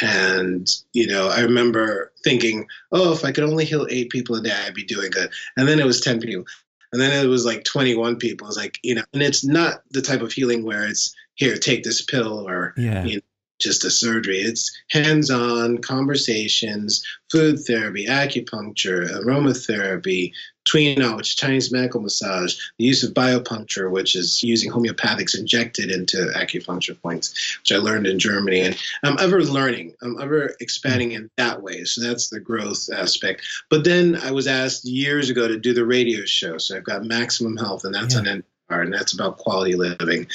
And 0.00 0.68
you 0.92 1.08
know, 1.08 1.28
I 1.28 1.40
remember 1.40 2.12
thinking, 2.22 2.66
"Oh, 2.92 3.12
if 3.12 3.24
I 3.24 3.32
could 3.32 3.42
only 3.42 3.64
heal 3.64 3.86
eight 3.90 4.10
people 4.10 4.36
a 4.36 4.40
day, 4.42 4.52
I'd 4.52 4.74
be 4.74 4.84
doing 4.84 5.10
good." 5.10 5.30
And 5.56 5.66
then 5.66 5.80
it 5.80 5.86
was 5.86 6.00
ten 6.00 6.20
people, 6.20 6.44
and 6.92 7.00
then 7.00 7.24
it 7.24 7.28
was 7.28 7.44
like 7.44 7.64
21 7.64 8.16
people. 8.16 8.46
It's 8.46 8.56
like, 8.56 8.78
you 8.82 8.94
know, 8.94 9.02
and 9.12 9.22
it's 9.22 9.44
not 9.44 9.82
the 9.90 10.02
type 10.02 10.22
of 10.22 10.32
healing 10.32 10.64
where 10.64 10.86
it's 10.86 11.14
here, 11.34 11.56
take 11.56 11.84
this 11.84 12.02
pill 12.02 12.48
or 12.48 12.74
Yeah. 12.76 13.04
you 13.04 13.16
know, 13.16 13.22
just 13.58 13.84
a 13.84 13.90
surgery. 13.90 14.38
It's 14.38 14.70
hands 14.90 15.30
on 15.30 15.78
conversations, 15.78 17.04
food 17.30 17.60
therapy, 17.60 18.06
acupuncture, 18.06 19.08
aromatherapy, 19.22 20.32
Tuina, 20.68 21.12
uh, 21.12 21.16
which 21.16 21.30
is 21.30 21.34
Chinese 21.34 21.72
medical 21.72 22.00
massage, 22.00 22.56
the 22.78 22.84
use 22.84 23.02
of 23.02 23.14
biopuncture, 23.14 23.90
which 23.90 24.14
is 24.14 24.42
using 24.42 24.70
homeopathics 24.70 25.38
injected 25.38 25.90
into 25.90 26.30
acupuncture 26.36 27.00
points, 27.00 27.58
which 27.60 27.72
I 27.72 27.76
learned 27.76 28.06
in 28.06 28.18
Germany. 28.18 28.60
And 28.60 28.76
I'm 29.02 29.18
ever 29.18 29.42
learning, 29.42 29.94
I'm 30.02 30.20
ever 30.20 30.54
expanding 30.60 31.12
in 31.12 31.30
that 31.36 31.62
way. 31.62 31.84
So 31.84 32.02
that's 32.02 32.28
the 32.28 32.40
growth 32.40 32.88
aspect. 32.94 33.42
But 33.70 33.84
then 33.84 34.16
I 34.16 34.30
was 34.30 34.46
asked 34.46 34.84
years 34.84 35.30
ago 35.30 35.48
to 35.48 35.58
do 35.58 35.72
the 35.72 35.86
radio 35.86 36.24
show. 36.24 36.58
So 36.58 36.76
I've 36.76 36.84
got 36.84 37.04
Maximum 37.04 37.56
Health, 37.56 37.84
and 37.84 37.94
that's 37.94 38.14
Yeah. 38.14 38.20
on 38.20 38.26
NPR, 38.26 38.82
and 38.82 38.92
that's 38.92 39.14
about 39.14 39.38
quality 39.38 39.74
living. 39.74 40.26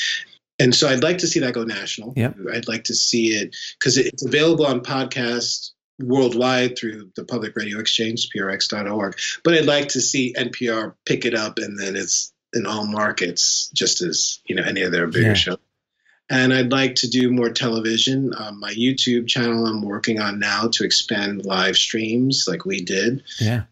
And 0.64 0.74
so 0.76 0.88
I'd 0.88 1.04
like 1.04 1.20
to 1.20 1.28
see 1.28 1.40
that 1.42 1.54
go 1.54 1.64
national. 1.64 2.14
Yep. 2.16 2.38
I'd 2.54 2.68
like 2.68 2.86
to 2.86 2.96
see 2.96 3.28
it 3.36 3.56
because 3.78 3.98
it's 3.98 4.26
available 4.26 4.66
on 4.66 4.82
podcast 4.82 5.72
worldwide 6.00 6.78
through 6.78 7.12
the 7.16 7.24
Public 7.26 7.56
Radio 7.56 7.80
Exchange, 7.80 8.30
prx.org. 8.36 9.16
But 9.44 9.54
I'd 9.56 9.66
like 9.66 9.90
to 9.90 10.02
see 10.02 10.34
NPR 10.38 10.94
pick 11.06 11.26
it 11.26 11.36
up 11.36 11.60
and 11.60 11.78
then 11.80 11.96
it's 11.96 12.32
in 12.54 12.66
all 12.66 12.86
markets, 12.86 13.70
just 13.74 14.02
as 14.02 14.40
you 14.46 14.56
know 14.56 14.64
any 14.64 14.82
of 14.84 14.92
their 14.92 15.08
bigger 15.08 15.28
Yeah. 15.30 15.34
shows. 15.34 15.58
And 16.30 16.54
I'd 16.54 16.72
like 16.72 16.96
to 16.96 17.10
do 17.10 17.32
more 17.32 17.50
television. 17.50 18.32
Um, 18.36 18.60
my 18.60 18.74
YouTube 18.74 19.28
channel 19.28 19.68
I'm 19.68 19.82
working 19.82 20.20
on 20.22 20.40
now 20.40 20.68
to 20.70 20.84
expand 20.86 21.46
live 21.46 21.76
streams 21.78 22.46
like 22.48 22.66
we 22.66 22.82
did 22.82 23.24
Yeah. 23.40 23.64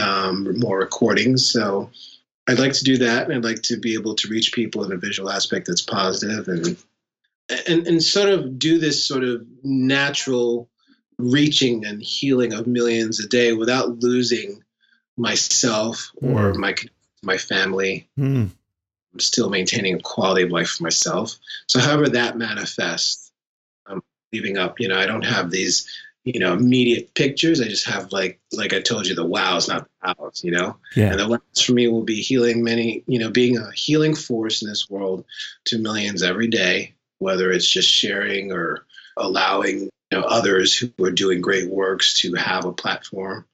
um, 0.00 0.58
more 0.58 0.78
recordings. 0.78 1.46
So 1.46 1.90
I'd 2.48 2.58
like 2.58 2.72
to 2.72 2.84
do 2.84 2.98
that, 2.98 3.24
and 3.24 3.34
I'd 3.34 3.44
like 3.44 3.62
to 3.64 3.76
be 3.76 3.94
able 3.94 4.14
to 4.16 4.28
reach 4.28 4.52
people 4.52 4.82
in 4.84 4.92
a 4.92 4.96
visual 4.96 5.30
aspect 5.30 5.66
that's 5.66 5.82
positive, 5.82 6.48
and 6.48 6.76
and 7.68 7.86
and 7.86 8.02
sort 8.02 8.30
of 8.30 8.58
do 8.58 8.78
this 8.78 9.04
sort 9.04 9.22
of 9.22 9.46
natural 9.62 10.68
reaching 11.18 11.84
and 11.84 12.02
healing 12.02 12.54
of 12.54 12.66
millions 12.66 13.20
a 13.20 13.28
day 13.28 13.52
without 13.52 13.98
losing 13.98 14.64
myself 15.16 16.10
or 16.22 16.54
my 16.54 16.74
my 17.22 17.36
family. 17.36 18.08
Mm. 18.18 18.50
I'm 19.12 19.20
still 19.20 19.50
maintaining 19.50 19.96
a 19.96 20.00
quality 20.00 20.42
of 20.42 20.50
life 20.50 20.68
for 20.70 20.84
myself. 20.84 21.36
So 21.66 21.80
however 21.80 22.10
that 22.10 22.38
manifests, 22.38 23.30
I'm 23.86 24.02
leaving 24.32 24.56
up. 24.56 24.80
You 24.80 24.88
know, 24.88 24.98
I 24.98 25.06
don't 25.06 25.24
have 25.24 25.50
these 25.50 25.86
you 26.34 26.40
know 26.40 26.54
immediate 26.54 27.14
pictures. 27.14 27.60
I 27.60 27.64
just 27.64 27.86
have 27.86 28.12
like 28.12 28.40
like 28.52 28.72
I 28.72 28.80
told 28.80 29.06
you, 29.06 29.14
the 29.14 29.24
wows, 29.24 29.68
not 29.68 29.88
the 30.02 30.14
hows. 30.14 30.42
You 30.44 30.52
know. 30.52 30.76
Yeah. 30.94 31.10
And 31.10 31.20
the 31.20 31.28
last 31.28 31.64
for 31.64 31.72
me 31.72 31.88
will 31.88 32.04
be 32.04 32.20
healing 32.20 32.62
many, 32.62 33.02
you 33.06 33.18
know, 33.18 33.30
being 33.30 33.56
a 33.56 33.70
healing 33.72 34.14
force 34.14 34.62
in 34.62 34.68
this 34.68 34.88
world 34.90 35.24
to 35.66 35.78
millions 35.78 36.22
every 36.22 36.48
day, 36.48 36.94
whether 37.18 37.50
it's 37.50 37.68
just 37.68 37.88
sharing 37.88 38.52
or 38.52 38.84
allowing 39.16 39.88
you 40.10 40.18
know, 40.18 40.22
others 40.22 40.76
who 40.76 40.90
are 41.02 41.10
doing 41.10 41.40
great 41.40 41.68
works 41.70 42.14
to 42.14 42.34
have 42.34 42.64
a 42.64 42.72
platform, 42.72 43.44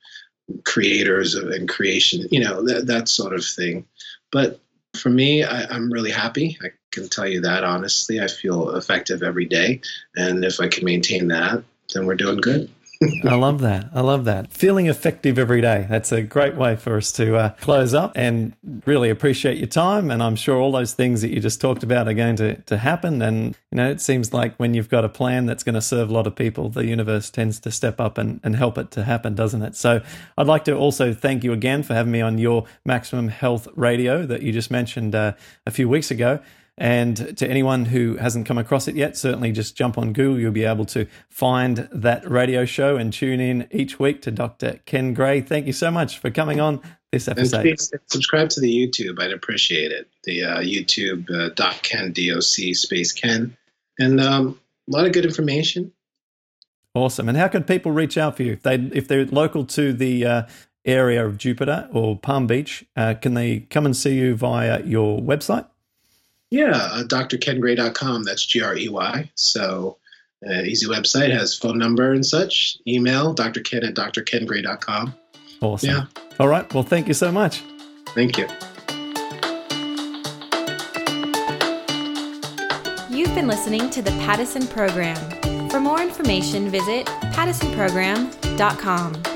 creators 0.65 1.35
of, 1.35 1.49
and 1.49 1.69
creation, 1.69 2.27
you 2.31 2.41
know, 2.41 2.63
that, 2.63 2.87
that 2.87 3.09
sort 3.09 3.33
of 3.33 3.45
thing. 3.45 3.87
But 4.31 4.61
for 4.97 5.11
me, 5.11 5.43
I, 5.43 5.65
I'm 5.65 5.93
really 5.93 6.11
happy. 6.11 6.57
I 6.63 6.69
can 6.93 7.09
tell 7.09 7.27
you 7.27 7.41
that 7.41 7.65
honestly. 7.65 8.21
I 8.21 8.29
feel 8.29 8.77
effective 8.77 9.23
every 9.23 9.47
day. 9.47 9.81
And 10.17 10.45
if 10.45 10.61
I 10.61 10.69
can 10.69 10.85
maintain 10.85 11.29
that, 11.29 11.65
then 11.93 12.07
we're 12.07 12.15
doing 12.15 12.41
good. 12.41 12.71
I 13.25 13.35
love 13.35 13.61
that. 13.61 13.91
I 13.95 14.01
love 14.01 14.25
that. 14.25 14.53
Feeling 14.53 14.87
effective 14.87 15.39
every 15.39 15.61
day. 15.61 15.87
That's 15.89 16.13
a 16.13 16.23
great 16.23 16.55
way 16.55 16.77
for 16.77 16.97
us 16.97 17.11
to 17.13 17.37
uh, 17.37 17.49
close 17.61 17.93
up 17.93 18.13
and 18.15 18.55
really 18.87 19.11
appreciate 19.11 19.59
your 19.59 19.67
time. 19.67 20.11
And 20.11 20.23
I'm 20.23 20.37
sure 20.37 20.57
all 20.57 20.73
those 20.73 20.95
things 20.95 21.23
that 21.23 21.31
you 21.31 21.41
just 21.41 21.61
talked 21.61 21.83
about 21.83 22.09
are 22.09 22.15
going 22.15 22.37
to, 22.37 22.57
to 22.63 22.79
happen. 22.79 23.21
And, 23.21 23.57
you 23.71 23.77
know, 23.77 23.91
it 23.91 24.01
seems 24.01 24.33
like 24.33 24.55
when 24.57 24.75
you've 24.75 24.89
got 24.89 25.05
a 25.05 25.09
plan 25.09 25.47
that's 25.47 25.65
going 25.65 25.75
to 25.75 25.83
serve 25.83 26.11
a 26.11 26.13
lot 26.13 26.27
of 26.27 26.37
people, 26.37 26.69
the 26.69 26.87
universe 26.87 27.31
tends 27.31 27.59
to 27.61 27.71
step 27.71 28.01
up 28.01 28.17
and, 28.17 28.41
and 28.45 28.57
help 28.57 28.79
it 28.79 28.91
to 28.93 29.05
happen, 29.05 29.35
doesn't 29.35 29.63
it? 29.63 29.77
So 29.77 30.01
I'd 30.39 30.47
like 30.47 30.65
to 30.65 30.75
also 30.77 31.13
thank 31.13 31.45
you 31.45 31.53
again 31.53 31.83
for 31.83 31.95
having 31.95 32.13
me 32.13 32.21
on 32.21 32.39
your 32.39 32.65
Maximum 32.85 33.29
Health 33.29 33.69
Radio 33.75 34.25
that 34.27 34.43
you 34.43 34.53
just 34.53 34.71
mentioned 34.71 35.15
uh, 35.15 35.33
a 35.67 35.71
few 35.71 35.89
weeks 35.89 36.11
ago. 36.11 36.41
And 36.77 37.37
to 37.39 37.49
anyone 37.49 37.85
who 37.85 38.17
hasn't 38.17 38.47
come 38.47 38.59
across 38.59 38.89
it 38.89 38.97
yet, 38.97 39.17
certainly 39.17 39.53
just 39.53 39.77
jump 39.77 39.97
on 39.97 40.13
Google. 40.13 40.41
You'll 40.41 40.53
be 40.53 40.65
able 40.65 40.85
to 40.87 41.07
find 41.29 41.89
that 41.93 42.29
radio 42.29 42.65
show 42.65 42.97
and 42.97 43.13
tune 43.13 43.39
in 43.39 43.69
each 43.71 44.01
week 44.01 44.23
to 44.23 44.33
Dr. 44.33 44.81
Ken 44.85 45.15
Gray. 45.15 45.41
Thank 45.41 45.67
you 45.67 45.73
so 45.73 45.93
much 45.93 46.19
for 46.19 46.33
coming 46.33 46.61
on 46.61 46.81
this 47.13 47.29
episode. 47.29 47.59
And 47.59 47.65
please 47.69 47.93
subscribe 48.07 48.49
to 48.51 48.61
the 48.61 48.69
YouTube. 48.69 49.21
I'd 49.21 49.33
appreciate 49.33 49.93
it. 49.93 50.09
The 50.25 50.43
uh, 50.43 50.59
YouTube 50.59 51.31
uh, 51.31 51.51
dot 51.51 51.81
Ken 51.83 52.13
doc 52.13 52.43
space 52.43 53.13
Ken, 53.13 53.57
and 54.01 54.21
um, 54.21 54.59
a 54.89 54.97
lot 54.97 55.07
of 55.07 55.13
good 55.13 55.25
information. 55.25 55.93
Awesome. 56.95 57.29
And 57.29 57.39
how 57.39 57.49
can 57.49 57.65
people 57.65 57.93
reach 57.93 58.19
out 58.19 58.37
for 58.37 58.43
you 58.43 58.53
if 58.53 58.63
they 58.63 58.75
if 58.75 59.07
they're 59.07 59.27
local 59.27 59.65
to 59.67 59.93
the 59.93 60.27
uh, 60.27 60.43
area 60.85 61.25
of 61.25 61.39
Jupiter 61.39 61.89
or 61.93 62.19
Palm 62.19 62.49
Beach? 62.49 62.85
Uh, 62.97 63.15
can 63.15 63.35
they 63.35 63.61
come 63.61 63.87
and 63.87 63.97
see 63.97 64.15
you 64.15 64.35
via 64.35 64.83
your 64.83 65.21
website? 65.21 65.67
Yeah, 66.55 66.71
uh, 66.71 67.03
drkengray.com. 67.03 68.23
That's 68.23 68.47
G 68.47 68.63
R 68.63 68.77
E 68.77 68.89
Y. 68.89 69.29
So, 69.35 69.97
uh, 70.49 70.61
easy 70.61 70.87
website 70.87 71.33
has 71.33 71.59
phone 71.59 71.79
number 71.79 72.13
and 72.13 72.25
such. 72.25 72.79
Email 72.87 73.35
drken 73.35 73.85
at 73.85 73.95
drkengray.com. 73.95 75.15
Awesome. 75.61 75.91
Yeah. 75.91 76.05
All 76.39 76.47
right. 76.47 76.73
Well, 76.73 76.85
thank 76.85 77.09
you 77.09 77.15
so 77.15 77.33
much. 77.33 77.65
Thank 78.15 78.39
you. 78.39 78.47
You've 83.11 83.35
been 83.35 83.49
listening 83.49 83.91
to 83.91 84.01
the 84.01 84.13
Paddison 84.23 84.71
Program. 84.71 85.19
For 85.71 85.81
more 85.81 86.01
information, 86.01 86.71
visit 86.71 87.07
paddisonprogram.com. 87.35 89.34